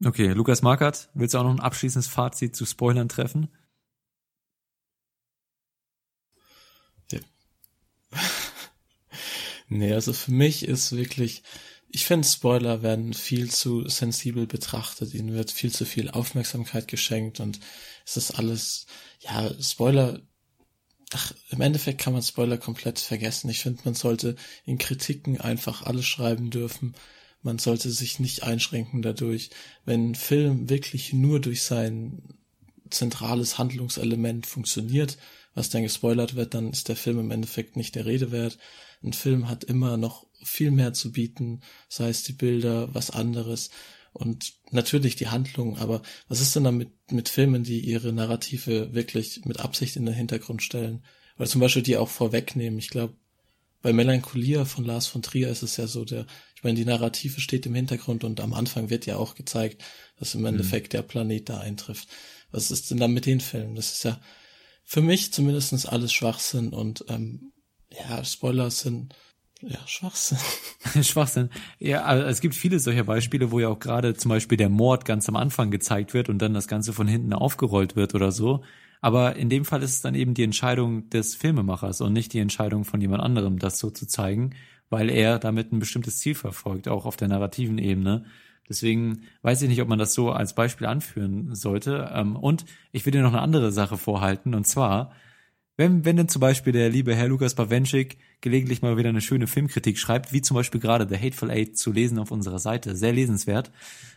Okay, 0.03 0.27
Lukas 0.33 0.61
Markert, 0.61 1.09
willst 1.13 1.33
du 1.33 1.37
auch 1.37 1.43
noch 1.43 1.51
ein 1.51 1.59
abschließendes 1.61 2.07
Fazit 2.07 2.55
zu 2.55 2.65
Spoilern 2.65 3.07
treffen? 3.07 3.49
Ja. 7.11 7.19
nee, 9.69 9.93
also 9.93 10.11
für 10.13 10.31
mich 10.31 10.65
ist 10.67 10.91
wirklich, 10.95 11.43
ich 11.87 12.05
finde 12.05 12.27
Spoiler 12.27 12.81
werden 12.83 13.13
viel 13.13 13.49
zu 13.49 13.87
sensibel 13.87 14.47
betrachtet, 14.47 15.13
ihnen 15.13 15.33
wird 15.33 15.51
viel 15.51 15.71
zu 15.71 15.85
viel 15.85 16.09
Aufmerksamkeit 16.09 16.87
geschenkt 16.89 17.39
und 17.39 17.59
es 18.05 18.17
ist 18.17 18.31
alles, 18.31 18.87
ja, 19.21 19.49
Spoiler, 19.61 20.19
ach, 21.13 21.33
im 21.49 21.61
Endeffekt 21.61 22.01
kann 22.01 22.13
man 22.13 22.21
Spoiler 22.21 22.57
komplett 22.57 22.99
vergessen. 22.99 23.49
Ich 23.49 23.61
finde, 23.61 23.81
man 23.85 23.95
sollte 23.95 24.35
in 24.65 24.77
Kritiken 24.77 25.39
einfach 25.39 25.83
alles 25.83 26.05
schreiben 26.05 26.49
dürfen. 26.51 26.95
Man 27.45 27.59
sollte 27.59 27.91
sich 27.91 28.19
nicht 28.19 28.41
einschränken 28.41 29.03
dadurch. 29.03 29.51
Wenn 29.85 30.09
ein 30.09 30.15
Film 30.15 30.67
wirklich 30.67 31.13
nur 31.13 31.39
durch 31.39 31.61
sein 31.61 32.23
zentrales 32.89 33.59
Handlungselement 33.59 34.47
funktioniert, 34.47 35.19
was 35.53 35.69
dann 35.69 35.83
gespoilert 35.83 36.35
wird, 36.35 36.55
dann 36.55 36.71
ist 36.71 36.89
der 36.89 36.95
Film 36.95 37.19
im 37.19 37.29
Endeffekt 37.29 37.77
nicht 37.77 37.93
der 37.93 38.07
Rede 38.07 38.31
wert. 38.31 38.57
Ein 39.03 39.13
Film 39.13 39.47
hat 39.47 39.63
immer 39.63 39.95
noch 39.95 40.25
viel 40.43 40.71
mehr 40.71 40.93
zu 40.93 41.11
bieten, 41.11 41.61
sei 41.87 42.09
es 42.09 42.23
die 42.23 42.33
Bilder, 42.33 42.93
was 42.95 43.11
anderes 43.11 43.69
und 44.11 44.53
natürlich 44.71 45.15
die 45.15 45.27
Handlung, 45.27 45.77
aber 45.77 46.01
was 46.27 46.41
ist 46.41 46.55
denn 46.55 46.63
da 46.63 46.71
mit, 46.71 47.29
Filmen, 47.29 47.63
die 47.63 47.79
ihre 47.79 48.11
Narrative 48.11 48.95
wirklich 48.95 49.45
mit 49.45 49.59
Absicht 49.59 49.97
in 49.97 50.05
den 50.07 50.15
Hintergrund 50.15 50.63
stellen? 50.63 51.03
Oder 51.37 51.47
zum 51.47 51.61
Beispiel 51.61 51.83
die 51.83 51.97
auch 51.97 52.09
vorwegnehmen. 52.09 52.79
Ich 52.79 52.89
glaube, 52.89 53.13
bei 53.85 53.93
Melancholia 53.93 54.65
von 54.65 54.83
Lars 54.83 55.05
von 55.05 55.21
Trier 55.21 55.49
ist 55.49 55.61
es 55.61 55.77
ja 55.77 55.85
so, 55.85 56.05
der, 56.05 56.25
meine, 56.65 56.75
die 56.75 56.85
Narrative 56.85 57.39
steht 57.39 57.65
im 57.65 57.75
Hintergrund 57.75 58.25
und 58.25 58.41
am 58.41 58.53
Anfang 58.53 58.89
wird 58.89 59.05
ja 59.05 59.15
auch 59.15 59.35
gezeigt, 59.35 59.81
dass 60.17 60.35
im 60.35 60.41
mhm. 60.41 60.47
Endeffekt 60.47 60.89
mhm. 60.89 60.97
der 60.97 61.01
Planet 61.03 61.49
da 61.49 61.59
eintrifft. 61.59 62.09
Was 62.51 62.71
ist 62.71 62.91
denn 62.91 62.97
da 62.97 63.07
mit 63.07 63.25
den 63.25 63.39
Filmen? 63.39 63.75
Das 63.75 63.93
ist 63.93 64.03
ja 64.03 64.19
für 64.83 65.01
mich 65.01 65.31
zumindestens 65.31 65.85
alles 65.85 66.11
Schwachsinn 66.11 66.69
und 66.69 67.05
ähm, 67.07 67.53
ja, 67.91 68.23
Spoiler 68.25 68.69
sind 68.69 69.15
ja, 69.61 69.79
Schwachsinn. 69.87 70.37
Schwachsinn. 71.03 71.49
Ja, 71.79 72.03
also 72.03 72.25
es 72.27 72.41
gibt 72.41 72.55
viele 72.55 72.79
solcher 72.79 73.05
Beispiele, 73.05 73.51
wo 73.51 73.59
ja 73.59 73.69
auch 73.69 73.79
gerade 73.79 74.13
zum 74.13 74.29
Beispiel 74.29 74.57
der 74.57 74.69
Mord 74.69 75.05
ganz 75.05 75.29
am 75.29 75.35
Anfang 75.35 75.71
gezeigt 75.71 76.13
wird 76.13 76.29
und 76.29 76.39
dann 76.39 76.53
das 76.53 76.67
Ganze 76.67 76.93
von 76.93 77.07
hinten 77.07 77.33
aufgerollt 77.33 77.95
wird 77.95 78.13
oder 78.15 78.31
so. 78.31 78.63
Aber 79.01 79.35
in 79.35 79.49
dem 79.49 79.65
Fall 79.65 79.81
ist 79.81 79.91
es 79.91 80.01
dann 80.01 80.15
eben 80.15 80.33
die 80.33 80.43
Entscheidung 80.43 81.09
des 81.09 81.35
Filmemachers 81.35 82.01
und 82.01 82.13
nicht 82.13 82.33
die 82.33 82.39
Entscheidung 82.39 82.85
von 82.85 83.01
jemand 83.01 83.23
anderem, 83.23 83.59
das 83.59 83.79
so 83.79 83.89
zu 83.89 84.07
zeigen, 84.07 84.55
weil 84.89 85.09
er 85.09 85.39
damit 85.39 85.71
ein 85.71 85.79
bestimmtes 85.79 86.19
Ziel 86.19 86.35
verfolgt, 86.35 86.87
auch 86.87 87.05
auf 87.05 87.17
der 87.17 87.27
narrativen 87.27 87.77
Ebene. 87.77 88.25
Deswegen 88.67 89.21
weiß 89.41 89.61
ich 89.61 89.69
nicht, 89.69 89.81
ob 89.81 89.87
man 89.87 89.99
das 89.99 90.13
so 90.13 90.31
als 90.31 90.55
Beispiel 90.55 90.87
anführen 90.87 91.53
sollte. 91.53 92.11
Ähm, 92.13 92.35
und 92.35 92.65
ich 92.91 93.05
will 93.05 93.11
dir 93.11 93.21
noch 93.21 93.33
eine 93.33 93.41
andere 93.41 93.71
Sache 93.71 93.97
vorhalten, 93.97 94.53
und 94.53 94.65
zwar, 94.65 95.11
wenn, 95.77 96.05
wenn 96.05 96.15
denn 96.15 96.29
zum 96.29 96.39
Beispiel 96.39 96.71
der 96.71 96.89
liebe 96.89 97.13
Herr 97.13 97.27
Lukas 97.27 97.53
Bawenschik 97.53 98.17
gelegentlich 98.39 98.81
mal 98.81 98.97
wieder 98.97 99.09
eine 99.09 99.21
schöne 99.21 99.45
Filmkritik 99.45 99.97
schreibt, 99.97 100.31
wie 100.31 100.41
zum 100.41 100.55
Beispiel 100.55 100.79
gerade 100.79 101.07
The 101.07 101.17
Hateful 101.17 101.51
Eight 101.51 101.77
zu 101.77 101.91
lesen 101.91 102.17
auf 102.17 102.31
unserer 102.31 102.59
Seite, 102.59 102.95
sehr 102.95 103.11
lesenswert, 103.11 103.71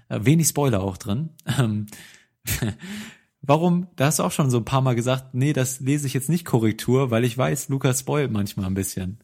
äh, 0.08 0.20
wenig 0.22 0.46
Spoiler 0.46 0.80
auch 0.80 0.96
drin. 0.96 1.30
Ähm, 1.58 1.86
warum, 3.42 3.88
da 3.96 4.06
hast 4.06 4.20
du 4.20 4.22
auch 4.22 4.30
schon 4.30 4.50
so 4.50 4.58
ein 4.58 4.64
paar 4.64 4.82
Mal 4.82 4.94
gesagt, 4.94 5.34
nee, 5.34 5.52
das 5.52 5.80
lese 5.80 6.06
ich 6.06 6.14
jetzt 6.14 6.28
nicht 6.28 6.44
Korrektur, 6.44 7.10
weil 7.10 7.24
ich 7.24 7.36
weiß, 7.36 7.68
Lukas 7.70 8.00
spoilt 8.00 8.30
manchmal 8.30 8.66
ein 8.66 8.74
bisschen. 8.74 9.18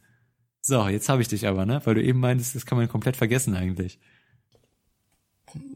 So, 0.66 0.88
jetzt 0.88 1.10
habe 1.10 1.20
ich 1.20 1.28
dich 1.28 1.46
aber, 1.46 1.66
ne? 1.66 1.82
Weil 1.84 1.94
du 1.94 2.02
eben 2.02 2.20
meintest, 2.20 2.54
das 2.54 2.64
kann 2.64 2.78
man 2.78 2.88
komplett 2.88 3.18
vergessen 3.18 3.54
eigentlich. 3.54 3.98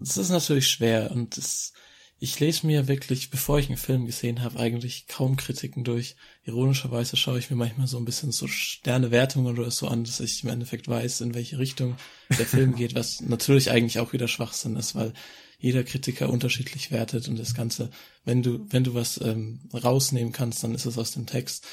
Das 0.01 0.17
ist 0.17 0.31
natürlich 0.31 0.69
schwer 0.69 1.11
und 1.11 1.37
das 1.37 1.75
ich 2.21 2.41
lese 2.41 2.67
mir 2.67 2.89
wirklich, 2.89 3.31
bevor 3.31 3.61
ich 3.61 3.69
einen 3.69 3.77
Film 3.77 4.07
gesehen 4.07 4.43
habe, 4.43 4.59
eigentlich 4.59 5.07
kaum 5.07 5.37
Kritiken 5.37 5.85
durch. 5.85 6.17
Ironischerweise 6.43 7.17
schaue 7.17 7.39
ich 7.39 7.49
mir 7.51 7.57
manchmal 7.57 7.87
so 7.87 7.97
ein 7.97 8.05
bisschen 8.05 8.33
so 8.33 8.49
Sternewertungen 8.49 9.57
oder 9.57 9.71
so 9.71 9.87
an, 9.87 10.03
dass 10.03 10.19
ich 10.19 10.43
im 10.43 10.51
Endeffekt 10.51 10.89
weiß, 10.89 11.21
in 11.21 11.35
welche 11.35 11.59
Richtung 11.59 11.97
der 12.31 12.47
Film 12.47 12.75
geht, 12.77 12.97
was 12.97 13.21
natürlich 13.21 13.71
eigentlich 13.71 14.01
auch 14.01 14.13
wieder 14.13 14.27
Schwachsinn 14.27 14.75
ist, 14.75 14.97
weil 14.97 15.13
jeder 15.61 15.85
Kritiker 15.85 16.31
unterschiedlich 16.31 16.91
wertet 16.91 17.29
und 17.29 17.39
das 17.39 17.55
Ganze, 17.55 17.91
wenn 18.25 18.43
du, 18.43 18.67
wenn 18.71 18.85
du 18.85 18.95
was 18.95 19.21
ähm, 19.21 19.61
rausnehmen 19.73 20.33
kannst, 20.33 20.65
dann 20.65 20.75
ist 20.75 20.87
es 20.87 20.99
aus 20.99 21.13
dem 21.13 21.27
Text. 21.27 21.67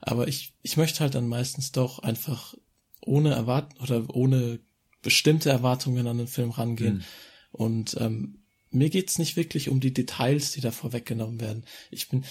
Aber 0.00 0.28
ich, 0.28 0.54
ich 0.62 0.76
möchte 0.76 1.00
halt 1.00 1.14
dann 1.14 1.28
meistens 1.28 1.72
doch 1.72 1.98
einfach 2.00 2.54
ohne 3.02 3.30
Erwarten 3.30 3.78
oder 3.80 4.14
ohne 4.14 4.60
bestimmte 5.02 5.50
Erwartungen 5.50 6.06
an 6.06 6.18
den 6.18 6.26
Film 6.26 6.50
rangehen. 6.50 6.96
Mhm. 6.96 7.04
Und 7.52 7.96
ähm, 7.98 8.44
mir 8.70 8.90
geht's 8.90 9.18
nicht 9.18 9.36
wirklich 9.36 9.68
um 9.68 9.80
die 9.80 9.92
Details, 9.92 10.52
die 10.52 10.60
da 10.60 10.70
vorweggenommen 10.70 11.40
werden. 11.40 11.64
Ich 11.90 12.08
bin, 12.08 12.24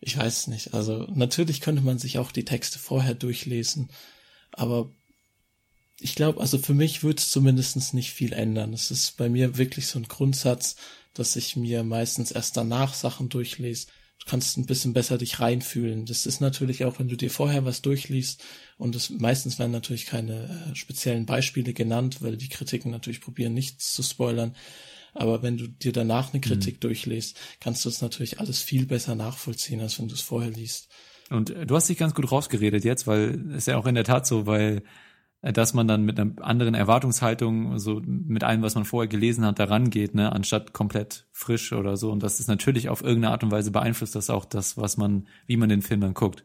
ich 0.00 0.16
weiß 0.16 0.38
es 0.38 0.46
nicht. 0.46 0.74
Also 0.74 1.06
natürlich 1.14 1.60
könnte 1.60 1.82
man 1.82 1.98
sich 1.98 2.18
auch 2.18 2.32
die 2.32 2.44
Texte 2.44 2.78
vorher 2.78 3.14
durchlesen, 3.14 3.90
aber 4.52 4.90
ich 5.98 6.14
glaube, 6.14 6.40
also 6.40 6.58
für 6.58 6.74
mich 6.74 7.02
wird 7.02 7.20
es 7.20 7.30
zumindest 7.30 7.94
nicht 7.94 8.12
viel 8.12 8.32
ändern. 8.32 8.72
Es 8.72 8.90
ist 8.90 9.16
bei 9.16 9.28
mir 9.28 9.56
wirklich 9.56 9.86
so 9.86 9.98
ein 9.98 10.08
Grundsatz, 10.08 10.76
dass 11.14 11.36
ich 11.36 11.56
mir 11.56 11.82
meistens 11.84 12.30
erst 12.30 12.56
danach 12.56 12.92
Sachen 12.92 13.28
durchlese. 13.30 13.86
Du 14.18 14.30
kannst 14.30 14.56
ein 14.56 14.66
bisschen 14.66 14.92
besser 14.92 15.18
dich 15.18 15.40
reinfühlen. 15.40 16.06
Das 16.06 16.26
ist 16.26 16.40
natürlich 16.40 16.84
auch, 16.84 16.98
wenn 16.98 17.08
du 17.08 17.16
dir 17.16 17.30
vorher 17.30 17.64
was 17.64 17.82
durchliest 17.82 18.42
und 18.76 18.96
es 18.96 19.10
meistens 19.10 19.58
werden 19.58 19.72
natürlich 19.72 20.06
keine 20.06 20.70
äh, 20.70 20.74
speziellen 20.74 21.26
Beispiele 21.26 21.72
genannt, 21.72 22.22
weil 22.22 22.36
die 22.36 22.48
Kritiken 22.48 22.90
natürlich 22.90 23.20
probieren, 23.20 23.54
nichts 23.54 23.92
zu 23.92 24.02
spoilern. 24.02 24.56
Aber 25.14 25.42
wenn 25.42 25.56
du 25.56 25.68
dir 25.68 25.92
danach 25.92 26.32
eine 26.32 26.40
Kritik 26.40 26.76
mhm. 26.76 26.80
durchliest, 26.80 27.38
kannst 27.60 27.84
du 27.84 27.88
es 27.88 28.02
natürlich 28.02 28.40
alles 28.40 28.60
viel 28.60 28.86
besser 28.86 29.14
nachvollziehen, 29.14 29.80
als 29.80 29.98
wenn 29.98 30.08
du 30.08 30.14
es 30.14 30.20
vorher 30.20 30.50
liest. 30.50 30.88
Und 31.30 31.50
äh, 31.50 31.66
du 31.66 31.74
hast 31.74 31.88
dich 31.88 31.98
ganz 31.98 32.14
gut 32.14 32.30
rausgeredet 32.30 32.84
jetzt, 32.84 33.06
weil 33.06 33.52
es 33.52 33.66
ja 33.66 33.76
auch 33.76 33.86
in 33.86 33.94
der 33.94 34.04
Tat 34.04 34.26
so, 34.26 34.46
weil 34.46 34.82
dass 35.42 35.74
man 35.74 35.86
dann 35.86 36.04
mit 36.04 36.18
einer 36.18 36.32
anderen 36.40 36.74
Erwartungshaltung, 36.74 37.78
so 37.78 38.02
mit 38.04 38.42
allem, 38.42 38.62
was 38.62 38.74
man 38.74 38.84
vorher 38.84 39.08
gelesen 39.08 39.44
hat, 39.44 39.58
daran 39.58 39.90
geht, 39.90 40.14
ne, 40.14 40.32
anstatt 40.32 40.72
komplett 40.72 41.26
frisch 41.32 41.72
oder 41.72 41.96
so. 41.96 42.10
Und 42.10 42.22
das 42.22 42.40
ist 42.40 42.48
natürlich 42.48 42.88
auf 42.88 43.02
irgendeine 43.02 43.32
Art 43.32 43.44
und 43.44 43.50
Weise 43.50 43.70
beeinflusst 43.70 44.14
das 44.14 44.30
auch 44.30 44.44
das, 44.44 44.76
was 44.76 44.96
man, 44.96 45.28
wie 45.46 45.56
man 45.56 45.68
den 45.68 45.82
Film 45.82 46.00
dann 46.00 46.14
guckt. 46.14 46.44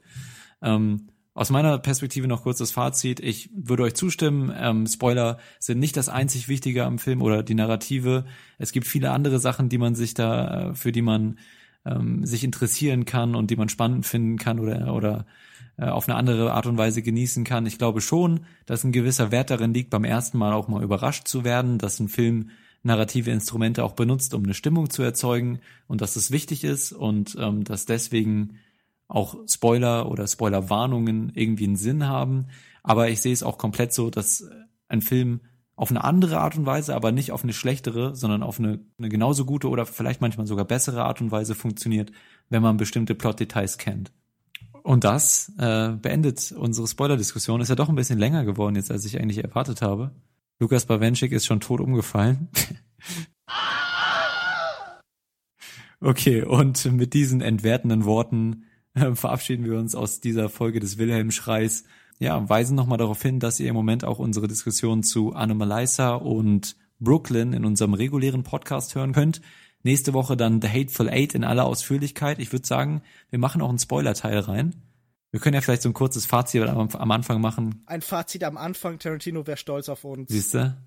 Ähm, 0.61 1.07
aus 1.33 1.49
meiner 1.49 1.79
Perspektive 1.79 2.27
noch 2.27 2.43
kurz 2.43 2.57
das 2.57 2.71
Fazit. 2.71 3.21
Ich 3.21 3.49
würde 3.55 3.83
euch 3.83 3.93
zustimmen. 3.93 4.53
Ähm, 4.55 4.85
Spoiler 4.85 5.37
sind 5.59 5.79
nicht 5.79 5.95
das 5.95 6.09
einzig 6.09 6.49
Wichtige 6.49 6.83
am 6.83 6.99
Film 6.99 7.21
oder 7.21 7.41
die 7.41 7.55
Narrative. 7.55 8.25
Es 8.57 8.73
gibt 8.73 8.85
viele 8.85 9.11
andere 9.11 9.39
Sachen, 9.39 9.69
die 9.69 9.77
man 9.77 9.95
sich 9.95 10.13
da, 10.13 10.71
äh, 10.71 10.75
für 10.75 10.91
die 10.91 11.01
man 11.01 11.39
ähm, 11.85 12.25
sich 12.25 12.43
interessieren 12.43 13.05
kann 13.05 13.33
und 13.35 13.49
die 13.49 13.55
man 13.55 13.69
spannend 13.69 14.05
finden 14.05 14.37
kann 14.37 14.59
oder, 14.59 14.93
oder 14.93 15.19
äh, 15.19 15.23
auf 15.85 16.07
eine 16.07 16.17
andere 16.17 16.53
Art 16.53 16.67
und 16.67 16.77
Weise 16.77 17.01
genießen 17.01 17.43
kann. 17.43 17.65
Ich 17.65 17.77
glaube 17.77 18.01
schon, 18.01 18.41
dass 18.65 18.83
ein 18.83 18.91
gewisser 18.91 19.31
Wert 19.31 19.49
darin 19.49 19.73
liegt, 19.73 19.89
beim 19.89 20.03
ersten 20.03 20.37
Mal 20.37 20.53
auch 20.53 20.67
mal 20.67 20.83
überrascht 20.83 21.27
zu 21.27 21.43
werden, 21.43 21.77
dass 21.77 21.99
ein 21.99 22.09
Film 22.09 22.51
narrative 22.83 23.31
Instrumente 23.31 23.83
auch 23.83 23.93
benutzt, 23.93 24.33
um 24.33 24.43
eine 24.43 24.53
Stimmung 24.53 24.89
zu 24.89 25.03
erzeugen 25.03 25.59
und 25.87 26.01
dass 26.01 26.15
das 26.15 26.31
wichtig 26.31 26.63
ist 26.63 26.91
und 26.91 27.35
ähm, 27.39 27.63
dass 27.63 27.85
deswegen 27.85 28.57
auch 29.07 29.35
Spoiler 29.47 30.09
oder 30.09 30.27
Spoilerwarnungen 30.27 31.31
irgendwie 31.35 31.65
einen 31.65 31.75
Sinn 31.75 32.07
haben. 32.07 32.47
Aber 32.81 33.09
ich 33.09 33.21
sehe 33.21 33.33
es 33.33 33.43
auch 33.43 33.57
komplett 33.57 33.93
so, 33.93 34.09
dass 34.09 34.47
ein 34.87 35.01
Film 35.01 35.41
auf 35.75 35.89
eine 35.89 36.03
andere 36.03 36.39
Art 36.39 36.57
und 36.57 36.65
Weise, 36.65 36.95
aber 36.95 37.11
nicht 37.11 37.31
auf 37.31 37.43
eine 37.43 37.53
schlechtere, 37.53 38.15
sondern 38.15 38.43
auf 38.43 38.59
eine, 38.59 38.79
eine 38.97 39.09
genauso 39.09 39.45
gute 39.45 39.67
oder 39.67 39.85
vielleicht 39.85 40.21
manchmal 40.21 40.47
sogar 40.47 40.65
bessere 40.65 41.03
Art 41.03 41.21
und 41.21 41.31
Weise 41.31 41.55
funktioniert, 41.55 42.11
wenn 42.49 42.61
man 42.61 42.77
bestimmte 42.77 43.15
Plotdetails 43.15 43.77
kennt. 43.77 44.11
Und 44.83 45.03
das 45.03 45.51
äh, 45.57 45.91
beendet 45.91 46.51
unsere 46.51 46.87
Spoiler-Diskussion. 46.87 47.61
Ist 47.61 47.69
ja 47.69 47.75
doch 47.75 47.89
ein 47.89 47.95
bisschen 47.95 48.19
länger 48.19 48.45
geworden 48.45 48.75
jetzt, 48.75 48.91
als 48.91 49.05
ich 49.05 49.19
eigentlich 49.19 49.43
erwartet 49.43 49.81
habe. 49.81 50.11
Lukas 50.59 50.85
Bawenschik 50.85 51.31
ist 51.31 51.45
schon 51.45 51.59
tot 51.59 51.81
umgefallen. 51.81 52.49
okay, 55.99 56.43
und 56.43 56.91
mit 56.91 57.13
diesen 57.13 57.41
entwertenden 57.41 58.05
Worten 58.05 58.65
verabschieden 59.13 59.65
wir 59.65 59.77
uns 59.77 59.95
aus 59.95 60.19
dieser 60.19 60.49
Folge 60.49 60.79
des 60.79 60.97
Wilhelm-Schreis. 60.97 61.85
Ja, 62.19 62.47
weisen 62.47 62.75
nochmal 62.75 62.99
darauf 62.99 63.21
hin, 63.21 63.39
dass 63.39 63.59
ihr 63.59 63.69
im 63.69 63.75
Moment 63.75 64.03
auch 64.03 64.19
unsere 64.19 64.47
Diskussion 64.47 65.01
zu 65.01 65.33
Anomalisa 65.33 66.13
und 66.13 66.75
Brooklyn 66.99 67.53
in 67.53 67.65
unserem 67.65 67.95
regulären 67.95 68.43
Podcast 68.43 68.93
hören 68.93 69.13
könnt. 69.13 69.41
Nächste 69.83 70.13
Woche 70.13 70.37
dann 70.37 70.61
The 70.61 70.69
Hateful 70.69 71.09
Eight 71.09 71.35
in 71.35 71.43
aller 71.43 71.65
Ausführlichkeit. 71.65 72.39
Ich 72.39 72.51
würde 72.51 72.67
sagen, 72.67 73.01
wir 73.29 73.39
machen 73.39 73.61
auch 73.61 73.69
einen 73.69 73.79
Spoiler-Teil 73.79 74.39
rein. 74.39 74.75
Wir 75.31 75.39
können 75.39 75.53
ja 75.53 75.61
vielleicht 75.61 75.81
so 75.81 75.89
ein 75.89 75.93
kurzes 75.93 76.25
Fazit 76.25 76.63
am, 76.63 76.89
am 76.89 77.11
Anfang 77.11 77.39
machen. 77.39 77.83
Ein 77.85 78.01
Fazit 78.01 78.43
am 78.43 78.57
Anfang, 78.57 78.99
Tarantino 78.99 79.47
wäre 79.47 79.57
stolz 79.57 79.87
auf 79.87 80.03
uns. 80.03 80.29
Siehst 80.29 80.53
du? 80.53 80.75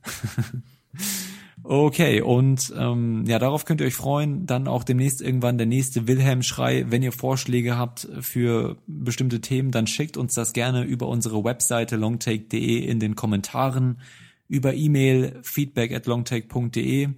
Okay, 1.66 2.20
und 2.20 2.74
ähm, 2.76 3.24
ja, 3.26 3.38
darauf 3.38 3.64
könnt 3.64 3.80
ihr 3.80 3.86
euch 3.86 3.94
freuen. 3.94 4.44
Dann 4.44 4.68
auch 4.68 4.84
demnächst 4.84 5.22
irgendwann 5.22 5.56
der 5.56 5.66
nächste 5.66 6.06
Wilhelm-Schrei. 6.06 6.90
Wenn 6.90 7.02
ihr 7.02 7.10
Vorschläge 7.10 7.78
habt 7.78 8.06
für 8.20 8.76
bestimmte 8.86 9.40
Themen, 9.40 9.70
dann 9.70 9.86
schickt 9.86 10.18
uns 10.18 10.34
das 10.34 10.52
gerne 10.52 10.84
über 10.84 11.08
unsere 11.08 11.42
Webseite 11.42 11.96
longtake.de 11.96 12.84
in 12.84 13.00
den 13.00 13.16
Kommentaren, 13.16 13.98
über 14.46 14.74
E-Mail 14.74 15.40
feedback 15.42 15.92
at 15.92 16.04
longtake.de. 16.04 17.08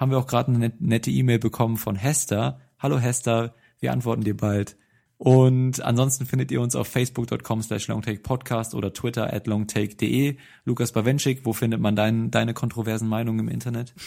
Haben 0.00 0.12
wir 0.12 0.18
auch 0.18 0.26
gerade 0.26 0.50
eine 0.50 0.72
nette 0.78 1.10
E-Mail 1.10 1.38
bekommen 1.38 1.76
von 1.76 1.94
Hester. 1.94 2.58
Hallo 2.78 2.98
Hester, 2.98 3.54
wir 3.80 3.92
antworten 3.92 4.24
dir 4.24 4.34
bald. 4.34 4.78
Und 5.18 5.82
ansonsten 5.82 6.24
findet 6.24 6.50
ihr 6.50 6.62
uns 6.62 6.74
auf 6.74 6.88
facebook.com 6.88 7.60
slash 7.60 7.86
longtakepodcast 7.88 8.74
oder 8.74 8.94
twitter 8.94 9.30
at 9.30 9.46
longtake.de. 9.46 10.38
Lukas 10.64 10.92
Bawenschik, 10.92 11.44
wo 11.44 11.52
findet 11.52 11.82
man 11.82 11.96
dein, 11.96 12.30
deine 12.30 12.54
kontroversen 12.54 13.08
Meinungen 13.08 13.40
im 13.40 13.48
Internet? 13.48 13.92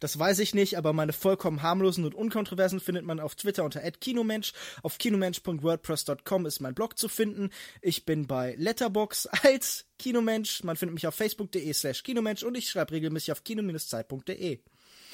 Das 0.00 0.18
weiß 0.18 0.40
ich 0.40 0.52
nicht, 0.54 0.76
aber 0.76 0.92
meine 0.92 1.12
vollkommen 1.12 1.62
harmlosen 1.62 2.04
und 2.04 2.14
unkontroversen 2.14 2.80
findet 2.80 3.04
man 3.04 3.20
auf 3.20 3.34
Twitter 3.34 3.64
unter 3.64 3.80
@kinomensch. 3.80 4.52
Auf 4.82 4.98
kinomensch.wordpress.com 4.98 6.46
ist 6.46 6.60
mein 6.60 6.74
Blog 6.74 6.98
zu 6.98 7.08
finden. 7.08 7.50
Ich 7.82 8.04
bin 8.04 8.26
bei 8.26 8.56
Letterbox 8.58 9.26
als 9.42 9.86
Kinomensch. 9.98 10.64
Man 10.64 10.76
findet 10.76 10.94
mich 10.94 11.06
auf 11.06 11.14
facebook.de 11.14 11.72
slash 11.72 12.02
kinomensch 12.02 12.42
und 12.42 12.56
ich 12.56 12.68
schreibe 12.68 12.92
regelmäßig 12.92 13.32
auf 13.32 13.44
kino-zeit.de. 13.44 14.60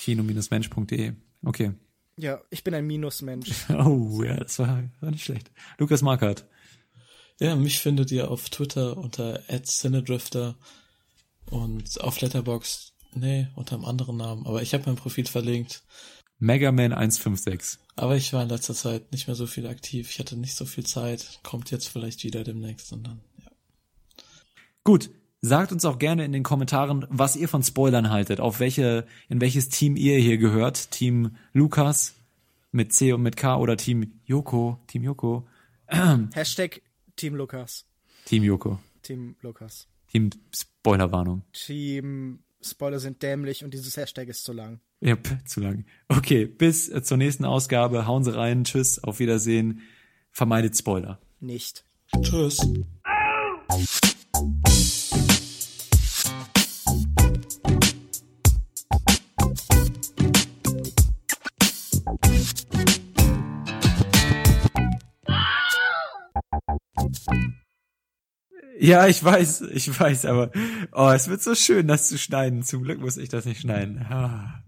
Kino-mensch.de. 0.03 1.13
Okay. 1.45 1.75
Ja, 2.17 2.41
ich 2.51 2.65
bin 2.65 2.75
ein 2.75 2.87
Minusmensch. 2.87 3.51
Oh, 3.71 4.23
ja, 4.25 4.37
das 4.37 4.59
war, 4.59 4.83
war 5.01 5.11
nicht 5.11 5.25
schlecht. 5.25 5.51
Lukas 5.79 6.03
Markert. 6.03 6.45
Ja, 7.41 7.55
mich 7.55 7.79
findet 7.79 8.11
ihr 8.11 8.29
auf 8.31 8.51
Twitter 8.51 8.97
unter 8.97 9.41
@cinedrifter 9.65 10.57
und 11.47 12.01
auf 12.01 12.21
Letterbox, 12.21 12.95
nee, 13.15 13.47
unter 13.55 13.77
einem 13.77 13.85
anderen 13.85 14.17
Namen, 14.17 14.47
aber 14.47 14.63
ich 14.63 14.75
habe 14.75 14.85
mein 14.87 14.97
Profil 14.97 15.27
verlinkt. 15.27 15.85
Megaman 16.39 16.93
156. 16.93 17.79
Aber 17.95 18.17
ich 18.17 18.33
war 18.33 18.43
in 18.43 18.49
letzter 18.49 18.75
Zeit 18.75 19.13
nicht 19.13 19.29
mehr 19.29 19.37
so 19.37 19.47
viel 19.47 19.69
aktiv, 19.69 20.11
ich 20.11 20.19
hatte 20.19 20.37
nicht 20.37 20.57
so 20.57 20.65
viel 20.65 20.85
Zeit, 20.85 21.41
kommt 21.45 21.71
jetzt 21.71 21.89
vielleicht 21.89 22.25
wieder 22.25 22.43
demnächst 22.43 22.93
und 22.93 23.07
dann, 23.07 23.21
ja. 23.39 23.51
Gut, 24.83 25.11
sagt 25.43 25.73
uns 25.73 25.85
auch 25.85 25.99
gerne 25.99 26.25
in 26.25 26.33
den 26.33 26.45
Kommentaren, 26.45 27.05
was 27.11 27.37
ihr 27.37 27.49
von 27.49 27.63
Spoilern 27.63 28.11
haltet, 28.11 28.41
auf 28.41 28.61
welche, 28.61 29.07
in 29.29 29.41
welches 29.41 29.69
Team 29.69 29.97
ihr 29.97 30.19
hier 30.19 30.39
gehört. 30.39 30.93
Team 30.93 31.37
Lukas 31.53 32.15
mit 32.71 32.93
C 32.93 33.13
und 33.13 33.23
mit 33.23 33.37
K 33.37 33.57
oder 33.57 33.77
Team 33.77 34.13
Joko, 34.25 34.79
Team 34.87 35.03
Joko. 35.03 35.47
Hashtag 36.33 36.81
Team 37.17 37.35
Lukas. 37.35 37.85
Team 38.25 38.45
Joko. 38.45 38.79
Team 39.03 39.37
Lukas. 39.43 39.89
Team 40.11 40.31
Spoilerwarnung. 40.55 41.43
Team 41.53 42.39
Spoiler 42.63 43.01
sind 43.01 43.23
dämlich 43.23 43.65
und 43.65 43.75
dieses 43.75 43.97
Hashtag 43.97 44.29
ist 44.29 44.45
zu 44.45 44.53
lang. 44.53 44.81
Yep, 45.03 45.49
zu 45.49 45.61
lang. 45.61 45.85
Okay, 46.07 46.47
bis 46.47 46.89
zur 47.03 47.17
nächsten 47.17 47.45
Ausgabe. 47.45 48.07
Hauen 48.07 48.23
Sie 48.23 48.35
rein. 48.35 48.63
Tschüss, 48.63 49.03
auf 49.03 49.19
Wiedersehen. 49.19 49.83
Vermeidet 50.31 50.77
Spoiler. 50.77 51.19
Nicht. 51.41 51.85
Tschüss. 52.23 52.59
Ja, 68.83 69.07
ich 69.07 69.23
weiß, 69.23 69.61
ich 69.61 70.01
weiß, 70.01 70.25
aber 70.27 70.51
oh, 70.91 71.09
es 71.11 71.29
wird 71.29 71.41
so 71.41 71.55
schön, 71.55 71.87
das 71.87 72.09
zu 72.09 72.19
schneiden. 72.19 72.65
Zum 72.65 72.83
Glück 72.83 73.01
muss 73.01 73.17
ich 73.17 73.29
das 73.29 73.45
nicht 73.45 73.61
schneiden. 73.61 74.05
Ah. 74.11 74.65